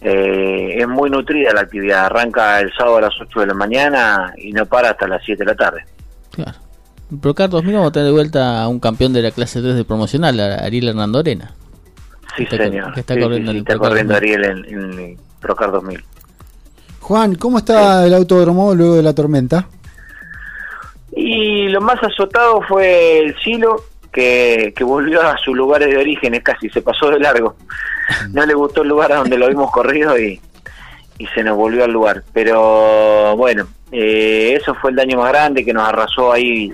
Eh, 0.00 0.76
es 0.78 0.88
muy 0.88 1.10
nutrida 1.10 1.52
la 1.52 1.62
actividad. 1.62 2.06
Arranca 2.06 2.60
el 2.60 2.72
sábado 2.74 2.96
a 2.96 3.02
las 3.02 3.20
8 3.20 3.40
de 3.40 3.46
la 3.46 3.54
mañana 3.54 4.34
y 4.36 4.52
no 4.52 4.66
para 4.66 4.90
hasta 4.90 5.06
las 5.06 5.22
7 5.24 5.44
de 5.44 5.46
la 5.46 5.54
tarde. 5.54 5.84
Claro. 6.32 6.58
En 7.12 7.20
Procar 7.20 7.50
2000 7.50 7.74
vamos 7.74 7.90
a 7.90 7.92
tener 7.92 8.06
de 8.06 8.12
vuelta 8.12 8.62
a 8.62 8.68
un 8.68 8.80
campeón 8.80 9.12
de 9.12 9.20
la 9.20 9.32
clase 9.32 9.60
3 9.60 9.74
de 9.74 9.84
promocional, 9.84 10.40
Ariel 10.40 10.88
Hernando 10.88 11.18
Arena. 11.18 11.52
Sí, 12.34 12.46
señor. 12.46 12.98
está 12.98 13.20
corriendo, 13.20 13.52
está 13.52 13.76
corriendo 13.76 14.16
Ariel 14.16 14.44
en, 14.44 14.98
el 14.98 15.18
Procar 15.38 15.72
2000. 15.72 16.02
Juan, 17.00 17.34
¿cómo 17.34 17.58
está 17.58 18.06
el 18.06 18.14
autódromo 18.14 18.74
luego 18.74 18.94
de 18.94 19.02
la 19.02 19.14
tormenta? 19.14 19.68
Y 21.14 21.68
lo 21.68 21.82
más 21.82 22.02
azotado 22.02 22.62
fue 22.66 23.18
el 23.18 23.38
silo, 23.40 23.84
que, 24.10 24.72
que 24.74 24.82
volvió 24.82 25.20
a 25.20 25.36
sus 25.36 25.54
lugares 25.54 25.90
de 25.90 25.98
origen, 25.98 26.40
casi 26.40 26.70
se 26.70 26.80
pasó 26.80 27.10
de 27.10 27.20
largo. 27.20 27.56
No 28.30 28.44
le 28.46 28.54
gustó 28.54 28.82
el 28.82 28.88
lugar 28.88 29.12
a 29.12 29.16
donde 29.16 29.36
lo 29.36 29.48
vimos 29.48 29.70
corrido 29.70 30.18
y, 30.18 30.40
y 31.18 31.26
se 31.28 31.44
nos 31.44 31.56
volvió 31.56 31.84
al 31.84 31.92
lugar. 31.92 32.22
Pero 32.32 33.36
bueno, 33.36 33.68
eh, 33.90 34.56
eso 34.58 34.74
fue 34.74 34.90
el 34.90 34.96
daño 34.96 35.18
más 35.18 35.30
grande 35.30 35.64
que 35.64 35.72
nos 35.72 35.86
arrasó 35.86 36.32
ahí 36.32 36.72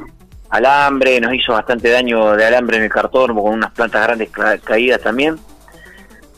alambre, 0.51 1.21
nos 1.21 1.35
hizo 1.35 1.53
bastante 1.53 1.91
daño 1.91 2.37
de 2.37 2.45
alambre 2.45 2.79
en 2.79 2.85
el 2.85 2.91
cartódromo 2.91 3.43
con 3.43 3.55
unas 3.55 3.73
plantas 3.73 4.03
grandes 4.03 4.31
caídas 4.65 5.01
también. 5.01 5.37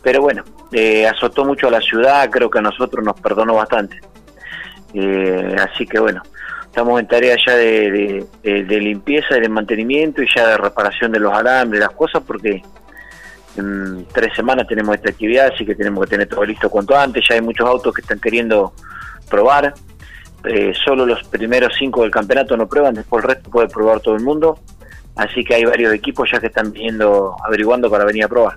Pero 0.02 0.22
bueno, 0.22 0.44
eh, 0.72 1.06
azotó 1.06 1.44
mucho 1.44 1.68
a 1.68 1.70
la 1.70 1.80
ciudad, 1.80 2.28
creo 2.30 2.50
que 2.50 2.58
a 2.58 2.62
nosotros 2.62 3.04
nos 3.04 3.20
perdonó 3.20 3.54
bastante. 3.54 4.00
Eh, 4.94 5.56
así 5.58 5.86
que 5.86 5.98
bueno, 5.98 6.22
estamos 6.64 7.00
en 7.00 7.06
tarea 7.06 7.36
ya 7.44 7.54
de, 7.54 8.24
de, 8.42 8.80
limpieza, 8.80 9.34
de 9.34 9.48
mantenimiento 9.48 10.22
y 10.22 10.28
ya 10.34 10.48
de 10.48 10.56
reparación 10.56 11.12
de 11.12 11.20
los 11.20 11.32
alambres, 11.32 11.80
las 11.80 11.90
cosas, 11.90 12.22
porque 12.26 12.62
en 13.56 14.06
tres 14.12 14.34
semanas 14.34 14.66
tenemos 14.68 14.94
esta 14.94 15.10
actividad, 15.10 15.50
así 15.52 15.66
que 15.66 15.74
tenemos 15.74 16.04
que 16.04 16.10
tener 16.10 16.28
todo 16.28 16.44
listo 16.44 16.70
cuanto 16.70 16.96
antes. 16.96 17.24
Ya 17.28 17.34
hay 17.34 17.42
muchos 17.42 17.68
autos 17.68 17.94
que 17.94 18.02
están 18.02 18.20
queriendo 18.20 18.72
probar. 19.28 19.74
Eh, 20.44 20.72
solo 20.84 21.04
los 21.04 21.22
primeros 21.24 21.72
cinco 21.78 22.02
del 22.02 22.10
campeonato 22.10 22.56
no 22.56 22.66
prueban, 22.66 22.94
después 22.94 23.24
el 23.24 23.30
resto 23.30 23.50
puede 23.50 23.68
probar 23.68 24.00
todo 24.00 24.14
el 24.14 24.22
mundo. 24.22 24.58
Así 25.16 25.44
que 25.44 25.54
hay 25.54 25.64
varios 25.64 25.92
equipos 25.92 26.30
ya 26.32 26.40
que 26.40 26.46
están 26.46 26.72
viniendo, 26.72 27.36
averiguando 27.44 27.90
para 27.90 28.04
venir 28.04 28.24
a 28.24 28.28
probar. 28.28 28.56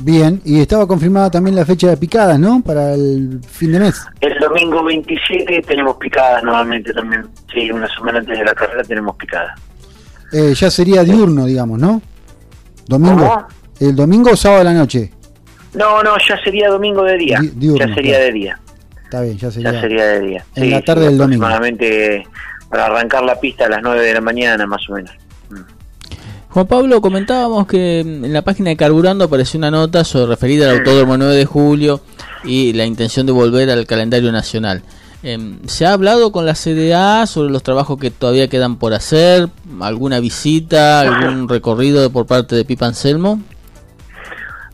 Bien, 0.00 0.40
y 0.44 0.60
estaba 0.60 0.86
confirmada 0.86 1.28
también 1.28 1.56
la 1.56 1.66
fecha 1.66 1.88
de 1.88 1.96
picadas, 1.96 2.38
¿no? 2.38 2.62
Para 2.62 2.94
el 2.94 3.40
fin 3.44 3.72
de 3.72 3.80
mes. 3.80 4.06
El 4.20 4.38
domingo 4.38 4.84
27 4.84 5.60
tenemos 5.62 5.96
picadas 5.96 6.42
nuevamente 6.44 6.92
también. 6.92 7.26
Sí, 7.52 7.68
una 7.70 7.88
semana 7.88 8.20
antes 8.20 8.38
de 8.38 8.44
la 8.44 8.54
carrera 8.54 8.84
tenemos 8.84 9.16
picadas. 9.16 9.60
Eh, 10.32 10.54
ya 10.54 10.70
sería 10.70 11.02
diurno, 11.02 11.46
digamos, 11.46 11.80
¿no? 11.80 12.00
Domingo. 12.86 13.46
¿El 13.80 13.96
domingo 13.96 14.30
o 14.30 14.36
sábado 14.36 14.60
de 14.60 14.64
la 14.64 14.74
noche? 14.74 15.12
No, 15.74 16.02
no, 16.02 16.16
ya 16.26 16.38
sería 16.42 16.68
domingo 16.68 17.02
de 17.02 17.16
día. 17.16 17.40
ya 17.58 17.94
sería 17.94 18.18
de 18.18 18.32
día. 18.32 18.60
Está 19.08 19.22
bien, 19.22 19.38
ya 19.38 19.50
sería, 19.50 19.72
ya 19.72 19.80
sería 19.80 20.06
de 20.06 20.20
día. 20.20 20.44
En 20.54 20.70
la 20.70 20.82
tarde 20.82 21.06
del 21.06 21.16
domingo. 21.16 21.46
Aproximadamente 21.46 22.26
para 22.68 22.84
arrancar 22.84 23.22
la 23.22 23.40
pista 23.40 23.64
a 23.64 23.70
las 23.70 23.80
9 23.82 24.04
de 24.04 24.12
la 24.12 24.20
mañana, 24.20 24.66
más 24.66 24.86
o 24.90 24.92
menos. 24.92 25.12
Juan 26.50 26.66
Pablo, 26.66 27.00
comentábamos 27.00 27.66
que 27.66 28.00
en 28.00 28.30
la 28.34 28.42
página 28.42 28.68
de 28.68 28.76
Carburando 28.76 29.24
apareció 29.24 29.56
una 29.56 29.70
nota 29.70 30.04
sobre 30.04 30.26
referida 30.26 30.68
al 30.68 30.80
Autódromo 30.80 31.16
9 31.16 31.36
de 31.36 31.46
julio 31.46 32.02
y 32.44 32.74
la 32.74 32.84
intención 32.84 33.24
de 33.24 33.32
volver 33.32 33.70
al 33.70 33.86
calendario 33.86 34.30
nacional. 34.30 34.82
Em, 35.22 35.66
¿Se 35.66 35.86
ha 35.86 35.94
hablado 35.94 36.30
con 36.30 36.44
la 36.44 36.54
CDA 36.54 37.26
sobre 37.26 37.50
los 37.50 37.62
trabajos 37.62 37.98
que 37.98 38.10
todavía 38.10 38.48
quedan 38.48 38.76
por 38.76 38.92
hacer? 38.92 39.48
¿Alguna 39.80 40.20
visita, 40.20 41.00
algún 41.00 41.48
recorrido 41.48 42.10
por 42.10 42.26
parte 42.26 42.56
de 42.56 42.66
Pipa 42.66 42.84
Anselmo? 42.84 43.40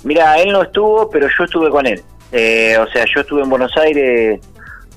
Mira, 0.02 0.40
él 0.40 0.52
no 0.52 0.62
estuvo, 0.62 1.08
pero 1.08 1.28
yo 1.38 1.44
estuve 1.44 1.70
con 1.70 1.86
él. 1.86 2.02
Eh, 2.36 2.76
o 2.78 2.86
sea, 2.88 3.04
yo 3.04 3.20
estuve 3.20 3.42
en 3.42 3.48
Buenos 3.48 3.76
Aires 3.76 4.40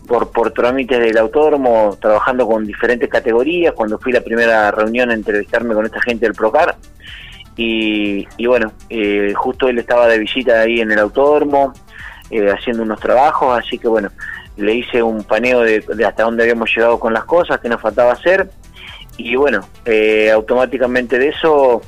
por, 0.07 0.31
por 0.31 0.49
trámites 0.51 0.99
del 0.99 1.19
autódromo, 1.19 1.95
trabajando 2.01 2.47
con 2.47 2.65
diferentes 2.65 3.07
categorías, 3.07 3.73
cuando 3.73 3.99
fui 3.99 4.11
la 4.11 4.21
primera 4.21 4.71
reunión 4.71 5.11
a 5.11 5.13
entrevistarme 5.13 5.75
con 5.75 5.85
esta 5.85 6.01
gente 6.01 6.25
del 6.25 6.33
Procar. 6.33 6.75
Y, 7.55 8.27
y 8.37 8.45
bueno, 8.47 8.71
eh, 8.89 9.33
justo 9.35 9.67
él 9.67 9.77
estaba 9.77 10.07
de 10.07 10.17
visita 10.17 10.61
ahí 10.61 10.81
en 10.81 10.91
el 10.91 10.97
autódromo, 10.97 11.73
eh, 12.31 12.49
haciendo 12.49 12.81
unos 12.81 12.99
trabajos, 12.99 13.59
así 13.59 13.77
que 13.77 13.87
bueno, 13.87 14.09
le 14.55 14.73
hice 14.73 15.03
un 15.03 15.23
paneo 15.23 15.61
de, 15.61 15.83
hasta 16.07 16.23
dónde 16.23 16.41
habíamos 16.41 16.75
llegado 16.75 16.99
con 16.99 17.13
las 17.13 17.25
cosas, 17.25 17.59
que 17.59 17.69
nos 17.69 17.79
faltaba 17.79 18.13
hacer. 18.13 18.49
Y 19.17 19.35
bueno, 19.35 19.61
eh, 19.85 20.31
automáticamente 20.31 21.19
de 21.19 21.27
eso 21.27 21.83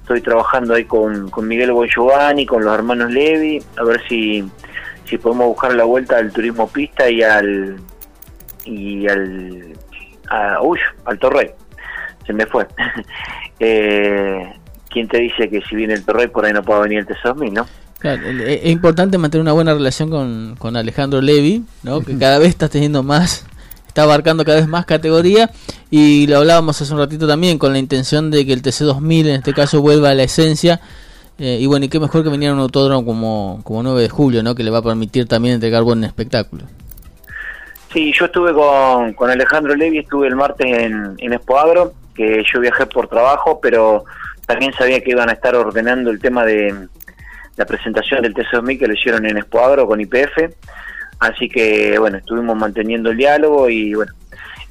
estoy 0.00 0.22
trabajando 0.22 0.72
ahí 0.72 0.84
con, 0.84 1.28
con 1.28 1.46
Miguel 1.46 1.74
Giovanni, 1.94 2.46
con 2.46 2.64
los 2.64 2.72
hermanos 2.74 3.10
Levi, 3.10 3.62
a 3.76 3.84
ver 3.84 4.00
si 4.08 4.42
si 5.06 5.18
podemos 5.18 5.46
buscar 5.48 5.74
la 5.74 5.84
vuelta 5.84 6.18
al 6.18 6.32
turismo 6.32 6.68
pista 6.68 7.08
y 7.08 7.22
al 7.22 7.76
y 8.64 9.08
al 9.08 9.72
a, 10.28 10.60
uy, 10.62 10.78
al 11.04 11.18
Torrey. 11.18 11.50
Se 12.26 12.32
me 12.32 12.46
fue. 12.46 12.66
Eh, 13.58 14.52
quién 14.90 15.08
te 15.08 15.16
dice 15.16 15.48
que 15.48 15.62
si 15.62 15.76
viene 15.76 15.94
el 15.94 16.04
Torrey 16.04 16.26
por 16.26 16.44
ahí 16.44 16.52
no 16.52 16.62
pueda 16.62 16.80
venir 16.80 16.98
el 16.98 17.06
T6000 17.06 17.52
no 17.52 17.66
es 18.02 18.66
importante 18.66 19.16
mantener 19.16 19.40
una 19.40 19.54
buena 19.54 19.72
relación 19.72 20.10
con, 20.10 20.56
con 20.58 20.76
Alejandro 20.76 21.22
Levi 21.22 21.64
¿no? 21.82 22.02
que 22.02 22.18
cada 22.18 22.38
vez 22.38 22.50
está 22.50 22.68
teniendo 22.68 23.02
más 23.02 23.46
está 23.96 24.02
abarcando 24.02 24.44
cada 24.44 24.58
vez 24.58 24.68
más 24.68 24.84
categoría. 24.84 25.50
Y 25.90 26.26
lo 26.26 26.36
hablábamos 26.36 26.82
hace 26.82 26.92
un 26.92 26.98
ratito 26.98 27.26
también 27.26 27.56
con 27.56 27.72
la 27.72 27.78
intención 27.78 28.30
de 28.30 28.44
que 28.44 28.52
el 28.52 28.60
TC2000 28.62 29.20
en 29.20 29.34
este 29.36 29.54
caso 29.54 29.80
vuelva 29.80 30.10
a 30.10 30.14
la 30.14 30.24
esencia 30.24 30.82
eh, 31.38 31.58
y 31.60 31.66
bueno, 31.66 31.84
y 31.84 31.88
qué 31.88 32.00
mejor 32.00 32.22
que 32.22 32.30
venir 32.30 32.48
a 32.48 32.54
un 32.54 32.60
autódromo 32.60 33.04
como, 33.04 33.60
como 33.62 33.82
9 33.82 34.02
de 34.02 34.08
julio, 34.08 34.42
¿no? 34.42 34.54
Que 34.54 34.62
le 34.62 34.70
va 34.70 34.78
a 34.78 34.82
permitir 34.82 35.28
también 35.28 35.54
entregar 35.54 35.82
buen 35.82 36.02
espectáculo. 36.04 36.64
Sí, 37.92 38.12
yo 38.12 38.26
estuve 38.26 38.52
con, 38.52 39.12
con 39.14 39.30
Alejandro 39.30 39.74
Levi, 39.74 39.98
estuve 39.98 40.28
el 40.28 40.36
martes 40.36 40.66
en, 40.66 41.14
en 41.18 41.32
Expo 41.32 41.56
que 42.14 42.42
yo 42.50 42.60
viajé 42.60 42.86
por 42.86 43.08
trabajo, 43.08 43.60
pero 43.60 44.04
también 44.46 44.72
sabía 44.72 45.00
que 45.00 45.10
iban 45.10 45.28
a 45.28 45.32
estar 45.32 45.54
ordenando 45.54 46.10
el 46.10 46.18
tema 46.18 46.44
de 46.44 46.88
la 47.56 47.64
presentación 47.66 48.22
del 48.22 48.34
TC2000 48.34 48.78
que 48.78 48.86
lo 48.86 48.94
hicieron 48.94 49.26
en 49.26 49.36
Expo 49.36 49.60
Agro 49.60 49.86
con 49.86 50.00
IPF. 50.00 50.54
Así 51.18 51.48
que, 51.48 51.98
bueno, 51.98 52.18
estuvimos 52.18 52.56
manteniendo 52.56 53.10
el 53.10 53.16
diálogo 53.16 53.68
y, 53.68 53.94
bueno, 53.94 54.12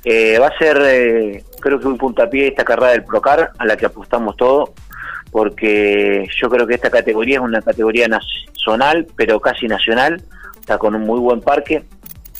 eh, 0.04 0.38
va 0.40 0.48
a 0.48 0.58
ser, 0.58 0.78
eh, 0.84 1.44
creo 1.60 1.80
que 1.80 1.88
un 1.88 1.98
puntapié 1.98 2.48
esta 2.48 2.64
carrera 2.64 2.92
del 2.92 3.04
Procar, 3.04 3.52
a 3.58 3.66
la 3.66 3.76
que 3.76 3.88
apostamos 3.88 4.38
todo 4.38 4.74
porque 5.36 6.30
yo 6.42 6.50
creo 6.50 6.66
que 6.66 6.76
esta 6.76 6.90
categoría 6.90 7.40
es 7.40 7.42
una 7.42 7.62
categoría 7.62 8.08
nacional, 8.08 9.06
pero 9.18 9.42
casi 9.42 9.68
nacional, 9.68 10.24
está 10.58 10.78
con 10.78 10.96
un 10.96 11.02
muy 11.02 11.20
buen 11.20 11.42
parque. 11.42 11.84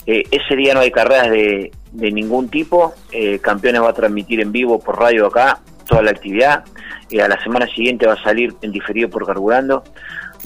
Eh, 0.06 0.22
ese 0.30 0.56
día 0.56 0.72
no 0.72 0.80
hay 0.80 0.90
carreras 0.90 1.30
de, 1.30 1.72
ningún 1.92 2.48
tipo, 2.48 2.94
eh, 3.12 3.38
Campeones 3.40 3.82
va 3.82 3.90
a 3.90 3.92
transmitir 3.92 4.40
en 4.40 4.50
vivo 4.50 4.78
por 4.78 4.98
radio 4.98 5.26
acá 5.26 5.60
toda 5.86 6.00
la 6.00 6.12
actividad, 6.12 6.64
y 7.10 7.20
a 7.20 7.28
la 7.28 7.38
semana 7.42 7.66
siguiente 7.66 8.06
va 8.06 8.14
a 8.14 8.22
salir 8.22 8.54
en 8.62 8.72
diferido 8.72 9.10
por 9.10 9.26
Carburando, 9.26 9.84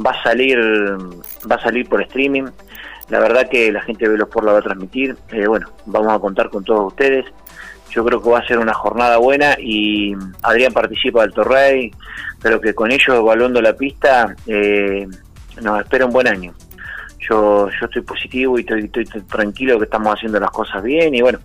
va 0.05 0.11
a 0.11 0.23
salir, 0.25 0.59
va 1.49 1.55
a 1.55 1.63
salir 1.63 1.89
por 1.89 2.03
streaming, 2.03 2.49
la 3.11 3.21
verdad 3.21 3.49
que 3.49 3.71
la 3.71 3.83
gente 3.83 4.07
de 4.07 4.11
Velosport 4.11 4.45
la 4.45 4.55
va 4.55 4.59
a 4.59 4.63
transmitir, 4.63 5.17
eh, 5.31 5.47
bueno, 5.47 5.69
vamos 5.87 6.13
a 6.13 6.19
contar 6.19 6.51
con 6.51 6.65
todos 6.65 6.89
ustedes, 6.89 7.27
yo 7.90 8.05
creo 8.05 8.22
que 8.22 8.31
va 8.31 8.38
a 8.38 8.46
ser 8.46 8.59
una 8.59 8.74
jornada 8.74 9.18
buena 9.18 9.57
y 9.59 10.14
Adrián 10.42 10.72
participa 10.72 11.22
del 11.22 11.33
Torrey, 11.33 11.90
pero 12.40 12.61
que 12.61 12.74
con 12.74 12.90
ellos 12.90 13.09
evaluando 13.09 13.61
la 13.61 13.74
pista 13.74 14.35
eh, 14.46 15.07
nos 15.62 15.81
espera 15.81 16.07
un 16.07 16.12
buen 16.12 16.29
año. 16.29 16.55
Yo, 17.29 17.68
yo 17.68 17.87
estoy 17.87 18.03
positivo 18.03 18.59
y 18.59 18.62
estoy, 18.62 19.05
tranquilo 19.29 19.79
que 19.79 19.85
estamos 19.85 20.14
haciendo 20.14 20.40
las 20.40 20.50
cosas 20.50 20.83
bien 20.83 21.14
y 21.14 21.20
bueno, 21.20 21.38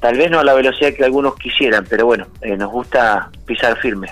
tal 0.00 0.16
vez 0.16 0.30
no 0.30 0.40
a 0.40 0.44
la 0.44 0.54
velocidad 0.54 0.92
que 0.92 1.04
algunos 1.04 1.34
quisieran, 1.36 1.86
pero 1.88 2.06
bueno, 2.06 2.26
eh, 2.42 2.56
nos 2.56 2.70
gusta 2.70 3.30
pisar 3.46 3.76
firme. 3.78 4.08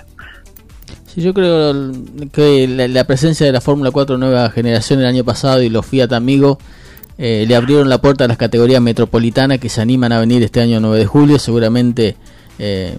Sí, 1.05 1.21
yo 1.21 1.33
creo 1.33 1.91
que 2.31 2.67
la, 2.67 3.03
presencia 3.03 3.45
de 3.45 3.51
la 3.51 3.61
Fórmula 3.61 3.91
4 3.91 4.17
nueva 4.17 4.49
generación 4.49 4.99
el 4.99 5.05
año 5.05 5.23
pasado 5.23 5.61
y 5.61 5.69
los 5.69 5.85
Fiat 5.85 6.11
Amigos 6.11 6.57
eh, 7.17 7.45
le 7.47 7.55
abrieron 7.55 7.89
la 7.89 7.99
puerta 7.99 8.25
a 8.25 8.27
las 8.27 8.37
categorías 8.37 8.81
metropolitanas 8.81 9.59
que 9.59 9.69
se 9.69 9.81
animan 9.81 10.11
a 10.11 10.19
venir 10.19 10.41
este 10.43 10.61
año 10.61 10.79
9 10.79 10.99
de 10.99 11.05
julio. 11.05 11.39
Seguramente 11.39 12.15
eh, 12.59 12.97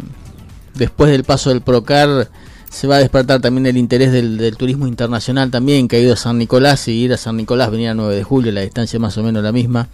después 0.74 1.11
del 1.11 1.24
paso 1.24 1.50
del 1.50 1.62
Procar 1.62 2.29
se 2.70 2.87
va 2.87 2.96
a 2.96 2.98
despertar 2.98 3.40
también 3.40 3.66
el 3.66 3.77
interés 3.77 4.11
del, 4.11 4.57
turismo 4.57 4.88
internacional 4.88 5.50
también, 5.50 5.87
que 5.87 5.96
ha 5.96 6.00
ido 6.00 6.14
a 6.14 6.16
San 6.16 6.38
Nicolás 6.38 6.88
y 6.88 6.92
ir 6.92 7.12
a 7.12 7.16
San 7.16 7.37
Nicolás 7.37 7.70
venir 7.70 7.88
a 7.88 7.94
9 7.94 8.16
de 8.16 8.24
julio, 8.24 8.50
la 8.50 8.62
distancia 8.62 8.98
más 8.98 9.16
o 9.16 9.22
menos 9.22 9.42
la 9.44 9.53
misma. 9.53 9.88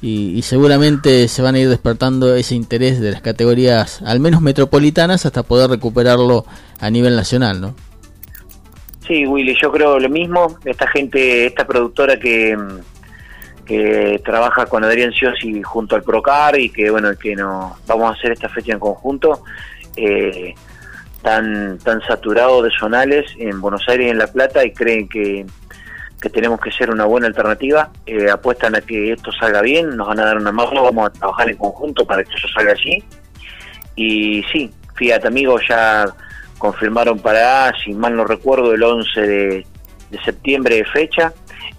y, 0.00 0.32
y 0.36 0.42
seguramente 0.42 1.28
se 1.28 1.42
van 1.42 1.54
a 1.54 1.58
ir 1.58 1.68
despertando 1.68 2.34
ese 2.34 2.54
interés 2.54 3.00
de 3.00 3.12
las 3.12 3.20
categorías, 3.20 4.00
al 4.02 4.18
menos 4.20 4.40
metropolitanas, 4.40 5.26
hasta 5.26 5.42
poder 5.42 5.68
recuperarlo 5.68 6.46
a 6.80 6.90
nivel 6.90 7.16
nacional, 7.16 7.60
¿no? 7.60 7.74
Sí, 9.06 9.26
Willy, 9.26 9.54
yo 9.60 9.70
creo 9.70 9.98
lo 9.98 10.08
mismo. 10.08 10.56
Esta 10.64 10.86
gente, 10.86 11.46
esta 11.46 11.66
productora 11.66 12.18
que, 12.18 12.56
que 13.64 14.20
trabaja 14.24 14.66
con 14.66 14.84
Adrián 14.84 15.12
Ciosi 15.12 15.62
junto 15.62 15.96
al 15.96 16.02
Procar 16.02 16.58
y 16.58 16.70
que, 16.70 16.90
bueno, 16.90 17.10
que 17.16 17.36
no 17.36 17.76
vamos 17.86 18.10
a 18.10 18.18
hacer 18.18 18.32
esta 18.32 18.48
fecha 18.48 18.72
en 18.72 18.78
conjunto, 18.78 19.44
eh, 19.96 20.54
tan, 21.22 21.78
tan 21.78 22.00
saturado 22.02 22.62
de 22.62 22.70
zonales 22.70 23.26
en 23.38 23.60
Buenos 23.60 23.88
Aires 23.88 24.06
y 24.06 24.10
en 24.10 24.18
La 24.18 24.26
Plata 24.26 24.64
y 24.64 24.72
creen 24.72 25.08
que, 25.08 25.46
que 26.20 26.30
tenemos 26.30 26.60
que 26.60 26.72
ser 26.72 26.90
una 26.90 27.04
buena 27.04 27.26
alternativa. 27.26 27.90
Eh, 28.06 28.30
apuestan 28.30 28.74
a 28.74 28.80
que 28.80 29.12
esto 29.12 29.30
salga 29.32 29.62
bien, 29.62 29.96
nos 29.96 30.08
van 30.08 30.20
a 30.20 30.24
dar 30.24 30.36
una 30.36 30.52
mano, 30.52 30.82
vamos 30.82 31.08
a 31.08 31.12
trabajar 31.12 31.50
en 31.50 31.56
conjunto 31.56 32.04
para 32.04 32.24
que 32.24 32.34
eso 32.34 32.48
salga 32.48 32.72
así. 32.72 33.02
Y 33.94 34.42
sí, 34.52 34.70
Fiat 34.96 35.24
Amigos 35.26 35.62
ya 35.68 36.06
confirmaron 36.58 37.18
para, 37.18 37.72
si 37.84 37.92
mal 37.92 38.16
no 38.16 38.24
recuerdo, 38.24 38.72
el 38.72 38.82
11 38.82 39.20
de, 39.20 39.66
de 40.10 40.22
septiembre 40.24 40.76
de 40.76 40.84
fecha. 40.84 41.32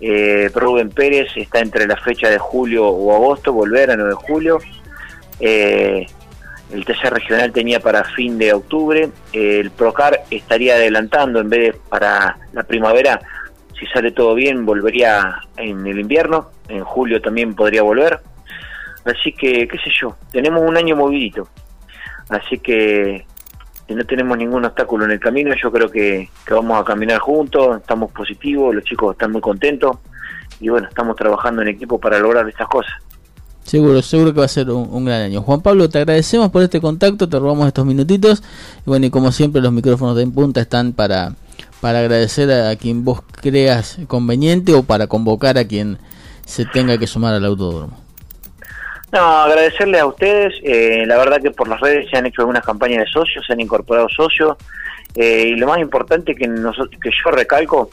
Eh, 0.05 0.51
Rubén 0.53 0.89
Pérez 0.89 1.29
está 1.37 1.59
entre 1.59 1.87
la 1.87 1.95
fecha 1.95 2.29
de 2.29 2.37
julio 2.37 2.85
o 2.85 3.15
agosto, 3.15 3.53
volver 3.53 3.89
a 3.89 3.95
9 3.95 4.09
de 4.09 4.15
julio. 4.15 4.59
Eh, 5.39 6.05
el 6.73 6.83
TC 6.83 7.09
regional 7.09 7.53
tenía 7.53 7.79
para 7.79 8.03
fin 8.03 8.37
de 8.37 8.51
octubre. 8.51 9.09
Eh, 9.31 9.59
el 9.61 9.71
Procar 9.71 10.25
estaría 10.29 10.75
adelantando 10.75 11.39
en 11.39 11.49
vez 11.49 11.71
de 11.71 11.79
para 11.87 12.37
la 12.51 12.63
primavera. 12.63 13.21
Si 13.79 13.85
sale 13.85 14.11
todo 14.11 14.35
bien, 14.35 14.65
volvería 14.65 15.39
en 15.55 15.87
el 15.87 16.01
invierno. 16.01 16.51
En 16.67 16.83
julio 16.83 17.21
también 17.21 17.55
podría 17.55 17.83
volver. 17.83 18.19
Así 19.05 19.31
que, 19.31 19.69
qué 19.69 19.77
sé 19.77 19.89
yo, 20.01 20.17
tenemos 20.33 20.63
un 20.63 20.75
año 20.75 20.97
movidito. 20.97 21.47
Así 22.27 22.57
que 22.57 23.25
y 23.87 23.95
no 23.95 24.05
tenemos 24.05 24.37
ningún 24.37 24.65
obstáculo 24.65 25.05
en 25.05 25.11
el 25.11 25.19
camino, 25.19 25.53
yo 25.61 25.71
creo 25.71 25.89
que, 25.89 26.29
que, 26.45 26.53
vamos 26.53 26.79
a 26.79 26.83
caminar 26.83 27.19
juntos, 27.19 27.77
estamos 27.81 28.11
positivos, 28.11 28.73
los 28.73 28.83
chicos 28.83 29.13
están 29.13 29.31
muy 29.31 29.41
contentos 29.41 29.97
y 30.59 30.69
bueno, 30.69 30.87
estamos 30.87 31.15
trabajando 31.15 31.61
en 31.61 31.69
equipo 31.69 31.99
para 31.99 32.19
lograr 32.19 32.47
estas 32.47 32.67
cosas. 32.67 32.93
Seguro, 33.63 34.01
seguro 34.01 34.33
que 34.33 34.39
va 34.39 34.45
a 34.45 34.49
ser 34.49 34.69
un, 34.69 35.05
gran 35.05 35.21
año. 35.21 35.41
Juan 35.41 35.61
Pablo, 35.61 35.89
te 35.89 35.97
agradecemos 35.97 36.51
por 36.51 36.63
este 36.63 36.81
contacto, 36.81 37.29
te 37.29 37.39
robamos 37.39 37.67
estos 37.67 37.85
minutitos 37.85 38.43
y 38.85 38.89
bueno, 38.89 39.05
y 39.05 39.09
como 39.09 39.31
siempre 39.31 39.61
los 39.61 39.71
micrófonos 39.71 40.15
de 40.17 40.23
En 40.23 40.33
Punta 40.33 40.59
están 40.59 40.91
para, 40.91 41.35
para 41.79 41.99
agradecer 41.99 42.51
a 42.51 42.75
quien 42.75 43.05
vos 43.05 43.21
creas 43.41 43.99
conveniente 44.07 44.73
o 44.73 44.83
para 44.83 45.07
convocar 45.07 45.57
a 45.57 45.65
quien 45.65 45.97
se 46.45 46.65
tenga 46.65 46.97
que 46.97 47.07
sumar 47.07 47.33
al 47.33 47.45
autódromo. 47.45 48.02
No, 49.13 49.19
agradecerles 49.19 50.01
a 50.01 50.07
ustedes. 50.07 50.55
Eh, 50.63 51.05
la 51.05 51.17
verdad 51.17 51.39
que 51.39 51.51
por 51.51 51.67
las 51.67 51.79
redes 51.79 52.09
se 52.09 52.17
han 52.17 52.25
hecho 52.25 52.41
algunas 52.41 52.65
campañas 52.65 53.05
de 53.05 53.11
socios, 53.11 53.45
se 53.45 53.53
han 53.53 53.59
incorporado 53.59 54.09
socios. 54.09 54.57
Eh, 55.15 55.49
y 55.49 55.55
lo 55.55 55.67
más 55.67 55.77
importante 55.77 56.33
que, 56.33 56.47
nosotros, 56.47 56.99
que 56.99 57.11
yo 57.11 57.29
recalco, 57.29 57.91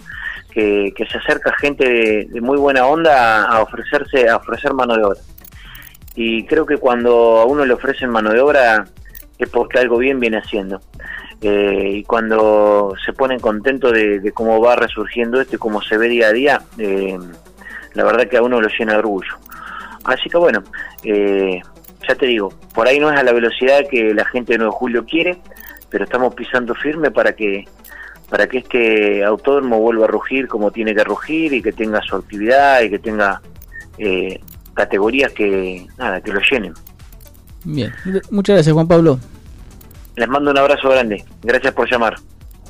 que, 0.50 0.94
que 0.96 1.04
se 1.04 1.18
acerca 1.18 1.52
gente 1.60 1.86
de, 1.86 2.24
de, 2.30 2.40
muy 2.40 2.56
buena 2.56 2.86
onda 2.86 3.44
a 3.44 3.60
ofrecerse, 3.60 4.30
a 4.30 4.36
ofrecer 4.36 4.72
mano 4.72 4.96
de 4.96 5.04
obra. 5.04 5.20
Y 6.14 6.46
creo 6.46 6.64
que 6.64 6.78
cuando 6.78 7.38
a 7.38 7.44
uno 7.44 7.66
le 7.66 7.74
ofrecen 7.74 8.08
mano 8.08 8.30
de 8.30 8.40
obra 8.40 8.86
es 9.38 9.48
porque 9.50 9.78
algo 9.78 9.98
bien 9.98 10.20
viene 10.20 10.38
haciendo. 10.38 10.80
Eh, 11.42 11.96
y 11.96 12.04
cuando 12.04 12.94
se 13.04 13.12
ponen 13.12 13.40
contentos 13.40 13.92
de, 13.92 14.20
de, 14.20 14.32
cómo 14.32 14.58
va 14.58 14.74
resurgiendo 14.76 15.38
esto 15.38 15.56
y 15.56 15.58
cómo 15.58 15.82
se 15.82 15.98
ve 15.98 16.08
día 16.08 16.28
a 16.28 16.32
día, 16.32 16.62
eh, 16.78 17.18
la 17.92 18.04
verdad 18.04 18.26
que 18.26 18.38
a 18.38 18.42
uno 18.42 18.58
lo 18.58 18.68
llena 18.68 18.94
de 18.94 18.98
orgullo. 19.00 19.34
Así 20.04 20.28
que 20.28 20.38
bueno, 20.38 20.62
eh, 21.04 21.60
ya 22.08 22.14
te 22.14 22.26
digo, 22.26 22.52
por 22.74 22.86
ahí 22.86 22.98
no 22.98 23.10
es 23.12 23.18
a 23.18 23.22
la 23.22 23.32
velocidad 23.32 23.86
que 23.90 24.14
la 24.14 24.24
gente 24.24 24.52
de 24.52 24.58
9 24.58 24.72
de 24.72 24.78
julio 24.78 25.04
quiere, 25.04 25.38
pero 25.88 26.04
estamos 26.04 26.34
pisando 26.34 26.74
firme 26.74 27.10
para 27.10 27.32
que 27.34 27.64
para 28.28 28.46
que 28.46 28.58
este 28.58 29.24
autódromo 29.24 29.80
vuelva 29.80 30.04
a 30.04 30.08
rugir 30.08 30.46
como 30.46 30.70
tiene 30.70 30.94
que 30.94 31.02
rugir 31.02 31.52
y 31.52 31.60
que 31.60 31.72
tenga 31.72 32.00
su 32.00 32.14
actividad 32.14 32.80
y 32.80 32.90
que 32.90 33.00
tenga 33.00 33.42
eh, 33.98 34.40
categorías 34.72 35.32
que 35.32 35.86
nada 35.98 36.20
que 36.20 36.32
lo 36.32 36.40
llenen. 36.48 36.72
Bien, 37.64 37.92
muchas 38.30 38.54
gracias 38.54 38.72
Juan 38.72 38.86
Pablo. 38.86 39.18
Les 40.16 40.28
mando 40.28 40.52
un 40.52 40.58
abrazo 40.58 40.90
grande. 40.90 41.24
Gracias 41.42 41.74
por 41.74 41.90
llamar. 41.90 42.16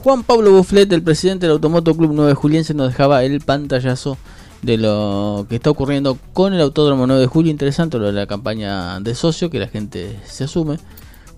Juan 0.02 0.22
Pablo 0.22 0.50
Bufflet, 0.52 0.90
el 0.92 1.02
presidente 1.02 1.46
del 1.46 1.52
Automoto 1.52 1.94
Club 1.94 2.12
9 2.14 2.30
de 2.30 2.34
Juliense, 2.34 2.72
nos 2.72 2.88
dejaba 2.88 3.22
el 3.22 3.40
pantallazo 3.40 4.16
de 4.62 4.76
lo 4.76 5.46
que 5.48 5.56
está 5.56 5.70
ocurriendo 5.70 6.18
con 6.32 6.52
el 6.52 6.60
Autódromo 6.60 7.06
9 7.06 7.22
de 7.22 7.26
Julio. 7.26 7.50
Interesante 7.50 7.98
lo 7.98 8.06
de 8.06 8.12
la 8.12 8.26
campaña 8.26 9.00
de 9.00 9.14
socio, 9.14 9.50
que 9.50 9.58
la 9.58 9.68
gente 9.68 10.18
se 10.26 10.44
asume. 10.44 10.78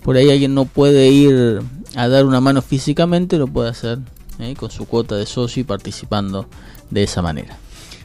Por 0.02 0.16
ahí 0.16 0.30
alguien 0.30 0.54
no 0.54 0.64
puede 0.64 1.08
ir 1.08 1.62
a 1.94 2.08
dar 2.08 2.24
una 2.26 2.40
mano 2.40 2.62
físicamente, 2.62 3.38
lo 3.38 3.46
puede 3.46 3.70
hacer 3.70 3.98
¿eh? 4.40 4.54
con 4.58 4.70
su 4.70 4.86
cuota 4.86 5.14
de 5.16 5.26
socio 5.26 5.60
y 5.60 5.64
participando 5.64 6.46
de 6.90 7.04
esa 7.04 7.22
manera. 7.22 7.56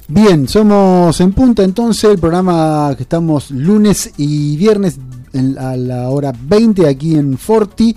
Bien, 0.08 0.47
somos 0.47 1.19
en 1.19 1.34
punta 1.34 1.63
entonces, 1.63 2.12
el 2.12 2.19
programa 2.19 2.93
que 2.95 3.03
estamos 3.03 3.51
lunes 3.51 4.12
y 4.17 4.56
viernes 4.56 4.99
a 5.60 5.75
la 5.75 6.10
hora 6.10 6.34
20 6.39 6.88
aquí 6.88 7.15
en 7.15 7.38
Forti 7.38 7.95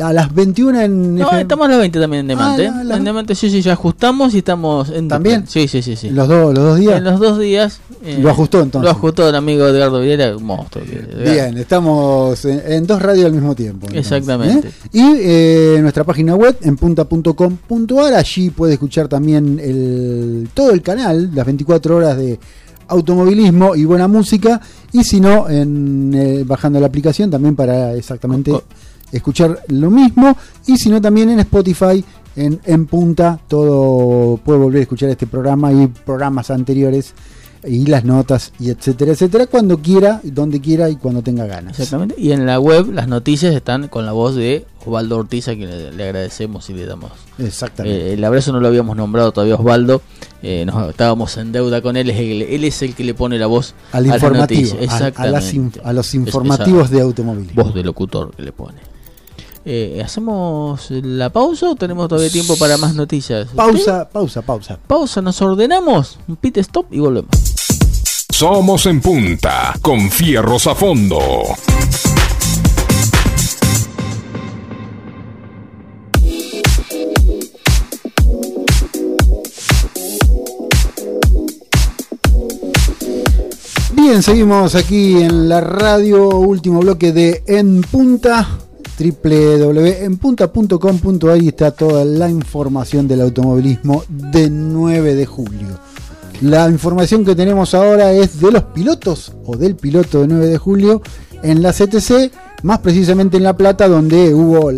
a 0.00 0.12
las 0.12 0.34
21 0.34 0.80
en 0.80 1.14
No, 1.14 1.24
FM. 1.26 1.42
estamos 1.42 1.66
a 1.66 1.70
las 1.70 1.78
20 1.78 2.00
también 2.00 2.20
en 2.20 2.26
Demante. 2.28 2.68
Ah, 2.68 2.84
la. 2.84 2.96
En 2.96 3.04
Demante 3.04 3.34
sí, 3.34 3.50
sí, 3.50 3.62
ya 3.62 3.72
ajustamos 3.72 4.34
y 4.34 4.38
estamos 4.38 4.90
en 4.90 5.08
¿También? 5.08 5.46
Sí, 5.46 5.68
sí, 5.68 5.82
sí, 5.82 5.96
sí. 5.96 6.10
¿Los, 6.10 6.28
do, 6.28 6.52
los 6.52 6.64
dos 6.64 6.78
días? 6.78 6.98
En 6.98 7.04
los 7.04 7.20
dos 7.20 7.38
días. 7.38 7.80
Eh, 8.04 8.18
lo 8.20 8.30
ajustó 8.30 8.60
entonces. 8.60 8.84
Lo 8.84 8.90
ajustó 8.90 9.28
el 9.28 9.34
amigo 9.34 9.66
Edgardo 9.66 10.00
Villera, 10.00 10.36
un 10.36 10.44
monstruo. 10.44 10.84
Bien, 10.84 11.56
estamos 11.58 12.44
en, 12.44 12.62
en, 12.66 12.86
dos 12.86 13.00
radios 13.00 13.26
al 13.26 13.32
mismo 13.32 13.54
tiempo. 13.54 13.86
Entonces, 13.86 14.12
Exactamente. 14.12 14.68
¿eh? 14.68 14.72
Y 14.92 15.02
eh, 15.18 15.78
nuestra 15.80 16.04
página 16.04 16.34
web 16.34 16.56
en 16.62 16.76
punta.com.ar, 16.76 18.14
allí 18.14 18.50
puede 18.50 18.74
escuchar 18.74 19.08
también 19.08 19.58
el, 19.62 20.48
todo 20.54 20.70
el 20.70 20.82
canal, 20.82 21.30
las 21.34 21.46
24 21.46 21.96
horas 21.96 22.16
de 22.16 22.38
automovilismo 22.88 23.74
y 23.74 23.84
buena 23.84 24.08
música 24.08 24.60
y 24.92 25.04
si 25.04 25.20
no 25.20 25.48
en, 25.48 26.14
eh, 26.14 26.44
bajando 26.46 26.80
la 26.80 26.86
aplicación 26.86 27.30
también 27.30 27.56
para 27.56 27.94
exactamente 27.94 28.52
escuchar 29.12 29.60
lo 29.68 29.90
mismo 29.90 30.36
y 30.66 30.76
si 30.76 30.90
no 30.90 31.00
también 31.00 31.30
en 31.30 31.40
Spotify 31.40 32.04
en, 32.34 32.60
en 32.64 32.86
punta 32.86 33.38
todo 33.48 34.36
puede 34.38 34.58
volver 34.58 34.80
a 34.80 34.82
escuchar 34.82 35.08
este 35.10 35.26
programa 35.26 35.72
y 35.72 35.86
programas 35.86 36.50
anteriores 36.50 37.14
y 37.64 37.86
las 37.86 38.04
notas 38.04 38.52
y 38.60 38.70
etcétera 38.70 39.12
etcétera 39.12 39.46
cuando 39.46 39.78
quiera 39.78 40.20
donde 40.22 40.60
quiera 40.60 40.88
y 40.88 40.96
cuando 40.96 41.22
tenga 41.22 41.46
ganas. 41.46 41.72
Exactamente 41.72 42.14
y 42.18 42.30
en 42.32 42.46
la 42.46 42.60
web 42.60 42.92
las 42.92 43.08
noticias 43.08 43.54
están 43.54 43.88
con 43.88 44.06
la 44.06 44.12
voz 44.12 44.34
de 44.36 44.66
Osvaldo 44.84 45.16
Ortiz 45.18 45.48
a 45.48 45.54
quien 45.54 45.70
le, 45.70 45.92
le 45.92 46.04
agradecemos 46.04 46.68
y 46.70 46.74
le 46.74 46.86
damos 46.86 47.10
exactamente. 47.38 48.10
eh, 48.10 48.12
el 48.12 48.22
abrazo 48.22 48.52
no 48.52 48.60
lo 48.60 48.68
habíamos 48.68 48.96
nombrado 48.96 49.32
todavía 49.32 49.56
Osvaldo 49.56 50.02
eh, 50.42 50.64
nos, 50.66 50.90
estábamos 50.90 51.36
en 51.38 51.50
deuda 51.50 51.80
con 51.80 51.96
él 51.96 52.10
es 52.10 52.18
el, 52.20 52.42
él 52.42 52.62
es 52.64 52.82
el 52.82 52.94
que 52.94 53.02
le 53.02 53.14
pone 53.14 53.36
la 53.38 53.46
voz 53.46 53.74
al 53.90 54.06
informativo 54.06 54.76
a, 54.88 55.06
a, 55.16 55.26
las 55.26 55.52
a 55.82 55.92
los 55.92 56.14
informativos 56.14 56.90
de 56.90 57.00
automóvil 57.00 57.50
voz 57.54 57.74
de 57.74 57.82
locutor 57.82 58.32
que 58.36 58.42
le 58.42 58.52
pone 58.52 58.78
eh, 59.68 60.00
¿Hacemos 60.04 60.92
la 60.92 61.30
pausa 61.30 61.70
o 61.70 61.74
tenemos 61.74 62.08
todavía 62.08 62.30
tiempo 62.30 62.56
para 62.56 62.76
más 62.76 62.94
noticias? 62.94 63.48
Pausa, 63.48 64.04
¿Sí? 64.04 64.08
pausa, 64.12 64.42
pausa. 64.42 64.78
Pausa, 64.86 65.20
nos 65.20 65.42
ordenamos, 65.42 66.20
un 66.28 66.36
pit 66.36 66.58
stop 66.58 66.86
y 66.92 67.00
volvemos. 67.00 67.30
Somos 68.30 68.86
en 68.86 69.00
punta, 69.00 69.74
con 69.82 70.08
fierros 70.08 70.68
a 70.68 70.74
fondo. 70.76 71.18
Bien, 83.94 84.22
seguimos 84.22 84.76
aquí 84.76 85.20
en 85.22 85.48
la 85.48 85.60
radio, 85.60 86.28
último 86.28 86.78
bloque 86.78 87.10
de 87.10 87.42
En 87.48 87.80
Punta 87.80 88.46
www.enpunta.com.ar 88.98 91.42
y 91.42 91.48
está 91.48 91.70
toda 91.70 92.04
la 92.04 92.30
información 92.30 93.06
del 93.06 93.20
automovilismo 93.20 94.02
de 94.08 94.50
9 94.50 95.14
de 95.14 95.26
julio. 95.26 95.78
La 96.40 96.68
información 96.68 97.24
que 97.24 97.34
tenemos 97.34 97.74
ahora 97.74 98.12
es 98.12 98.40
de 98.40 98.52
los 98.52 98.62
pilotos 98.64 99.32
o 99.44 99.56
del 99.56 99.76
piloto 99.76 100.20
de 100.20 100.28
9 100.28 100.48
de 100.48 100.58
julio 100.58 101.02
en 101.42 101.62
la 101.62 101.72
CTC, 101.72 102.30
más 102.62 102.80
precisamente 102.80 103.36
en 103.36 103.42
La 103.42 103.56
Plata, 103.56 103.88
donde 103.88 104.34
hubo 104.34 104.70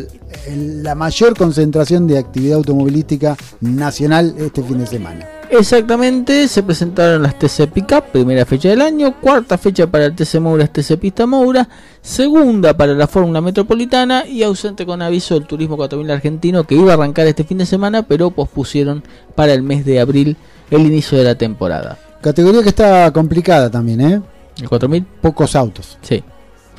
la 0.57 0.95
mayor 0.95 1.37
concentración 1.37 2.07
de 2.07 2.19
actividad 2.19 2.57
automovilística 2.59 3.37
nacional 3.61 4.35
este 4.39 4.63
fin 4.63 4.79
de 4.79 4.87
semana. 4.87 5.27
Exactamente, 5.51 6.47
se 6.47 6.63
presentaron 6.63 7.23
las 7.23 7.39
TC 7.39 7.69
Pickup, 7.73 8.11
primera 8.13 8.45
fecha 8.45 8.69
del 8.69 8.83
año, 8.83 9.19
cuarta 9.19 9.57
fecha 9.57 9.87
para 9.87 10.05
el 10.05 10.15
TC 10.15 10.41
Moura, 10.41 10.67
TC 10.67 10.99
Pista 10.99 11.27
Moura, 11.27 11.67
segunda 12.03 12.77
para 12.77 12.93
la 12.93 13.07
Fórmula 13.07 13.41
Metropolitana 13.41 14.27
y 14.27 14.43
ausente 14.43 14.85
con 14.85 15.01
aviso 15.01 15.37
el 15.37 15.47
Turismo 15.47 15.77
4000 15.77 16.11
argentino 16.11 16.65
que 16.65 16.75
iba 16.75 16.91
a 16.91 16.95
arrancar 16.95 17.27
este 17.27 17.45
fin 17.45 17.59
de 17.59 17.67
semana, 17.67 18.03
pero 18.03 18.31
pospusieron 18.31 19.03
para 19.35 19.55
el 19.55 19.63
mes 19.63 19.87
de 19.87 20.01
abril 20.01 20.37
el 20.71 20.83
inicio 20.83 21.17
de 21.17 21.25
la 21.25 21.35
temporada. 21.35 21.99
Categoría 22.21 22.63
que 22.63 22.69
está 22.69 23.11
complicada 23.13 23.71
también, 23.71 24.01
¿eh? 24.03 24.21
¿El 24.61 24.69
4000? 24.69 25.07
Pocos 25.23 25.57
autos, 25.57 25.97
Sí. 26.03 26.23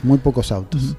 muy 0.03 0.19
pocos 0.19 0.51
autos. 0.51 0.95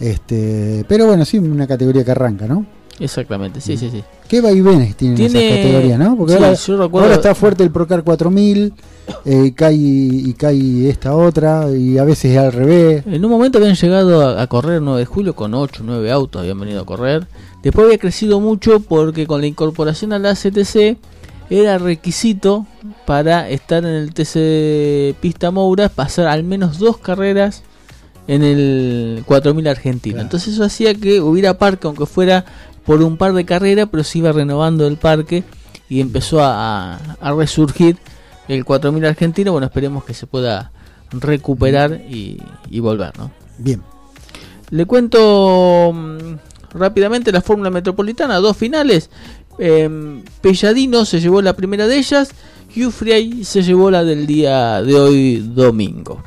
Este, 0.00 0.84
pero 0.88 1.06
bueno, 1.06 1.24
sí, 1.24 1.38
una 1.38 1.66
categoría 1.66 2.04
que 2.04 2.10
arranca, 2.10 2.46
¿no? 2.46 2.64
Exactamente, 2.98 3.60
sí, 3.62 3.76
sí, 3.78 3.88
sí. 3.90 4.02
¿Qué 4.28 4.40
vaivenes 4.42 4.94
tienen 4.94 5.16
Tiene- 5.16 5.46
esas 5.48 5.58
categorías, 5.58 5.98
no? 5.98 6.16
Porque 6.16 6.32
sí, 6.34 6.38
ahora, 6.38 6.54
yo 6.54 6.76
recuerdo- 6.76 7.04
ahora 7.06 7.14
está 7.14 7.34
fuerte 7.34 7.62
el 7.62 7.70
Procar 7.70 8.02
4000, 8.04 8.74
eh, 9.24 9.42
y 9.46 9.52
cae, 9.52 9.74
y 9.74 10.34
cae 10.34 10.88
esta 10.90 11.16
otra, 11.16 11.70
y 11.74 11.96
a 11.98 12.04
veces 12.04 12.36
al 12.36 12.52
revés. 12.52 13.02
En 13.06 13.24
un 13.24 13.30
momento 13.30 13.58
habían 13.58 13.74
llegado 13.74 14.20
a, 14.22 14.42
a 14.42 14.46
correr 14.48 14.76
el 14.76 14.84
9 14.84 15.00
de 15.00 15.06
julio 15.06 15.34
con 15.34 15.54
8, 15.54 15.82
9 15.84 16.10
autos, 16.10 16.40
habían 16.42 16.60
venido 16.60 16.82
a 16.82 16.86
correr. 16.86 17.26
Después 17.62 17.86
había 17.86 17.98
crecido 17.98 18.38
mucho 18.40 18.80
porque 18.80 19.26
con 19.26 19.40
la 19.40 19.46
incorporación 19.46 20.12
a 20.12 20.18
la 20.18 20.34
CTC 20.34 20.96
era 21.48 21.78
requisito 21.78 22.66
para 23.06 23.48
estar 23.48 23.82
en 23.84 23.90
el 23.94 24.12
TC 24.14 25.14
Pista 25.20 25.50
Moura 25.50 25.88
pasar 25.88 26.26
al 26.28 26.44
menos 26.44 26.78
dos 26.78 26.98
carreras 26.98 27.62
en 28.30 28.44
el 28.44 29.22
4000 29.26 29.66
argentino. 29.66 30.14
Claro. 30.14 30.26
Entonces 30.26 30.54
eso 30.54 30.64
hacía 30.64 30.94
que 30.94 31.20
hubiera 31.20 31.58
parque, 31.58 31.88
aunque 31.88 32.06
fuera 32.06 32.44
por 32.86 33.02
un 33.02 33.16
par 33.16 33.32
de 33.32 33.44
carreras, 33.44 33.88
pero 33.90 34.04
se 34.04 34.18
iba 34.18 34.30
renovando 34.30 34.86
el 34.86 34.96
parque 34.96 35.42
y 35.88 36.00
empezó 36.00 36.40
a, 36.40 36.94
a 37.20 37.32
resurgir 37.32 37.96
el 38.46 38.64
4000 38.64 39.04
argentino. 39.04 39.52
Bueno, 39.52 39.66
esperemos 39.66 40.04
que 40.04 40.14
se 40.14 40.26
pueda 40.28 40.70
recuperar 41.10 42.02
y, 42.08 42.40
y 42.70 42.78
volver, 42.78 43.18
¿no? 43.18 43.32
Bien. 43.58 43.82
Le 44.70 44.86
cuento 44.86 45.92
mm, 45.92 46.78
rápidamente 46.78 47.32
la 47.32 47.42
Fórmula 47.42 47.70
Metropolitana, 47.70 48.36
dos 48.36 48.56
finales. 48.56 49.10
Em, 49.58 50.22
Pelladino 50.40 51.04
se 51.04 51.20
llevó 51.20 51.42
la 51.42 51.54
primera 51.54 51.88
de 51.88 51.98
ellas 51.98 52.32
Ufriay 52.76 53.44
se 53.44 53.62
llevó 53.62 53.90
la 53.90 54.04
del 54.04 54.26
día 54.26 54.80
de 54.82 54.94
hoy 54.94 55.36
domingo. 55.38 56.22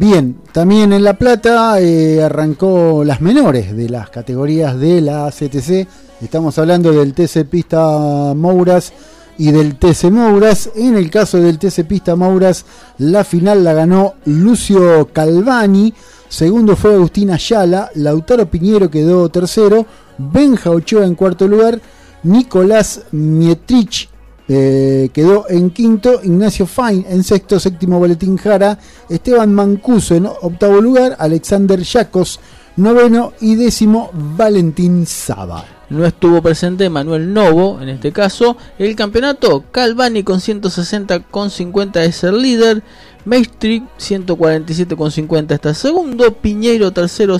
Bien, 0.00 0.38
también 0.52 0.94
en 0.94 1.04
La 1.04 1.12
Plata 1.12 1.78
eh, 1.78 2.22
arrancó 2.22 3.04
las 3.04 3.20
menores 3.20 3.76
de 3.76 3.90
las 3.90 4.08
categorías 4.08 4.80
de 4.80 5.02
la 5.02 5.30
CTC. 5.30 5.86
Estamos 6.22 6.58
hablando 6.58 6.90
del 6.90 7.12
TC 7.12 7.44
Pista 7.44 8.32
Mouras 8.34 8.94
y 9.36 9.50
del 9.52 9.76
TC 9.76 10.04
Mouras. 10.04 10.70
En 10.74 10.96
el 10.96 11.10
caso 11.10 11.36
del 11.36 11.58
TC 11.58 11.84
Pista 11.86 12.16
Mouras, 12.16 12.64
la 12.96 13.24
final 13.24 13.62
la 13.62 13.74
ganó 13.74 14.14
Lucio 14.24 15.10
Calvani. 15.12 15.92
Segundo 16.30 16.76
fue 16.76 16.94
Agustín 16.94 17.30
Ayala. 17.30 17.90
Lautaro 17.96 18.50
Piñero 18.50 18.90
quedó 18.90 19.28
tercero. 19.28 19.84
Benja 20.16 20.70
Ochoa 20.70 21.04
en 21.04 21.14
cuarto 21.14 21.46
lugar. 21.46 21.78
Nicolás 22.22 23.02
Mietrich 23.12 24.08
eh, 24.52 25.10
quedó 25.12 25.48
en 25.48 25.70
quinto, 25.70 26.20
Ignacio 26.24 26.66
Fine 26.66 27.04
en 27.08 27.22
sexto, 27.22 27.60
séptimo 27.60 28.00
Boletín 28.00 28.36
Jara, 28.36 28.76
Esteban 29.08 29.54
Mancuso 29.54 30.16
en 30.16 30.26
octavo 30.26 30.80
lugar, 30.80 31.14
Alexander 31.20 31.80
Yacos 31.80 32.40
noveno 32.74 33.32
y 33.40 33.54
décimo 33.54 34.10
Valentín 34.12 35.06
Saba. 35.06 35.64
No 35.90 36.04
estuvo 36.04 36.42
presente 36.42 36.90
Manuel 36.90 37.32
Novo, 37.32 37.80
en 37.80 37.90
este 37.90 38.10
caso. 38.10 38.56
El 38.78 38.96
campeonato, 38.96 39.64
Calvani 39.70 40.24
con 40.24 40.40
160,50 40.40 42.00
es 42.00 42.24
el 42.24 42.42
líder. 42.42 42.82
Maestri 43.24 43.84
147,50 43.98 45.52
está 45.52 45.74
segundo. 45.74 46.32
Piñeiro 46.34 46.92
tercero 46.92 47.38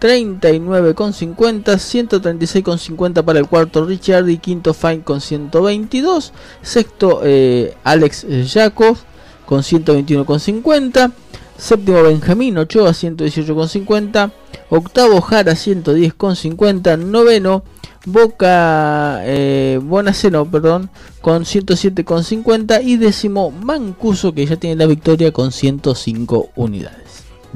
139,50. 0.00 1.64
136,50 1.64 3.24
para 3.24 3.38
el 3.38 3.46
cuarto 3.46 3.84
Richard 3.84 4.28
y 4.28 4.38
quinto 4.38 4.74
Fine 4.74 5.02
con 5.02 5.20
122. 5.20 6.32
Sexto 6.62 7.20
eh, 7.24 7.74
Alex 7.84 8.26
Yakov 8.52 8.98
con 9.46 9.60
121,50. 9.60 11.12
Séptimo 11.56 12.02
Benjamín 12.02 12.58
Ochoa 12.58 12.90
118,50. 12.90 14.30
Octavo 14.68 15.20
Jara 15.20 15.52
110,50. 15.52 16.98
Noveno 16.98 17.62
Boca 18.04 19.20
eh, 19.24 19.80
Bonaceno, 19.82 20.48
perdón, 20.48 20.90
con 21.20 21.44
107,50. 21.44 22.84
Y 22.84 22.98
décimo 22.98 23.50
Mancuso 23.50 24.32
que 24.32 24.46
ya 24.46 24.56
tiene 24.56 24.76
la 24.76 24.86
victoria 24.86 25.32
con 25.32 25.50
105 25.50 26.50
unidades. 26.56 27.05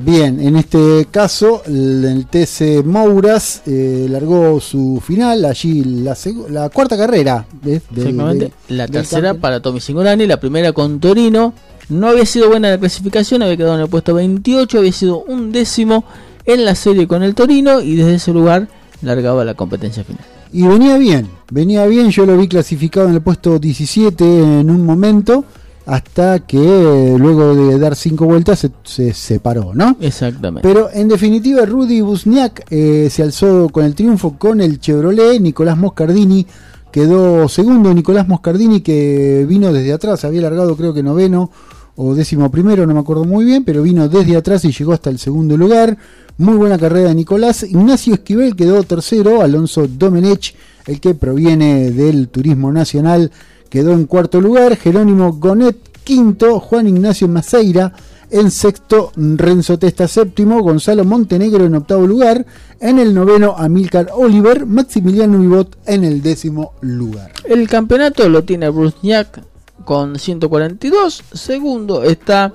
Bien, 0.03 0.41
en 0.41 0.57
este 0.57 1.07
caso 1.11 1.63
el, 1.67 2.27
TC 2.31 2.85
Mouras 2.85 3.63
eh, 3.67 4.07
largó 4.09 4.61
su 4.61 5.03
final, 5.05 5.45
allí 5.45 5.85
la, 5.85 6.69
cuarta 6.71 6.97
carrera. 6.97 7.47
De- 7.63 7.77
Exactamente. 7.77 8.53
de- 8.69 8.75
la 8.77 8.87
tercera 8.89 9.35
para 9.35 9.61
Tommy 9.61 9.81
Singolani, 9.81 10.27
la 10.27 10.41
primera 10.41 10.73
con 10.73 11.01
Torino. 11.01 11.53
No 11.89 12.07
había 12.09 12.25
sido 12.25 12.49
buena 12.49 12.71
la 12.71 12.79
clasificación, 12.79 13.43
había 13.43 13.57
quedado 13.57 13.75
en 13.75 13.81
el 13.81 13.89
puesto 13.89 14.15
28, 14.15 14.79
había 14.79 14.93
sido 14.93 15.25
un 15.25 15.51
décimo 15.51 16.05
en 16.47 16.65
la 16.65 16.75
serie 16.77 17.07
con 17.09 17.23
el 17.23 17.35
Torino 17.35 17.81
y 17.81 17.97
desde 17.97 18.15
ese 18.15 18.33
lugar 18.33 18.69
largaba 19.03 19.45
la 19.45 19.55
competencia 19.55 20.05
final. 20.05 20.25
Y 20.53 20.67
venía 20.67 20.97
bien, 20.99 21.29
venía 21.51 21.85
bien, 21.87 22.11
yo 22.11 22.27
lo 22.27 22.37
vi 22.37 22.49
clasificado 22.49 23.09
en 23.09 23.15
el 23.15 23.21
puesto 23.23 23.59
17 23.59 24.25
en 24.61 24.71
un 24.71 24.85
momento, 24.85 25.45
hasta 25.91 26.39
que 26.39 26.57
eh, 26.57 27.19
luego 27.19 27.53
de 27.53 27.77
dar 27.77 27.97
cinco 27.97 28.25
vueltas 28.25 28.61
se, 28.61 28.71
se 28.85 29.13
separó, 29.13 29.73
¿no? 29.75 29.97
Exactamente. 30.01 30.67
Pero 30.67 30.89
en 30.93 31.09
definitiva, 31.09 31.67
Rudy 31.67 32.01
Busniak 32.01 32.65
eh, 32.71 33.09
se 33.11 33.25
alzó 33.25 33.69
con 33.71 33.85
el 33.85 33.97
triunfo 33.97 34.39
con 34.39 34.61
el 34.61 34.79
Chevrolet. 34.79 35.41
Nicolás 35.41 35.77
Moscardini 35.77 36.47
quedó 36.93 37.49
segundo. 37.49 37.93
Nicolás 37.93 38.29
Moscardini 38.29 38.83
que 38.83 39.45
vino 39.49 39.73
desde 39.73 39.93
atrás, 39.93 40.25
había 40.25 40.43
largado 40.43 40.77
creo 40.77 40.95
que 40.95 41.03
noveno 41.03 41.51
o 41.97 42.15
décimo 42.15 42.53
primero, 42.53 42.87
no 42.87 42.95
me 42.95 43.01
acuerdo 43.01 43.25
muy 43.25 43.45
bien, 43.45 43.65
pero 43.65 43.83
vino 43.83 44.09
desde 44.09 44.37
atrás 44.37 44.65
y 44.65 44.71
llegó 44.71 44.93
hasta 44.93 45.11
el 45.11 45.19
segundo 45.19 45.57
lugar. 45.57 45.99
Muy 46.39 46.55
buena 46.55 46.79
carrera 46.79 47.09
de 47.09 47.17
Nicolás. 47.17 47.65
Ignacio 47.65 48.15
Esquivel 48.15 48.55
quedó 48.55 48.85
tercero. 48.85 49.43
Alonso 49.43 49.89
Domenech, 49.89 50.55
el 50.87 51.01
que 51.01 51.15
proviene 51.15 51.91
del 51.91 52.29
Turismo 52.29 52.71
Nacional, 52.71 53.33
quedó 53.71 53.93
en 53.93 54.05
cuarto 54.05 54.41
lugar. 54.41 54.77
Jerónimo 54.77 55.33
Gonet, 55.33 55.79
quinto. 56.05 56.61
Juan 56.61 56.87
Ignacio 56.87 57.29
Maceira 57.29 57.95
en 58.31 58.51
sexto, 58.51 59.13
Renzo 59.17 59.79
Testa 59.79 60.07
séptimo, 60.07 60.63
Gonzalo 60.63 61.05
Montenegro 61.05 61.65
en 61.65 61.75
octavo 61.75 62.07
lugar, 62.07 62.47
en 62.79 62.99
el 62.99 63.13
noveno 63.13 63.55
Amílcar 63.57 64.11
Oliver, 64.15 64.67
Maximiliano 64.67 65.39
Vivot 65.39 65.77
en 65.87 66.05
el 66.05 66.23
décimo 66.23 66.75
lugar. 66.81 67.33
El 67.45 67.69
campeonato 67.69 68.29
lo 68.29 68.45
tiene 68.45 68.69
Brusniak 68.69 69.43
con 69.85 70.19
142. 70.19 71.25
Segundo 71.33 72.05
está 72.05 72.53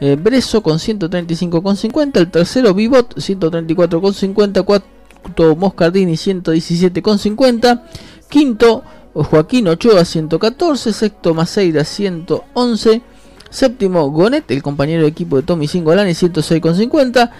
eh, 0.00 0.16
Breso 0.16 0.62
con 0.62 0.78
135,50. 0.78 2.18
El 2.18 2.30
tercero 2.30 2.74
Vivot 2.74 3.14
134,50. 3.16 4.64
Cuarto 4.64 5.56
Moscardini 5.56 6.12
117,50. 6.12 7.82
Quinto 8.28 8.82
Joaquín 9.14 9.68
Ochoa 9.68 10.04
114. 10.04 10.92
Sexto 10.92 11.34
Maceira 11.34 11.84
111. 11.84 13.02
Séptimo 13.50 14.10
Gonet, 14.10 14.50
el 14.50 14.62
compañero 14.62 15.02
de 15.02 15.08
equipo 15.08 15.36
de 15.36 15.42
Tommy 15.42 15.68
Singolani 15.68 16.10
106,50. 16.10 17.30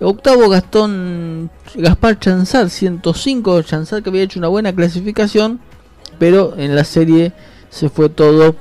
Octavo 0.00 0.48
Gastón 0.48 1.50
Gaspar 1.74 2.18
Chanzar 2.18 2.68
105. 2.68 3.62
Chanzar 3.62 4.02
que 4.02 4.10
había 4.10 4.22
hecho 4.22 4.38
una 4.38 4.48
buena 4.48 4.74
clasificación 4.74 5.60
pero 6.22 6.56
en 6.56 6.76
la 6.76 6.84
serie 6.84 7.32
se 7.68 7.88
fue 7.88 8.08
todo 8.08 8.54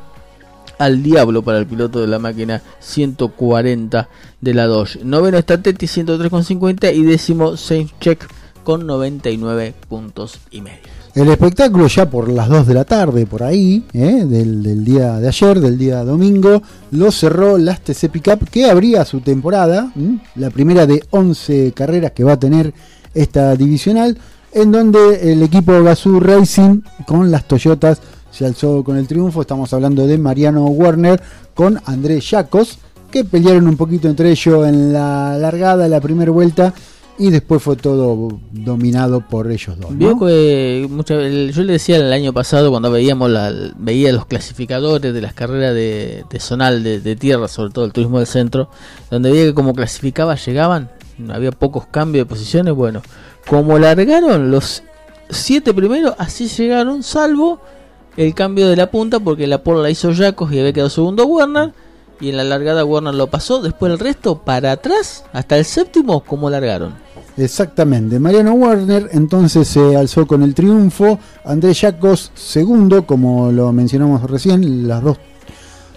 al 0.79 1.03
diablo 1.03 1.43
para 1.43 1.59
el 1.59 1.67
piloto 1.67 2.01
de 2.01 2.07
la 2.07 2.17
máquina 2.17 2.63
140 2.79 4.09
de 4.39 4.53
la 4.55 4.65
Dodge. 4.65 5.03
Noveno 5.03 5.37
está 5.37 5.61
Tetti 5.61 5.85
103,50 5.85 6.91
y 6.95 7.03
décimo 7.03 7.53
Check 7.99 8.27
con 8.63 8.87
99 8.87 9.75
puntos 9.87 10.39
y 10.49 10.61
medio. 10.61 11.00
El 11.13 11.27
espectáculo 11.27 11.87
ya 11.87 12.09
por 12.09 12.29
las 12.29 12.47
2 12.47 12.67
de 12.67 12.73
la 12.73 12.85
tarde, 12.85 13.25
por 13.25 13.43
ahí, 13.43 13.83
¿eh? 13.91 14.23
del, 14.25 14.63
del 14.63 14.85
día 14.85 15.19
de 15.19 15.27
ayer, 15.27 15.59
del 15.59 15.77
día 15.77 16.05
domingo, 16.05 16.61
lo 16.91 17.11
cerró 17.11 17.57
las 17.57 17.81
TC 17.81 18.09
Pickup, 18.09 18.49
que 18.49 18.69
abría 18.69 19.03
su 19.03 19.19
temporada, 19.19 19.91
la 20.35 20.49
primera 20.51 20.85
de 20.85 21.03
11 21.09 21.73
carreras 21.73 22.11
que 22.11 22.23
va 22.23 22.33
a 22.33 22.39
tener 22.39 22.73
esta 23.13 23.53
divisional, 23.57 24.17
en 24.53 24.71
donde 24.71 25.33
el 25.33 25.43
equipo 25.43 25.83
Gazoo 25.83 26.21
Racing 26.21 26.81
con 27.05 27.29
las 27.29 27.45
Toyotas 27.45 28.01
se 28.31 28.45
alzó 28.45 28.81
con 28.81 28.95
el 28.95 29.05
triunfo. 29.07 29.41
Estamos 29.41 29.73
hablando 29.73 30.07
de 30.07 30.17
Mariano 30.17 30.65
Werner 30.67 31.21
con 31.53 31.77
Andrés 31.85 32.29
Yacos, 32.29 32.79
que 33.11 33.25
pelearon 33.25 33.67
un 33.67 33.75
poquito 33.75 34.07
entre 34.07 34.31
ellos 34.31 34.65
en 34.65 34.93
la 34.93 35.37
largada, 35.37 35.89
la 35.89 35.99
primera 35.99 36.31
vuelta, 36.31 36.73
y 37.21 37.29
después 37.29 37.61
fue 37.61 37.75
todo 37.75 38.39
dominado 38.51 39.21
por 39.21 39.51
ellos 39.51 39.79
dos. 39.79 39.91
¿no? 39.91 40.19
Que 40.19 40.87
mucha- 40.89 41.13
yo 41.15 41.63
le 41.63 41.73
decía 41.73 41.97
el 41.97 42.11
año 42.11 42.33
pasado 42.33 42.71
cuando 42.71 42.89
veíamos 42.89 43.29
la, 43.29 43.53
veía 43.77 44.11
los 44.11 44.25
clasificadores 44.25 45.13
de 45.13 45.21
las 45.21 45.33
carreras 45.33 45.75
de, 45.75 46.25
de 46.29 46.39
zonal 46.39 46.83
de, 46.83 47.15
tierra, 47.15 47.47
sobre 47.47 47.71
todo 47.71 47.85
el 47.85 47.93
turismo 47.93 48.17
del 48.17 48.27
centro, 48.27 48.69
donde 49.11 49.31
veía 49.31 49.45
que 49.45 49.53
como 49.53 49.73
clasificaba 49.75 50.35
llegaban, 50.35 50.89
había 51.31 51.51
pocos 51.51 51.85
cambios 51.85 52.25
de 52.25 52.29
posiciones, 52.29 52.73
bueno, 52.73 53.03
como 53.47 53.77
largaron 53.77 54.49
los 54.49 54.81
siete 55.29 55.73
primeros, 55.73 56.15
así 56.17 56.47
llegaron, 56.47 57.03
salvo 57.03 57.59
el 58.17 58.33
cambio 58.33 58.67
de 58.67 58.75
la 58.75 58.89
punta, 58.89 59.19
porque 59.19 59.45
la 59.47 59.63
pole 59.63 59.83
la 59.83 59.89
hizo 59.91 60.11
Jacos 60.13 60.51
y 60.51 60.59
había 60.59 60.73
quedado 60.73 60.89
segundo 60.89 61.25
Werner, 61.25 61.71
y 62.19 62.29
en 62.29 62.37
la 62.37 62.43
largada 62.43 62.85
Warner 62.85 63.15
lo 63.15 63.27
pasó, 63.27 63.61
después 63.61 63.91
el 63.91 63.97
resto 63.97 64.39
para 64.43 64.73
atrás, 64.73 65.25
hasta 65.33 65.57
el 65.57 65.65
séptimo, 65.65 66.21
como 66.23 66.49
largaron. 66.51 66.93
Exactamente, 67.37 68.19
Mariano 68.19 68.53
Warner 68.53 69.09
entonces 69.13 69.67
se 69.67 69.95
alzó 69.95 70.27
con 70.27 70.43
el 70.43 70.53
triunfo, 70.53 71.17
Andrés 71.45 71.79
Jacos 71.79 72.31
segundo, 72.35 73.05
como 73.05 73.51
lo 73.51 73.71
mencionamos 73.71 74.29
recién, 74.29 74.87
las 74.87 75.01
dos 75.01 75.17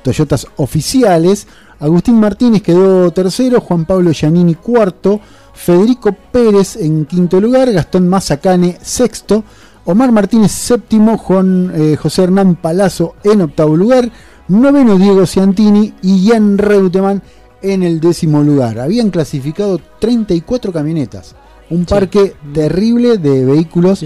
Toyotas 0.03 0.47
oficiales, 0.57 1.47
Agustín 1.81 2.21
Martínez 2.21 2.63
quedó 2.63 3.11
tercero, 3.11 3.61
Juan 3.61 3.85
Pablo 3.85 4.13
Giannini 4.13 4.55
cuarto, 4.55 5.21
Federico 5.55 6.13
Pérez 6.13 6.77
en 6.77 7.07
quinto 7.07 7.41
lugar, 7.41 7.73
Gastón 7.73 8.09
Mazacane 8.09 8.79
sexto, 8.83 9.45
Omar 9.87 10.13
Martínez 10.13 10.53
séptimo, 10.53 11.19
Juan 11.19 11.73
eh, 11.75 11.97
José 11.97 12.25
Hernán 12.25 12.57
Palazzo 12.57 13.15
en 13.25 13.41
octavo 13.43 13.77
lugar, 13.77 14.11
noveno 14.49 14.99
Diego 14.99 15.27
Ciantini 15.27 15.95
y 16.03 16.29
Jan 16.29 16.59
Reutemann 16.59 17.23
en 17.65 17.83
el 17.83 17.99
décimo 18.01 18.43
lugar. 18.43 18.79
Habían 18.79 19.11
clasificado 19.11 19.81
34 19.99 20.73
camionetas. 20.73 21.35
Un 21.71 21.87
parque 21.87 22.35
terrible 22.53 23.17
de 23.17 23.45
vehículos 23.45 24.05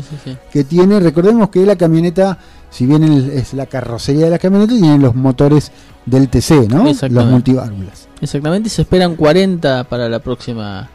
que 0.52 0.64
tiene. 0.64 1.00
Recordemos 1.00 1.48
que 1.48 1.66
la 1.66 1.76
camioneta, 1.76 2.38
si 2.70 2.86
bien 2.86 3.02
es 3.02 3.52
la 3.52 3.66
carrocería 3.66 4.26
de 4.26 4.30
la 4.30 4.38
camioneta, 4.38 4.74
tiene 4.74 4.98
los 4.98 5.16
motores 5.16 5.72
del 6.06 6.28
TC, 6.28 6.68
¿no? 6.68 6.84
Los 6.84 7.26
multiválvulas. 7.26 8.08
Exactamente, 8.20 8.68
y 8.68 8.70
se 8.70 8.82
esperan 8.82 9.16
40 9.16 9.84
para 9.84 10.08
la 10.08 10.20
próxima 10.20 10.88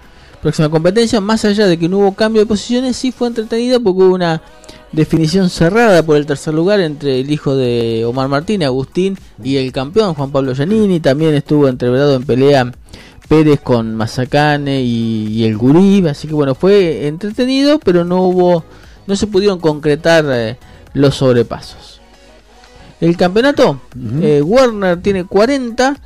próxima 0.43 0.69
competencia. 0.69 1.21
Más 1.21 1.45
allá 1.45 1.65
de 1.65 1.79
que 1.79 1.89
no 1.89 1.99
hubo 1.99 2.13
cambio 2.13 2.41
de 2.41 2.45
posiciones, 2.45 2.97
sí 2.97 3.11
fue 3.11 3.29
entretenida 3.29 3.79
porque 3.79 4.03
hubo 4.03 4.13
una 4.13 4.41
definición 4.91 5.49
cerrada 5.49 6.03
por 6.03 6.17
el 6.17 6.27
tercer 6.27 6.53
lugar 6.53 6.81
entre 6.81 7.21
el 7.21 7.31
hijo 7.31 7.55
de 7.55 8.03
Omar 8.05 8.27
Martínez, 8.27 8.67
Agustín, 8.67 9.17
y 9.41 9.55
el 9.55 9.71
campeón 9.71 10.13
Juan 10.13 10.31
Pablo 10.31 10.53
Giannini. 10.53 10.99
También 10.99 11.33
estuvo 11.33 11.67
entreverado 11.67 12.15
en 12.15 12.23
pelea 12.23 12.71
Pérez 13.27 13.61
con 13.61 13.95
Mazacane 13.95 14.83
y, 14.83 15.45
el 15.45 15.57
Gurí. 15.57 16.05
Así 16.07 16.27
que 16.27 16.33
bueno, 16.33 16.53
fue 16.53 17.07
entretenido, 17.07 17.79
pero 17.79 18.03
no 18.03 18.23
hubo, 18.23 18.65
no 19.07 19.15
se 19.15 19.27
pudieron 19.27 19.59
concretar 19.59 20.25
eh, 20.27 20.57
los 20.93 21.15
sobrepasos. 21.15 22.01
El 22.99 23.17
campeonato, 23.17 23.81
eh, 24.21 24.41
Warner 24.41 25.01
tiene 25.01 25.23
40, 25.23 25.97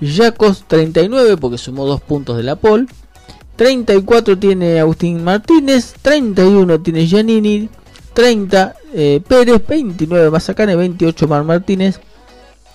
Jacos 0.00 0.64
39 0.66 1.36
porque 1.36 1.58
sumó 1.58 1.84
dos 1.84 2.00
puntos 2.00 2.36
de 2.36 2.44
la 2.44 2.56
pole. 2.56 2.86
34 3.56 4.38
tiene 4.38 4.80
Agustín 4.80 5.22
Martínez, 5.22 5.94
31 6.02 6.80
tiene 6.80 7.06
Giannini, 7.06 7.68
30 8.14 8.74
eh, 8.94 9.22
Pérez, 9.26 9.62
29 9.66 10.30
Mazacane, 10.30 10.76
28 10.76 11.28
Mar 11.28 11.44
Martínez, 11.44 12.00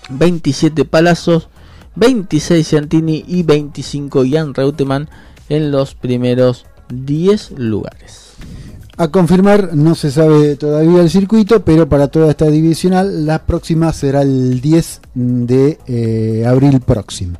27 0.09 0.85
Palazos, 0.85 1.49
26 1.95 2.67
Ciantini 2.67 3.23
y 3.27 3.43
25 3.43 4.23
Jan 4.29 4.53
Reutemann 4.53 5.09
en 5.49 5.71
los 5.71 5.95
primeros 5.95 6.65
10 6.89 7.51
lugares. 7.57 8.33
A 8.99 9.09
confirmar, 9.09 9.75
no 9.75 9.93
se 9.93 10.09
sabe 10.09 10.55
todavía 10.55 11.01
el 11.01 11.09
circuito, 11.09 11.63
pero 11.63 11.87
para 11.87 12.07
toda 12.07 12.31
esta 12.31 12.47
divisional, 12.47 13.27
la 13.27 13.45
próxima 13.45 13.93
será 13.93 14.23
el 14.23 14.59
10 14.59 15.01
de 15.13 15.77
eh, 15.85 16.45
abril 16.47 16.81
próximo. 16.81 17.37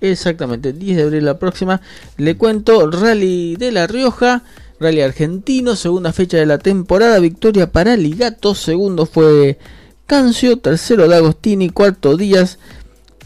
Exactamente, 0.00 0.72
10 0.72 0.96
de 0.96 1.02
abril 1.02 1.24
la 1.24 1.38
próxima. 1.38 1.80
Le 2.16 2.36
cuento, 2.36 2.90
Rally 2.90 3.56
de 3.56 3.72
La 3.72 3.86
Rioja. 3.86 4.42
Rally 4.80 5.00
argentino, 5.00 5.74
segunda 5.74 6.12
fecha 6.12 6.36
de 6.36 6.46
la 6.46 6.58
temporada, 6.58 7.18
victoria 7.18 7.72
para 7.72 7.96
Ligato, 7.96 8.54
segundo 8.54 9.06
fue 9.06 9.58
Cancio, 10.06 10.58
tercero 10.58 11.08
de 11.08 11.16
Agostini, 11.16 11.70
cuarto 11.70 12.16
Díaz, 12.16 12.60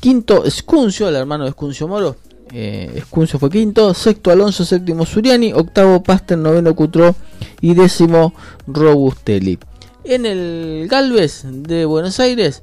quinto 0.00 0.46
Escuncio, 0.46 1.08
el 1.08 1.16
hermano 1.16 1.44
de 1.44 1.50
Escuncio 1.50 1.86
Moro, 1.88 2.16
eh, 2.52 2.90
Escuncio 2.96 3.38
fue 3.38 3.50
quinto, 3.50 3.92
sexto 3.92 4.30
Alonso, 4.30 4.64
séptimo 4.64 5.04
Suriani, 5.04 5.52
octavo 5.52 6.02
Paster, 6.02 6.38
noveno 6.38 6.74
Cutro 6.74 7.14
y 7.60 7.74
décimo 7.74 8.34
Robustelli. 8.66 9.58
En 10.04 10.26
el 10.26 10.88
Galvez 10.88 11.44
de 11.44 11.84
Buenos 11.84 12.18
Aires 12.18 12.62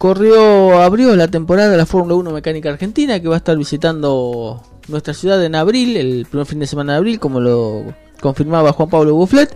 corrió, 0.00 0.80
abrió 0.80 1.14
la 1.14 1.28
temporada 1.28 1.68
de 1.68 1.76
la 1.76 1.84
Fórmula 1.84 2.14
1 2.14 2.30
Mecánica 2.30 2.70
Argentina 2.70 3.20
que 3.20 3.28
va 3.28 3.34
a 3.34 3.36
estar 3.36 3.54
visitando 3.58 4.62
nuestra 4.88 5.12
ciudad 5.12 5.44
en 5.44 5.54
abril, 5.54 5.98
el 5.98 6.24
primer 6.24 6.46
fin 6.46 6.58
de 6.58 6.66
semana 6.66 6.92
de 6.92 6.98
abril, 7.00 7.20
como 7.20 7.38
lo 7.38 7.84
confirmaba 8.18 8.72
Juan 8.72 8.88
Pablo 8.88 9.14
Bufflet. 9.14 9.54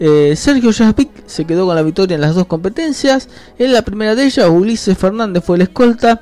Eh, 0.00 0.34
Sergio 0.34 0.72
Jaspic 0.72 1.10
se 1.26 1.44
quedó 1.44 1.66
con 1.66 1.76
la 1.76 1.82
victoria 1.82 2.16
en 2.16 2.20
las 2.20 2.34
dos 2.34 2.46
competencias. 2.46 3.28
En 3.60 3.72
la 3.72 3.82
primera 3.82 4.16
de 4.16 4.24
ellas, 4.24 4.48
Ulises 4.48 4.98
Fernández 4.98 5.44
fue 5.44 5.54
el 5.54 5.62
escolta. 5.62 6.20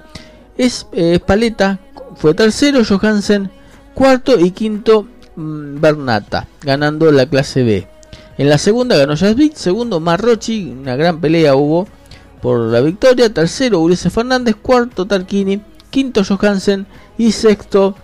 Es, 0.58 0.86
eh, 0.92 1.16
Spaleta 1.16 1.80
fue 2.16 2.34
tercero, 2.34 2.82
Johansen 2.86 3.50
cuarto 3.94 4.38
y 4.38 4.50
quinto 4.50 5.08
mm, 5.36 5.80
Bernata, 5.80 6.48
ganando 6.60 7.10
la 7.10 7.24
clase 7.24 7.62
B. 7.62 7.88
En 8.36 8.50
la 8.50 8.58
segunda 8.58 8.98
ganó 8.98 9.16
Jaspic, 9.16 9.54
segundo 9.54 10.00
Marrochi, 10.00 10.70
una 10.70 10.96
gran 10.96 11.18
pelea 11.18 11.54
hubo 11.54 11.88
por 12.44 12.60
la 12.60 12.82
victoria. 12.82 13.32
Tercero 13.32 13.80
Ulises 13.80 14.12
Fernández, 14.12 14.54
cuarto 14.54 15.06
Tarquini, 15.06 15.62
quinto 15.88 16.22
Johansen 16.22 16.86
y 17.16 17.32
sexto 17.32 17.96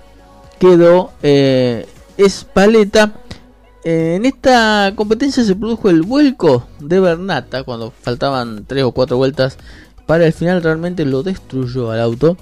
quedó 0.58 1.12
eh, 1.22 1.86
Espaleta. 2.16 3.12
Eh, 3.84 4.14
en 4.16 4.24
esta 4.24 4.94
competencia 4.96 5.44
se 5.44 5.54
produjo 5.54 5.90
el 5.90 6.00
vuelco 6.00 6.66
de 6.78 7.00
Bernata 7.00 7.64
cuando 7.64 7.90
faltaban 7.90 8.64
3 8.66 8.84
o 8.84 8.92
4 8.92 9.18
vueltas 9.18 9.58
para 10.06 10.24
el 10.24 10.32
final 10.32 10.62
realmente 10.62 11.04
lo 11.04 11.22
destruyó 11.22 11.90
al 11.90 12.00
auto. 12.00 12.38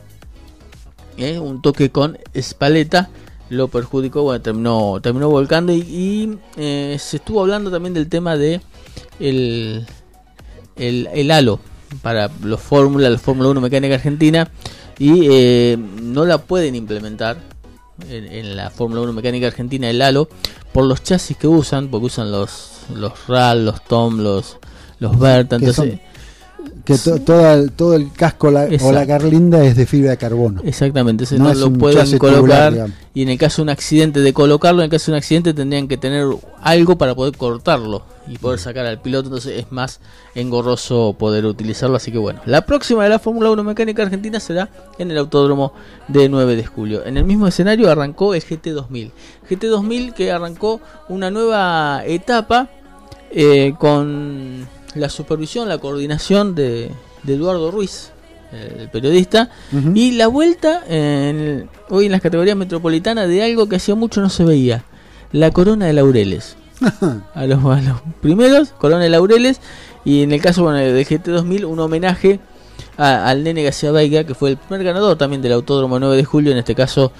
Eh, 1.17 1.41
un 1.41 1.61
toque 1.63 1.91
con 1.91 2.17
Espaleta 2.33 3.11
lo 3.51 3.67
perjudicó, 3.67 4.23
bueno, 4.23 4.41
terminó, 4.41 5.01
terminó 5.03 5.31
volcando 5.31 5.73
y, 5.73 6.39
se 6.55 7.17
estuvo 7.17 7.41
hablando 7.41 7.73
también 7.73 7.95
del 7.95 8.09
tema 8.09 8.37
de 8.37 8.61
el, 9.19 9.85
el, 10.77 11.31
halo 11.33 11.59
para 12.03 12.31
los 12.43 12.61
Fórmula, 12.61 13.11
la 13.11 13.19
Fórmula 13.19 13.49
1 13.51 13.61
Mecánica 13.61 13.95
Argentina 13.95 14.51
y 14.99 15.77
no 16.03 16.25
la 16.25 16.39
pueden 16.39 16.75
implementar 16.75 17.39
en, 18.09 18.57
la 18.57 18.71
Fórmula 18.71 19.03
1 19.03 19.13
mecánica 19.13 19.47
argentina, 19.47 19.89
el 19.91 20.01
Halo, 20.03 20.29
por 20.73 20.85
los 20.85 21.03
chasis 21.03 21.37
que 21.37 21.49
usan, 21.49 21.89
porque 21.89 22.07
usan 22.07 22.31
los, 22.31 22.83
los 22.95 23.13
RAL, 23.27 23.65
los 23.65 23.85
TOM, 23.85 24.19
los, 24.21 24.57
los 25.01 25.19
Berta, 25.19 25.57
entonces... 25.57 26.01
Que 26.85 26.97
todo 26.97 27.95
el 27.95 28.13
casco 28.13 28.49
o 28.49 28.93
la 28.93 29.07
carlinda 29.07 29.63
es 29.63 29.77
de 29.77 29.85
fibra 29.85 30.13
de 30.13 30.17
carbono. 30.17 30.63
Exactamente, 30.65 31.27
no, 31.37 31.53
lo 31.53 31.71
pueden 31.71 32.19
colocar. 32.19 32.89
y 33.13 33.23
en 33.23 33.29
el 33.29 33.37
caso 33.37 33.57
de 33.57 33.65
un 33.65 33.69
accidente, 33.69 34.21
de 34.21 34.33
colocarlo, 34.33 34.81
en 34.81 34.85
el 34.85 34.91
caso 34.91 35.11
de 35.11 35.17
un 35.17 35.19
accidente 35.19 35.53
tendrían 35.53 35.87
que 35.87 35.99
tener 35.99 36.27
algo 36.63 36.97
para 36.97 37.15
poder 37.15 37.37
cortarlo 37.37 38.03
y 38.29 38.39
poder 38.39 38.59
sacar 38.59 38.87
al 38.87 39.01
piloto. 39.01 39.29
Entonces 39.29 39.59
es 39.59 39.73
más 39.73 40.01
engorroso 40.35 41.15
poder 41.19 41.47
utilizarlo. 41.47 41.97
Así 41.97 42.13
que 42.13 42.19
bueno, 42.19 42.41
la 42.47 42.63
próxima 42.63 43.05
de 43.05 43.11
la 43.11 43.19
Fórmula 43.19 43.51
1 43.51 43.65
Mecánica 43.65 44.03
Argentina 44.03 44.41
será 44.41 44.69
en 44.99 45.11
el 45.11 45.19
Autódromo 45.19 45.73
de 46.09 46.29
9 46.29 46.57
de 46.57 46.67
julio. 46.67 47.05
En 47.05 47.17
el 47.17 47.25
mismo 47.25 47.47
escenario 47.47 47.91
arrancó 47.91 48.35
el 48.35 48.43
GT2000. 48.43 49.11
GT2000 49.49 50.13
que 50.13 50.33
arrancó 50.33 50.81
una 51.09 51.31
nueva 51.31 52.03
etapa 52.05 52.69
eh, 53.31 53.75
con 53.79 54.67
la 54.95 55.09
supervisión, 55.09 55.69
la 55.69 55.79
coordinación 55.79 56.55
de, 56.55 56.91
Eduardo 57.27 57.71
Ruiz, 57.71 58.11
el 58.53 58.89
periodista, 58.89 59.51
y 59.95 60.13
la 60.13 60.29
vuelta 60.29 60.83
hoy 61.91 62.07
en 62.07 62.13
las 62.13 62.23
categorías 62.23 62.57
metropolitanas 62.57 63.29
de 63.29 63.43
algo 63.43 63.69
que 63.69 63.77
hacía 63.77 63.95
mucho 63.95 64.23
no 64.23 64.31
se 64.31 64.45
veía, 64.45 64.85
la 65.33 65.51
corona 65.51 65.87
de 65.87 65.93
laureles. 65.93 66.57
a, 67.35 67.47
los, 67.47 67.61
primeros, 68.21 68.71
corona 68.71 69.03
de 69.03 69.11
laureles, 69.11 69.61
y 70.05 70.23
en 70.23 70.33
el 70.33 70.41
caso 70.41 70.63
bueno, 70.63 70.79
de 70.79 71.07
GT2000, 71.07 71.65
un 71.65 71.81
homenaje 71.81 72.41
al 72.97 73.45
nene 73.45 73.63
García 73.63 73.93
Veiga, 73.93 74.25
que 74.25 74.35
fue 74.35 74.51
el 74.51 74.57
primer 74.57 74.85
ganador 74.85 75.17
también 75.17 75.43
del 75.43 75.53
Autódromo 75.53 75.99
9 75.99 76.17
de 76.17 76.25
julio, 76.25 76.53
en 76.53 76.59
este 76.59 76.75
caso 76.75 77.13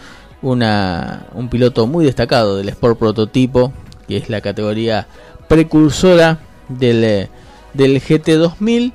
una, 0.43 1.27
un 1.35 1.49
piloto 1.49 1.87
muy 1.87 2.05
destacado 2.05 2.57
del 2.57 2.69
Sport 2.71 2.99
Prototipo, 2.99 3.73
que 4.07 4.17
es 4.17 4.29
la 4.29 4.41
categoría 4.41 5.07
precursora 5.49 6.39
del 6.69 7.05
eh, 7.05 7.29
del 7.75 8.01
GT2000. 8.01 8.93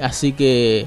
Así 0.00 0.32
que 0.32 0.86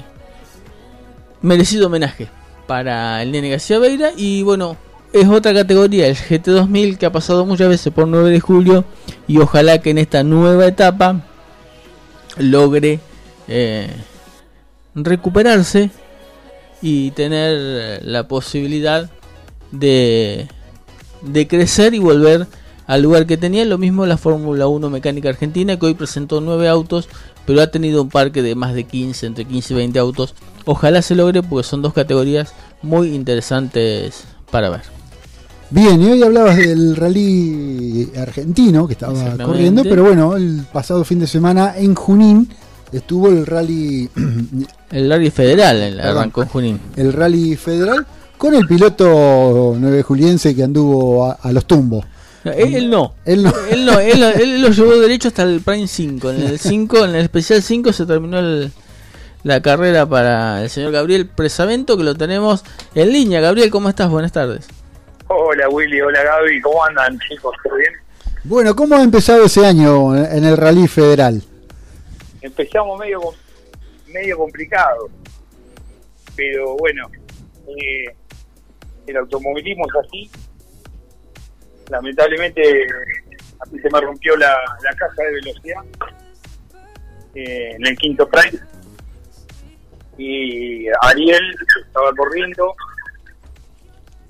merecido 1.42 1.86
homenaje 1.86 2.28
para 2.66 3.22
el 3.22 3.32
nene 3.32 3.50
García 3.50 3.78
Beira. 3.78 4.10
Y 4.16 4.42
bueno, 4.42 4.76
es 5.12 5.28
otra 5.28 5.54
categoría, 5.54 6.08
el 6.08 6.16
GT2000, 6.16 6.98
que 6.98 7.06
ha 7.06 7.12
pasado 7.12 7.46
muchas 7.46 7.68
veces 7.68 7.92
por 7.92 8.06
9 8.08 8.30
de 8.30 8.40
julio. 8.40 8.84
Y 9.26 9.38
ojalá 9.38 9.78
que 9.78 9.90
en 9.90 9.98
esta 9.98 10.22
nueva 10.22 10.66
etapa 10.66 11.22
logre 12.38 13.00
eh, 13.48 13.90
recuperarse 14.94 15.90
y 16.82 17.10
tener 17.12 18.02
la 18.04 18.28
posibilidad 18.28 19.10
de, 19.70 20.48
de 21.22 21.48
crecer 21.48 21.94
y 21.94 21.98
volver 21.98 22.46
al 22.86 23.02
lugar 23.02 23.26
que 23.26 23.36
tenía. 23.36 23.64
Lo 23.64 23.78
mismo 23.78 24.06
la 24.06 24.16
Fórmula 24.16 24.66
1 24.66 24.90
Mecánica 24.90 25.28
Argentina, 25.28 25.78
que 25.78 25.86
hoy 25.86 25.94
presentó 25.94 26.40
nueve 26.40 26.68
autos, 26.68 27.08
pero 27.46 27.62
ha 27.62 27.68
tenido 27.68 28.02
un 28.02 28.10
parque 28.10 28.42
de 28.42 28.54
más 28.54 28.74
de 28.74 28.84
15, 28.84 29.26
entre 29.26 29.44
15 29.44 29.74
y 29.74 29.76
20 29.76 29.98
autos. 29.98 30.34
Ojalá 30.64 31.02
se 31.02 31.14
logre 31.14 31.42
porque 31.42 31.66
son 31.66 31.82
dos 31.82 31.92
categorías 31.92 32.52
muy 32.82 33.14
interesantes 33.14 34.24
para 34.50 34.70
ver. 34.70 34.95
Bien, 35.70 36.00
y 36.00 36.06
hoy 36.06 36.22
hablabas 36.22 36.56
del 36.56 36.94
rally 36.94 38.10
argentino 38.16 38.86
que 38.86 38.92
estaba 38.92 39.36
corriendo, 39.36 39.82
pero 39.82 40.04
bueno, 40.04 40.36
el 40.36 40.64
pasado 40.72 41.02
fin 41.04 41.18
de 41.18 41.26
semana 41.26 41.74
en 41.76 41.94
Junín 41.94 42.48
estuvo 42.92 43.28
el 43.28 43.44
rally... 43.44 44.08
el 44.90 45.10
rally 45.10 45.30
federal, 45.30 45.76
el 45.82 46.00
arrancó 46.00 46.42
en 46.42 46.48
Junín. 46.48 46.80
El 46.96 47.12
rally 47.12 47.56
federal 47.56 48.06
con 48.38 48.54
el 48.54 48.66
piloto 48.66 49.74
nueve 49.78 50.02
juliense 50.02 50.54
que 50.54 50.62
anduvo 50.62 51.36
a, 51.40 51.52
los 51.52 51.64
tumbos. 51.66 52.04
él, 52.44 52.88
no. 52.88 53.14
Él 53.24 53.42
no. 53.42 53.52
Él 53.68 53.84
no. 53.86 53.98
Él, 53.98 54.60
lo 54.60 54.70
llevó 54.70 54.96
derecho 54.98 55.28
hasta 55.28 55.42
el 55.42 55.60
Prime 55.62 55.88
5. 55.88 56.30
En 56.30 56.42
el 56.42 56.58
5, 56.60 57.04
en 57.06 57.10
el 57.16 57.22
especial 57.22 57.62
5 57.62 57.92
se 57.92 58.06
terminó 58.06 58.40
la 59.42 59.62
carrera 59.62 60.06
para 60.06 60.62
el 60.62 60.70
señor 60.70 60.92
Gabriel 60.92 61.26
Presavento, 61.26 61.96
que 61.96 62.04
lo 62.04 62.14
tenemos 62.14 62.62
en 62.94 63.12
línea. 63.12 63.40
Gabriel, 63.40 63.70
¿cómo 63.70 63.88
estás? 63.88 64.10
Buenas 64.10 64.32
tardes. 64.32 64.66
Hola 65.28 65.68
Willy, 65.68 66.00
hola 66.00 66.22
Gaby, 66.22 66.60
¿cómo 66.60 66.84
andan 66.84 67.18
chicos? 67.18 67.54
¿Todo 67.64 67.74
bien? 67.76 67.92
Bueno, 68.44 68.76
¿cómo 68.76 68.94
ha 68.94 69.02
empezado 69.02 69.44
ese 69.44 69.66
año 69.66 70.14
en 70.14 70.44
el 70.44 70.56
rally 70.56 70.86
federal? 70.86 71.42
Empezamos 72.40 72.98
medio 73.00 73.20
medio 74.06 74.38
complicado, 74.38 75.10
pero 76.36 76.76
bueno, 76.76 77.10
eh, 77.66 78.14
el 79.08 79.16
automovilismo 79.16 79.84
es 79.88 80.06
así. 80.06 80.30
Lamentablemente 81.90 82.86
a 83.60 83.66
mí 83.66 83.80
se 83.80 83.90
me 83.90 84.00
rompió 84.00 84.36
la, 84.36 84.56
caja 84.96 85.22
de 85.22 85.32
velocidad 85.32 85.84
eh, 87.34 87.72
en 87.74 87.86
el 87.86 87.96
quinto 87.98 88.28
prime 88.28 88.60
y 90.18 90.86
Ariel 91.02 91.54
estaba 91.84 92.12
corriendo 92.14 92.74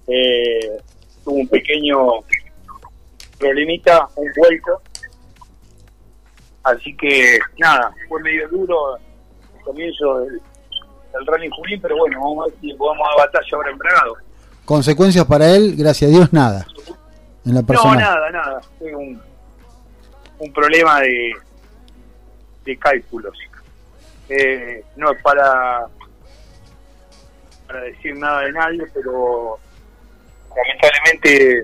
eh, 0.07 0.79
tuvo 1.25 1.37
un 1.37 1.49
pequeño 1.49 1.97
problemita, 3.39 4.09
un 4.17 4.31
vuelco. 4.37 4.81
Así 6.63 6.97
que 6.97 7.39
nada, 7.59 7.95
fue 8.09 8.21
medio 8.23 8.49
duro 8.49 8.97
el 8.97 9.63
comienzo 9.63 10.21
del, 10.21 10.41
del 11.13 11.27
Rally 11.27 11.49
Junín, 11.51 11.81
pero 11.81 11.97
bueno, 11.97 12.21
vamos 12.21 12.47
a 12.47 12.51
ver 12.51 12.61
si 12.61 12.75
podemos 12.75 13.07
dar 13.07 13.27
batalla 13.27 13.49
ahora 13.53 13.71
en 13.71 13.79
Bragado. 13.79 14.15
Consecuencias 14.65 15.25
para 15.27 15.55
él, 15.55 15.77
gracias 15.77 16.11
a 16.11 16.15
Dios, 16.15 16.33
nada. 16.33 16.67
En 17.45 17.55
la 17.55 17.63
no, 17.63 17.95
nada, 17.95 18.31
nada. 18.33 18.61
Fue 18.79 18.93
un, 18.93 19.23
un 20.41 20.53
problema 20.53 21.01
de, 21.01 21.33
de 22.65 22.77
cálculos. 22.77 23.39
Eh, 24.29 24.85
no 24.97 25.13
es 25.13 25.23
para, 25.23 25.87
para 27.69 27.81
decir 27.83 28.17
nada 28.17 28.41
de 28.41 28.53
nadie, 28.53 28.83
pero 28.93 29.61
lamentablemente 30.57 31.59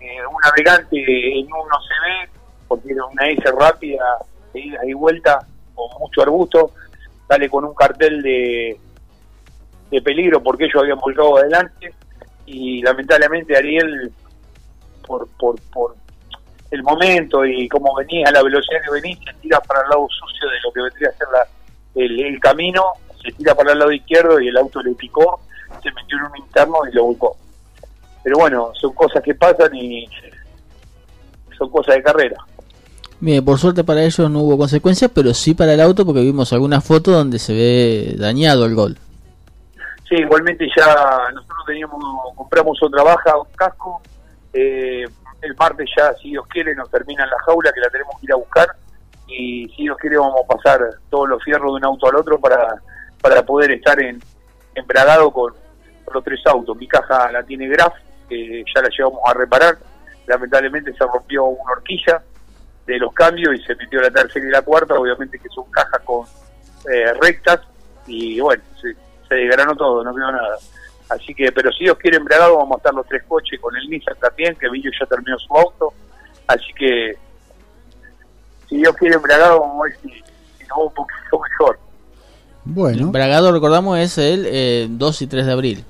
eh, 0.00 0.26
un 0.26 0.40
navegante 0.44 1.38
en 1.38 1.46
uno 1.46 1.76
se 1.80 1.94
ve 2.08 2.30
porque 2.66 2.92
era 2.92 3.04
una 3.04 3.28
S 3.28 3.42
rápida 3.52 4.04
ida 4.54 4.80
y 4.86 4.92
vuelta 4.94 5.46
con 5.74 5.88
mucho 6.00 6.22
arbusto 6.22 6.72
sale 7.28 7.48
con 7.48 7.64
un 7.64 7.74
cartel 7.74 8.22
de, 8.22 8.78
de 9.90 10.02
peligro 10.02 10.42
porque 10.42 10.64
ellos 10.64 10.82
habían 10.82 10.98
volcado 10.98 11.38
adelante 11.38 11.92
y 12.46 12.82
lamentablemente 12.82 13.56
Ariel 13.56 14.12
por, 15.06 15.28
por, 15.38 15.60
por 15.72 15.96
el 16.70 16.82
momento 16.82 17.44
y 17.44 17.68
como 17.68 17.94
venía, 17.94 18.30
la 18.30 18.42
velocidad 18.42 18.80
que 18.84 18.90
venía, 18.90 19.16
se 19.24 19.32
tira 19.40 19.60
para 19.60 19.82
el 19.82 19.88
lado 19.90 20.08
sucio 20.08 20.48
de 20.48 20.60
lo 20.62 20.72
que 20.72 20.82
vendría 20.82 21.08
a 21.08 21.12
ser 21.12 21.28
la, 21.32 21.46
el, 21.94 22.20
el 22.20 22.40
camino, 22.40 22.82
se 23.22 23.32
tira 23.32 23.54
para 23.54 23.72
el 23.72 23.78
lado 23.78 23.92
izquierdo 23.92 24.40
y 24.40 24.48
el 24.48 24.56
auto 24.56 24.82
le 24.82 24.92
picó 24.92 25.40
se 25.82 25.92
metió 25.92 26.18
en 26.18 26.24
un 26.24 26.38
interno 26.38 26.78
y 26.90 26.94
lo 26.94 27.04
buscó. 27.04 27.36
Pero 28.22 28.38
bueno, 28.38 28.72
son 28.74 28.92
cosas 28.94 29.22
que 29.22 29.34
pasan 29.34 29.74
y 29.74 30.08
son 31.56 31.70
cosas 31.70 31.96
de 31.96 32.02
carrera. 32.02 32.36
Bien, 33.20 33.44
por 33.44 33.58
suerte 33.58 33.84
para 33.84 34.02
ellos 34.02 34.30
no 34.30 34.40
hubo 34.40 34.58
consecuencias, 34.58 35.10
pero 35.14 35.32
sí 35.32 35.54
para 35.54 35.74
el 35.74 35.80
auto 35.80 36.04
porque 36.04 36.20
vimos 36.20 36.52
alguna 36.52 36.80
foto 36.80 37.10
donde 37.10 37.38
se 37.38 37.52
ve 37.54 38.16
dañado 38.18 38.66
el 38.66 38.74
gol. 38.74 38.98
Sí, 40.08 40.16
igualmente 40.16 40.68
ya 40.76 41.30
nosotros 41.32 41.58
teníamos, 41.66 42.02
compramos 42.34 42.78
otra 42.82 43.02
baja, 43.02 43.38
un 43.38 43.48
casco. 43.56 44.02
Eh, 44.52 45.04
el 45.40 45.54
martes 45.56 45.88
ya, 45.96 46.12
si 46.14 46.30
Dios 46.30 46.46
quiere, 46.48 46.74
nos 46.74 46.90
termina 46.90 47.24
la 47.26 47.38
jaula 47.46 47.72
que 47.72 47.80
la 47.80 47.88
tenemos 47.88 48.18
que 48.20 48.26
ir 48.26 48.32
a 48.32 48.36
buscar. 48.36 48.68
Y 49.26 49.68
si 49.74 49.82
Dios 49.84 49.96
quiere, 49.98 50.18
vamos 50.18 50.40
a 50.44 50.54
pasar 50.54 50.80
todos 51.10 51.28
los 51.28 51.42
fierros 51.42 51.72
de 51.72 51.76
un 51.76 51.84
auto 51.84 52.08
al 52.08 52.16
otro 52.16 52.38
para, 52.38 52.82
para 53.20 53.42
poder 53.42 53.70
estar 53.70 54.00
en, 54.02 54.22
embragado 54.74 55.30
con, 55.30 55.54
los 56.12 56.24
tres 56.24 56.40
autos. 56.46 56.76
Mi 56.76 56.86
caja 56.86 57.30
la 57.32 57.42
tiene 57.42 57.68
Graf, 57.68 57.94
que 58.28 58.64
ya 58.74 58.82
la 58.82 58.88
llevamos 58.88 59.20
a 59.26 59.34
reparar. 59.34 59.78
Lamentablemente 60.26 60.92
se 60.92 61.04
rompió 61.04 61.44
una 61.44 61.72
horquilla 61.72 62.22
de 62.86 62.98
los 62.98 63.12
cambios 63.12 63.54
y 63.54 63.62
se 63.62 63.74
metió 63.74 64.00
la 64.00 64.10
tercera 64.10 64.46
y 64.46 64.50
la 64.50 64.62
cuarta. 64.62 64.94
Obviamente 64.94 65.38
que 65.38 65.48
son 65.48 65.70
cajas 65.70 66.00
con 66.04 66.26
eh, 66.92 67.12
rectas 67.20 67.60
y 68.06 68.40
bueno, 68.40 68.62
se, 68.80 68.94
se 69.28 69.34
desgranó 69.34 69.74
todo, 69.76 70.04
no 70.04 70.14
quedó 70.14 70.32
nada. 70.32 70.56
Así 71.08 71.34
que, 71.34 71.52
pero 71.52 71.70
si 71.72 71.84
Dios 71.84 71.98
quiere 71.98 72.16
embragado, 72.16 72.56
vamos 72.56 72.76
a 72.76 72.78
estar 72.78 72.94
los 72.94 73.06
tres 73.06 73.22
coches 73.28 73.60
con 73.60 73.76
el 73.76 73.88
Nissan 73.88 74.16
también, 74.18 74.56
que 74.56 74.68
Villo 74.70 74.90
ya 74.98 75.06
terminó 75.06 75.38
su 75.38 75.54
auto. 75.54 75.92
Así 76.46 76.72
que, 76.76 77.16
si 78.68 78.76
Dios 78.76 78.96
quiere 78.96 79.16
embragado, 79.16 79.60
vamos 79.60 79.80
a 79.80 79.84
ver 79.84 79.98
si, 80.00 80.08
si 80.08 80.66
nos 80.66 80.78
va 80.78 80.84
un 80.84 80.94
poquito 80.94 81.40
mejor. 81.40 81.78
Bueno. 82.64 83.10
Bragado, 83.12 83.52
recordamos, 83.52 83.98
es 83.98 84.16
el 84.16 84.46
eh, 84.46 84.86
2 84.88 85.22
y 85.22 85.26
3 85.26 85.46
de 85.46 85.52
abril. 85.52 85.84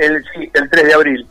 El, 0.00 0.24
sí, 0.34 0.50
el 0.54 0.70
3 0.70 0.86
de 0.86 0.94
abril. 0.94 1.26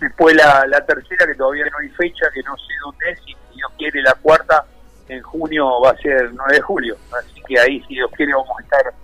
Después 0.00 0.34
la, 0.34 0.66
la 0.66 0.84
tercera, 0.84 1.26
que 1.26 1.34
todavía 1.34 1.64
no 1.70 1.78
hay 1.78 1.88
fecha, 1.90 2.26
que 2.32 2.42
no 2.42 2.56
sé 2.56 2.72
dónde 2.82 3.10
es, 3.10 3.18
y 3.20 3.32
si 3.32 3.56
Dios 3.56 3.72
quiere 3.78 4.02
la 4.02 4.14
cuarta, 4.14 4.64
en 5.08 5.22
junio 5.22 5.80
va 5.80 5.90
a 5.90 5.96
ser 5.98 6.12
el 6.12 6.34
9 6.34 6.54
de 6.54 6.60
julio. 6.60 6.96
Así 7.18 7.40
que 7.46 7.58
ahí, 7.58 7.82
si 7.86 7.94
Dios 7.94 8.10
quiere, 8.16 8.32
vamos 8.32 8.56
a 8.58 8.62
estar 8.62 8.94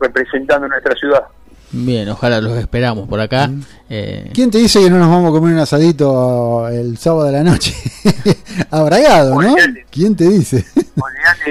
representando 0.00 0.68
nuestra 0.68 0.94
ciudad. 0.94 1.24
Bien, 1.76 2.08
ojalá 2.08 2.40
los 2.40 2.56
esperamos 2.56 3.08
por 3.08 3.20
acá. 3.20 3.50
Eh, 3.90 4.30
¿Quién 4.32 4.50
te 4.50 4.58
dice 4.58 4.80
que 4.80 4.90
no 4.90 4.98
nos 4.98 5.08
vamos 5.08 5.30
a 5.30 5.32
comer 5.32 5.54
un 5.54 5.58
asadito 5.58 6.68
el 6.68 6.96
sábado 6.98 7.24
de 7.24 7.32
la 7.32 7.42
noche? 7.42 7.74
Abragado, 8.70 9.40
¿no? 9.40 9.56
¿Quién 9.90 10.14
te 10.14 10.28
dice? 10.28 10.64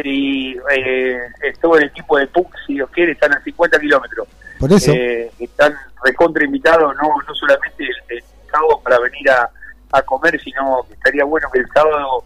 y 0.05 0.55
eh, 0.75 1.19
todo 1.61 1.77
el 1.77 1.85
equipo 1.85 2.17
de 2.17 2.27
PUC, 2.27 2.47
si 2.65 2.73
Dios 2.75 2.89
quiere, 2.91 3.11
están 3.11 3.33
a 3.33 3.43
50 3.43 3.79
kilómetros. 3.79 4.27
Por. 4.67 4.95
Eh, 4.95 5.31
están 5.39 5.75
recontra 6.03 6.43
invitados, 6.45 6.95
no, 6.95 7.15
no 7.27 7.35
solamente 7.35 7.87
el, 8.09 8.23
sábado 8.51 8.79
para 8.83 8.99
venir 8.99 9.29
a, 9.31 9.49
a, 9.91 10.01
comer, 10.03 10.39
sino 10.39 10.85
que 10.87 10.93
estaría 10.93 11.23
bueno 11.23 11.49
que 11.51 11.59
el 11.59 11.67
sábado, 11.73 12.23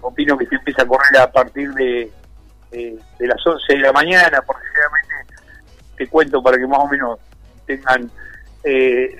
opino 0.00 0.36
que 0.36 0.46
se 0.46 0.56
empiece 0.56 0.82
a 0.82 0.86
correr 0.86 1.18
a 1.20 1.30
partir 1.30 1.70
de, 1.74 2.10
de, 2.72 3.26
las 3.26 3.46
11 3.46 3.72
de 3.72 3.78
la 3.78 3.92
mañana, 3.92 4.42
porque 4.42 4.66
generalmente, 4.66 5.34
te 5.96 6.08
cuento 6.08 6.42
para 6.42 6.58
que 6.58 6.66
más 6.66 6.80
o 6.80 6.88
menos 6.88 7.18
tengan, 7.66 8.10
eh, 8.64 9.16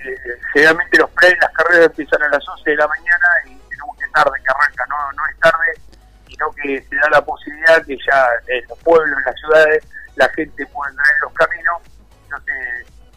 generalmente 0.53 0.97
los 0.97 1.09
planes, 1.11 1.37
las 1.41 1.51
carreras 1.51 1.85
empiezan 1.85 2.23
a 2.23 2.29
las 2.29 2.47
11 2.47 2.69
de 2.69 2.75
la 2.75 2.87
mañana 2.87 3.27
y 3.45 3.55
tenemos 3.69 3.97
que 3.97 4.05
tarde 4.13 4.37
que 4.43 4.51
arranca, 4.51 4.85
no, 4.89 5.11
no 5.13 5.27
es 5.27 5.39
tarde 5.39 5.89
sino 6.27 6.51
que 6.51 6.81
se 6.89 6.95
da 6.95 7.09
la 7.09 7.25
posibilidad 7.25 7.85
que 7.85 7.97
ya 7.97 8.27
en 8.47 8.67
los 8.69 8.77
pueblos, 8.79 9.17
en 9.17 9.25
las 9.25 9.35
ciudades, 9.39 9.83
la 10.15 10.29
gente 10.29 10.65
pueda 10.67 10.91
entrar 10.91 11.07
en 11.15 11.21
los 11.21 11.33
caminos. 11.33 11.81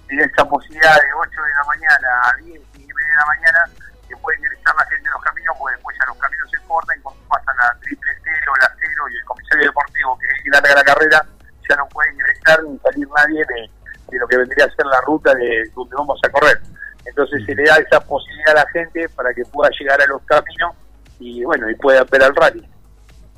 Tiene 0.09 0.25
esa 0.25 0.45
posibilidad 0.45 0.95
de 0.97 1.09
8 1.15 1.31
de 1.31 1.55
la 1.55 1.65
mañana 1.65 2.09
a 2.29 2.37
10 2.37 2.61
y 2.75 2.79
media 2.79 3.09
de 3.09 3.17
la 3.17 3.27
mañana, 3.27 3.61
que 4.09 4.17
puede 4.17 4.39
ingresar 4.39 4.75
la 4.77 4.85
gente 4.85 5.07
en 5.07 5.13
los 5.13 5.23
caminos, 5.23 5.57
porque 5.59 5.75
después 5.77 5.97
ya 5.99 6.07
los 6.07 6.19
caminos 6.19 6.51
se 6.51 6.59
cortan 6.69 6.99
y 6.99 7.03
cuando 7.03 7.23
pasan 7.29 7.57
la 7.57 7.77
triple 7.81 8.13
cero, 8.25 8.53
la 8.61 8.69
cero 8.79 9.03
y 9.09 9.17
el 9.17 9.25
comisario 9.25 9.67
deportivo 9.67 10.19
que 10.19 10.27
es 10.27 10.33
el 10.33 10.43
que 10.43 10.51
larga 10.51 10.75
la 10.75 10.85
carrera, 10.85 11.27
ya 11.69 11.77
no 11.77 11.89
puede 11.89 12.13
ingresar 12.13 12.63
ni 12.65 12.79
salir 12.79 13.09
nadie 13.09 13.45
de, 13.49 14.19
lo 14.19 14.29
que 14.29 14.37
vendría 14.37 14.67
a 14.67 14.75
ser 14.77 14.87
la 14.87 15.01
ruta 15.01 15.35
de 15.35 15.71
donde 15.75 15.97
vamos 15.97 16.21
a 16.25 16.29
correr. 16.29 16.61
Entonces 17.05 17.45
se 17.47 17.55
le 17.55 17.65
da 17.65 17.77
esa 17.77 18.01
posibilidad 18.01 18.53
a 18.59 18.65
la 18.65 18.71
gente 18.71 19.09
para 19.11 19.33
que 19.33 19.45
pueda 19.47 19.71
llegar 19.79 20.01
a 20.01 20.07
los 20.07 20.23
caminos 20.23 20.77
y 21.19 21.45
bueno, 21.45 21.71
y 21.71 21.75
pueda 21.77 22.05
ver 22.05 22.23
al 22.23 22.37
rally. 22.37 22.69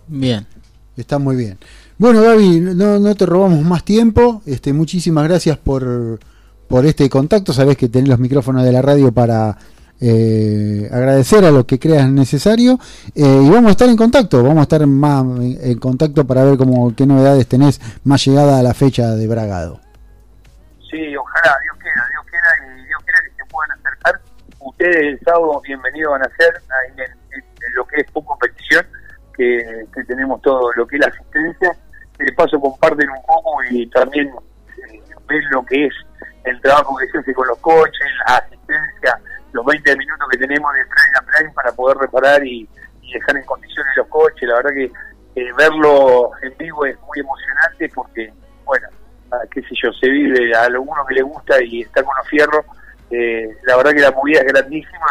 Bien. 0.07 0.47
Está 0.97 1.19
muy 1.19 1.37
bien. 1.37 1.59
Bueno, 1.97 2.23
Gaby, 2.23 2.61
no, 2.61 2.99
no 2.99 3.15
te 3.15 3.25
robamos 3.25 3.63
más 3.63 3.85
tiempo. 3.85 4.43
Este, 4.47 4.73
muchísimas 4.73 5.25
gracias 5.25 5.57
por, 5.59 6.19
por 6.69 6.87
este 6.87 7.09
contacto. 7.09 7.53
Sabes 7.53 7.77
que 7.77 7.89
tenés 7.89 8.09
los 8.09 8.19
micrófonos 8.19 8.65
de 8.65 8.73
la 8.73 8.83
radio 8.83 9.13
para 9.13 9.57
eh, 10.01 10.89
agradecer 10.93 11.45
a 11.45 11.53
lo 11.53 11.67
que 11.67 11.79
creas 11.79 12.11
necesario. 12.11 12.79
Eh, 13.15 13.43
y 13.45 13.49
vamos 13.49 13.69
a 13.69 13.71
estar 13.73 13.89
en 13.89 13.97
contacto. 13.97 14.43
Vamos 14.43 14.59
a 14.59 14.63
estar 14.63 14.85
más 14.87 15.25
en 15.41 15.79
contacto 15.79 16.27
para 16.27 16.45
ver 16.45 16.59
cómo, 16.59 16.95
qué 16.97 17.07
novedades 17.07 17.47
tenés 17.47 17.81
más 18.03 18.25
llegada 18.27 18.59
a 18.59 18.63
la 18.63 18.75
fecha 18.75 19.11
de 19.15 19.29
Bragado. 19.29 19.81
Sí, 20.91 21.17
ojalá, 21.17 21.57
Dios 21.63 21.77
quiera, 21.81 22.07
Dios 22.11 22.25
quiera 22.29 22.49
y 22.61 22.87
Dios 22.87 23.03
quiera 23.05 23.19
que 23.23 23.37
se 23.37 23.51
puedan 23.51 23.71
acercar. 23.79 24.21
Ustedes 24.59 24.97
el 24.97 25.21
sábado 25.21 25.61
bienvenidos 25.65 26.13
van 26.13 26.23
a 26.23 26.31
ser 26.37 26.55
ahí 26.55 27.07
en, 27.07 27.75
lo 27.75 27.87
que 27.87 28.01
es 28.01 28.11
poco 28.11 28.29
competición 28.29 28.85
que, 29.37 29.85
tenemos 30.07 30.41
todo 30.43 30.73
lo 30.75 30.87
que 30.87 30.97
es 30.97 31.01
la 31.01 31.09
asistencia. 31.09 31.77
De 32.19 32.33
paso 32.33 32.61
comparten 32.61 33.09
un 33.11 33.23
poco 33.27 33.63
y 33.71 33.89
también 33.91 34.29
eh, 34.29 35.03
ven 35.27 35.43
lo 35.51 35.65
que 35.65 35.87
es 35.87 35.95
el 36.45 36.61
trabajo 36.61 36.97
que 36.97 37.09
se 37.09 37.19
hace 37.19 37.35
con 37.35 37.49
los 37.49 37.59
coches, 37.59 38.07
la 38.29 38.37
asistencia, 38.37 39.19
los 39.53 39.65
20 39.65 39.97
minutos 39.97 40.29
que 40.31 40.39
tenemos 40.39 40.73
de 40.75 40.85
frame 40.85 41.49
a 41.51 41.55
para 41.55 41.73
poder 41.73 41.97
reparar 41.99 42.47
y, 42.47 42.69
dejar 43.13 43.37
en 43.37 43.45
condiciones 43.45 43.97
los 43.97 44.09
coches. 44.09 44.49
La 44.49 44.57
verdad 44.57 44.71
que 44.75 44.85
eh, 45.41 45.53
verlo 45.57 46.31
en 46.43 46.57
vivo 46.57 46.85
es 46.87 46.97
muy 47.01 47.21
emocionante 47.21 47.89
porque, 47.95 48.33
bueno, 48.65 48.89
qué 49.51 49.61
sé 49.63 49.75
yo, 49.83 49.93
se 49.93 50.09
vive 50.09 50.55
a 50.55 50.65
alguno 50.65 51.05
que 51.07 51.15
le 51.15 51.23
gusta 51.23 51.63
y 51.63 51.83
está 51.83 52.03
con 52.03 52.15
los 52.17 52.29
fierros. 52.29 52.65
Eh, 53.11 53.57
la 53.65 53.77
verdad 53.77 53.93
que 53.93 54.01
la 54.01 54.11
movida 54.11 54.41
es 54.41 54.47
grandísima, 54.47 55.07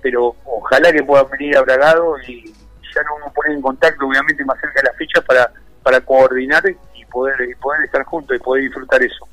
pero 0.00 0.34
ojalá 0.44 0.92
que 0.92 1.02
puedan 1.02 1.30
venir 1.30 1.56
a 1.56 1.64
y 2.26 2.52
ya 2.94 3.02
nos 3.02 3.18
vamos 3.18 3.28
a 3.28 3.34
poner 3.34 3.52
en 3.52 3.62
contacto, 3.62 4.06
obviamente 4.06 4.44
más 4.44 4.58
cerca 4.60 4.80
de 4.80 4.88
las 4.88 4.96
fechas, 4.96 5.24
para, 5.24 5.50
para 5.82 6.00
coordinar 6.00 6.62
y 6.94 7.04
poder, 7.06 7.36
y 7.48 7.54
poder 7.56 7.84
estar 7.84 8.04
juntos 8.04 8.36
y 8.36 8.40
poder 8.40 8.64
disfrutar 8.64 9.02
eso. 9.02 9.26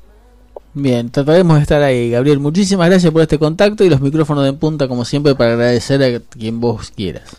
Bien, 0.72 1.10
trataremos 1.10 1.56
de 1.56 1.62
estar 1.62 1.82
ahí, 1.82 2.12
Gabriel. 2.12 2.38
Muchísimas 2.38 2.88
gracias 2.88 3.12
por 3.12 3.22
este 3.22 3.38
contacto 3.38 3.82
y 3.82 3.90
los 3.90 4.00
micrófonos 4.00 4.44
de 4.44 4.52
punta, 4.52 4.86
como 4.86 5.04
siempre, 5.04 5.34
para 5.34 5.52
agradecer 5.52 6.02
a 6.02 6.20
quien 6.30 6.60
vos 6.60 6.92
quieras. 6.92 7.36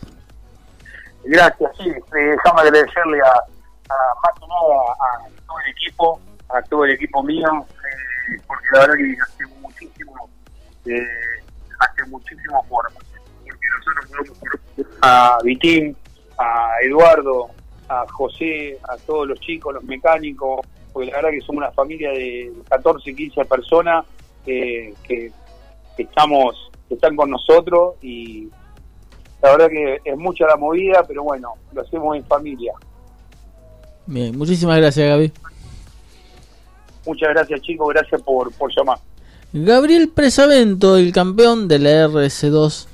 Gracias, 1.24 1.72
sí. 1.78 1.90
Eh, 1.90 2.02
déjame 2.14 2.62
agradecerle 2.62 3.20
a, 3.22 3.30
a, 3.30 3.96
más 4.22 4.40
que 4.40 4.48
nada 4.48 4.96
a, 5.00 5.46
todo 5.46 5.60
el 5.66 5.72
equipo, 5.72 6.20
a 6.50 6.62
todo 6.64 6.86
el 6.86 6.92
equipo 6.92 7.24
mío, 7.24 7.48
eh, 7.70 8.42
porque 8.48 8.66
la 8.74 8.80
verdad 8.80 8.96
que 8.96 9.16
hace 9.22 9.46
muchísimo, 9.62 10.30
eh, 10.88 11.08
hace 11.80 12.06
muchísimo 12.10 12.66
por, 12.68 12.92
porque 12.92 13.68
nosotros 13.78 14.88
a 15.02 15.38
Vitín, 15.44 15.96
a 16.42 16.82
Eduardo, 16.84 17.50
a 17.88 18.06
José, 18.12 18.78
a 18.88 18.98
todos 18.98 19.28
los 19.28 19.40
chicos, 19.40 19.74
los 19.74 19.84
mecánicos, 19.84 20.62
porque 20.92 21.12
la 21.12 21.18
verdad 21.18 21.32
que 21.32 21.42
somos 21.42 21.64
una 21.64 21.72
familia 21.72 22.12
de 22.12 22.52
14, 22.70 23.16
15 23.16 23.46
personas 23.46 24.06
que, 24.46 24.94
estamos 25.98 26.72
que 26.88 26.96
están 26.96 27.16
con 27.16 27.30
nosotros 27.30 27.96
y 28.02 28.50
la 29.42 29.52
verdad 29.52 29.70
que 29.70 30.02
es 30.04 30.18
mucha 30.18 30.46
la 30.48 30.56
movida, 30.56 31.04
pero 31.08 31.24
bueno, 31.24 31.54
lo 31.74 31.82
hacemos 31.82 32.16
en 32.16 32.26
familia. 32.26 32.74
Bien, 34.08 34.38
muchísimas 34.38 34.78
gracias 34.78 35.08
Gaby. 35.08 35.32
Muchas 37.06 37.30
gracias 37.30 37.62
chicos, 37.62 37.90
gracias 37.94 38.22
por, 38.22 38.52
por 38.54 38.72
llamar. 38.76 38.98
Gabriel 39.54 40.10
Presavento, 40.10 40.98
el 40.98 41.12
campeón 41.12 41.68
de 41.68 41.80
la 41.80 42.08
RS2 42.08 42.88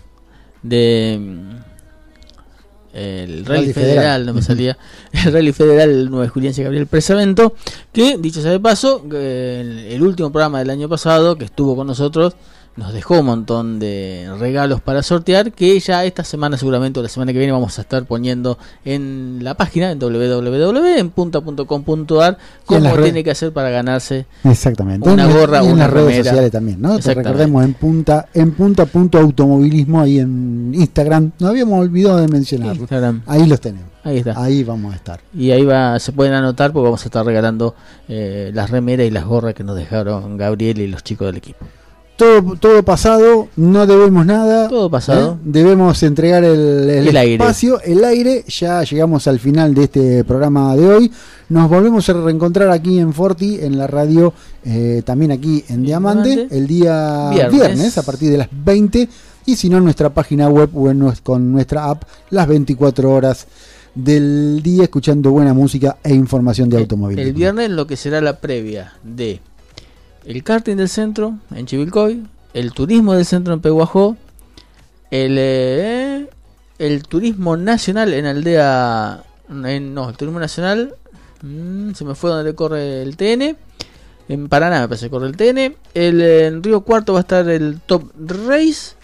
de 0.63 1.19
el 2.93 3.45
Rally, 3.45 3.73
Federal, 3.73 4.25
no 4.25 4.33
me 4.33 4.41
salía, 4.41 4.77
el 5.11 5.33
Rally 5.33 5.53
Federal 5.53 5.89
el 5.89 6.09
9 6.09 6.29
Julián 6.29 6.53
Gabriel 6.57 6.87
Presavento, 6.87 7.53
que 7.93 8.17
dicho 8.17 8.41
sea 8.41 8.51
de 8.51 8.59
paso, 8.59 9.03
el 9.11 10.01
último 10.01 10.31
programa 10.31 10.59
del 10.59 10.69
año 10.69 10.89
pasado 10.89 11.37
que 11.37 11.45
estuvo 11.45 11.75
con 11.75 11.87
nosotros 11.87 12.35
nos 12.77 12.93
dejó 12.93 13.19
un 13.19 13.25
montón 13.25 13.79
de 13.79 14.29
regalos 14.39 14.79
para 14.81 15.01
sortear 15.01 15.51
que 15.51 15.79
ya 15.79 16.05
esta 16.05 16.23
semana 16.23 16.57
seguramente 16.57 16.99
o 16.99 17.03
la 17.03 17.09
semana 17.09 17.33
que 17.33 17.39
viene 17.39 17.51
vamos 17.51 17.79
a 17.79 17.81
estar 17.81 18.05
poniendo 18.05 18.59
en 18.85 19.39
la 19.41 19.55
página 19.55 19.89
en 19.91 19.97
www.punta.com.ar 19.99 22.37
cómo 22.65 22.97
tiene 22.97 23.23
que 23.23 23.31
hacer 23.31 23.51
para 23.51 23.71
ganarse 23.71 24.27
exactamente. 24.43 25.09
una 25.09 25.25
gorra 25.25 25.63
y 25.63 25.67
en 25.67 25.79
las 25.79 25.89
redes 25.89 26.17
sociales 26.17 26.51
también 26.51 26.79
no 26.79 26.99
Te 26.99 27.15
recordemos 27.15 27.65
en 27.65 27.73
punta 27.73 28.27
en 28.33 28.51
punta.automovilismo 28.51 30.01
ahí 30.01 30.19
en 30.19 30.71
Instagram. 30.75 31.31
No 31.39 31.47
habíamos 31.47 31.79
olvidado 31.79 32.17
de 32.17 32.27
mencionarlo. 32.27 32.85
Ahí 33.25 33.47
los 33.47 33.59
tenemos. 33.59 33.87
Ahí 34.03 34.19
está. 34.19 34.39
Ahí 34.41 34.63
vamos 34.63 34.93
a 34.93 34.95
estar. 34.95 35.19
Y 35.33 35.49
ahí 35.51 35.65
va, 35.65 35.97
se 35.99 36.11
pueden 36.11 36.33
anotar 36.33 36.71
porque 36.71 36.83
vamos 36.85 37.01
a 37.01 37.05
estar 37.05 37.25
regalando 37.25 37.73
eh, 38.07 38.51
las 38.53 38.69
remeras 38.69 39.07
y 39.07 39.09
las 39.09 39.25
gorras 39.25 39.55
que 39.55 39.63
nos 39.63 39.75
dejaron 39.75 40.37
Gabriel 40.37 40.79
y 40.79 40.85
los 40.87 41.03
chicos 41.03 41.25
del 41.27 41.37
equipo 41.37 41.65
todo, 42.17 42.55
todo 42.55 42.83
pasado, 42.83 43.47
no 43.55 43.85
debemos 43.85 44.25
nada. 44.25 44.67
Todo 44.67 44.89
pasado. 44.89 45.33
¿eh? 45.33 45.41
Debemos 45.45 46.01
entregar 46.01 46.43
el, 46.43 46.89
el, 46.89 47.15
espacio, 47.15 47.79
el 47.81 48.03
aire. 48.03 48.43
Ya 48.47 48.83
llegamos 48.83 49.27
al 49.27 49.39
final 49.39 49.73
de 49.73 49.83
este 49.83 50.23
programa 50.23 50.75
de 50.75 50.87
hoy. 50.87 51.11
Nos 51.49 51.69
volvemos 51.69 52.09
a 52.09 52.13
reencontrar 52.13 52.71
aquí 52.71 52.99
en 52.99 53.13
Forti, 53.13 53.59
en 53.61 53.77
la 53.77 53.87
radio, 53.87 54.33
eh, 54.65 55.03
también 55.05 55.31
aquí 55.31 55.63
en 55.69 55.83
Diamante, 55.83 56.47
el 56.49 56.67
día 56.67 57.29
viernes. 57.49 57.97
a 57.97 58.03
partir 58.03 58.31
de 58.31 58.39
las 58.39 58.49
20. 58.51 59.07
Y 59.45 59.55
si 59.55 59.69
no, 59.69 59.77
en 59.77 59.83
nuestra 59.83 60.09
página 60.09 60.49
web 60.49 60.71
o 60.73 60.89
en, 60.89 61.09
con 61.23 61.51
nuestra 61.51 61.85
app, 61.85 62.03
las 62.31 62.47
24 62.47 63.11
horas 63.11 63.47
del 63.93 64.61
día, 64.61 64.83
escuchando 64.83 65.31
buena 65.31 65.53
música 65.53 65.97
e 66.03 66.13
información 66.13 66.67
de 66.69 66.77
automóviles. 66.77 67.27
El 67.27 67.33
viernes 67.33 67.69
lo 67.69 67.87
que 67.87 67.95
será 67.95 68.19
la 68.21 68.39
previa 68.39 68.93
de 69.03 69.39
el 70.27 70.43
karting 70.43 70.75
del 70.75 70.89
centro 70.89 71.39
en 71.55 71.65
Chivilcoy, 71.65 72.27
el 72.53 72.73
turismo 72.73 73.13
del 73.13 73.25
centro 73.25 73.53
en 73.53 73.61
Peguajó, 73.61 74.17
el, 75.09 75.37
eh, 75.39 76.27
el 76.79 77.03
turismo 77.03 77.55
nacional 77.55 78.13
en 78.13 78.25
Aldea, 78.25 79.23
en, 79.49 79.93
no, 79.93 80.09
el 80.09 80.17
turismo 80.17 80.39
nacional, 80.39 80.95
mm, 81.41 81.93
se 81.93 82.03
me 82.03 82.13
fue 82.13 82.29
donde 82.29 82.53
corre 82.55 83.03
el 83.03 83.15
TN, 83.15 83.55
en 84.27 84.49
Paraná 84.49 84.81
me 84.81 84.89
parece 84.89 85.05
que 85.05 85.11
corre 85.11 85.27
el 85.27 85.37
TN, 85.37 85.77
el, 85.93 86.21
en 86.21 86.61
Río 86.61 86.81
Cuarto 86.81 87.13
va 87.13 87.19
a 87.19 87.21
estar 87.21 87.47
el 87.49 87.79
Top 87.85 88.11
Race, 88.19 88.97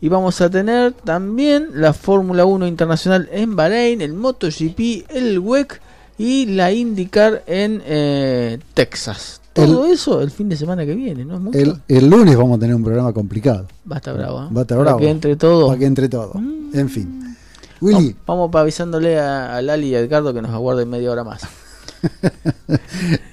y 0.00 0.08
vamos 0.08 0.40
a 0.40 0.48
tener 0.48 0.92
también 0.92 1.70
la 1.74 1.92
Fórmula 1.92 2.44
1 2.44 2.68
Internacional 2.68 3.28
en 3.32 3.56
Bahrein, 3.56 4.00
el 4.00 4.12
MotoGP, 4.12 5.10
el 5.10 5.40
WEC 5.40 5.80
y 6.16 6.46
la 6.46 6.70
IndyCar 6.70 7.42
en 7.48 7.82
eh, 7.84 8.60
Texas. 8.72 9.39
Todo 9.52 9.86
eso 9.86 10.20
el 10.20 10.30
fin 10.30 10.48
de 10.48 10.56
semana 10.56 10.86
que 10.86 10.94
viene, 10.94 11.24
¿no? 11.24 11.50
El, 11.52 12.08
lunes 12.08 12.36
vamos 12.36 12.56
a 12.56 12.60
tener 12.60 12.74
un 12.74 12.84
programa 12.84 13.12
complicado. 13.12 13.66
Va 13.90 13.96
a 13.96 13.98
estar 13.98 14.16
bravo. 14.16 14.44
¿eh? 14.44 14.48
Va 14.54 14.60
a 14.60 14.62
estar 14.62 14.78
bravo. 14.78 14.98
Para 14.98 15.06
que 15.06 15.10
entre 15.10 15.36
todo. 15.36 15.66
Para 15.68 15.78
que 15.78 15.86
entre 15.86 16.08
todo. 16.08 16.34
Mm. 16.34 16.70
En 16.74 16.88
fin. 16.88 17.36
Willy. 17.80 18.14
Vamos, 18.26 18.50
para 18.50 18.62
avisándole 18.62 19.18
a, 19.18 19.60
Lali 19.62 19.88
y 19.88 19.94
a 19.94 20.00
Edgardo 20.00 20.32
que 20.34 20.42
nos 20.42 20.52
aguarden 20.52 20.88
media 20.88 21.10
hora 21.10 21.24
más. 21.24 21.42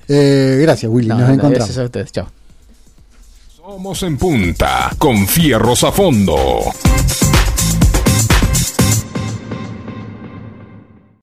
Eh, 0.09 0.59
gracias, 0.61 0.89
Willy. 0.89 1.09
nos 1.09 1.19
encontramos. 1.19 1.57
Gracias 1.57 1.77
a 1.77 1.83
ustedes. 1.83 2.11
Chao. 2.13 2.27
Somos 3.53 4.01
en 4.03 4.17
punta, 4.17 4.89
con 4.97 5.27
fierros 5.27 5.83
a 5.83 5.91
fondo. 5.91 6.37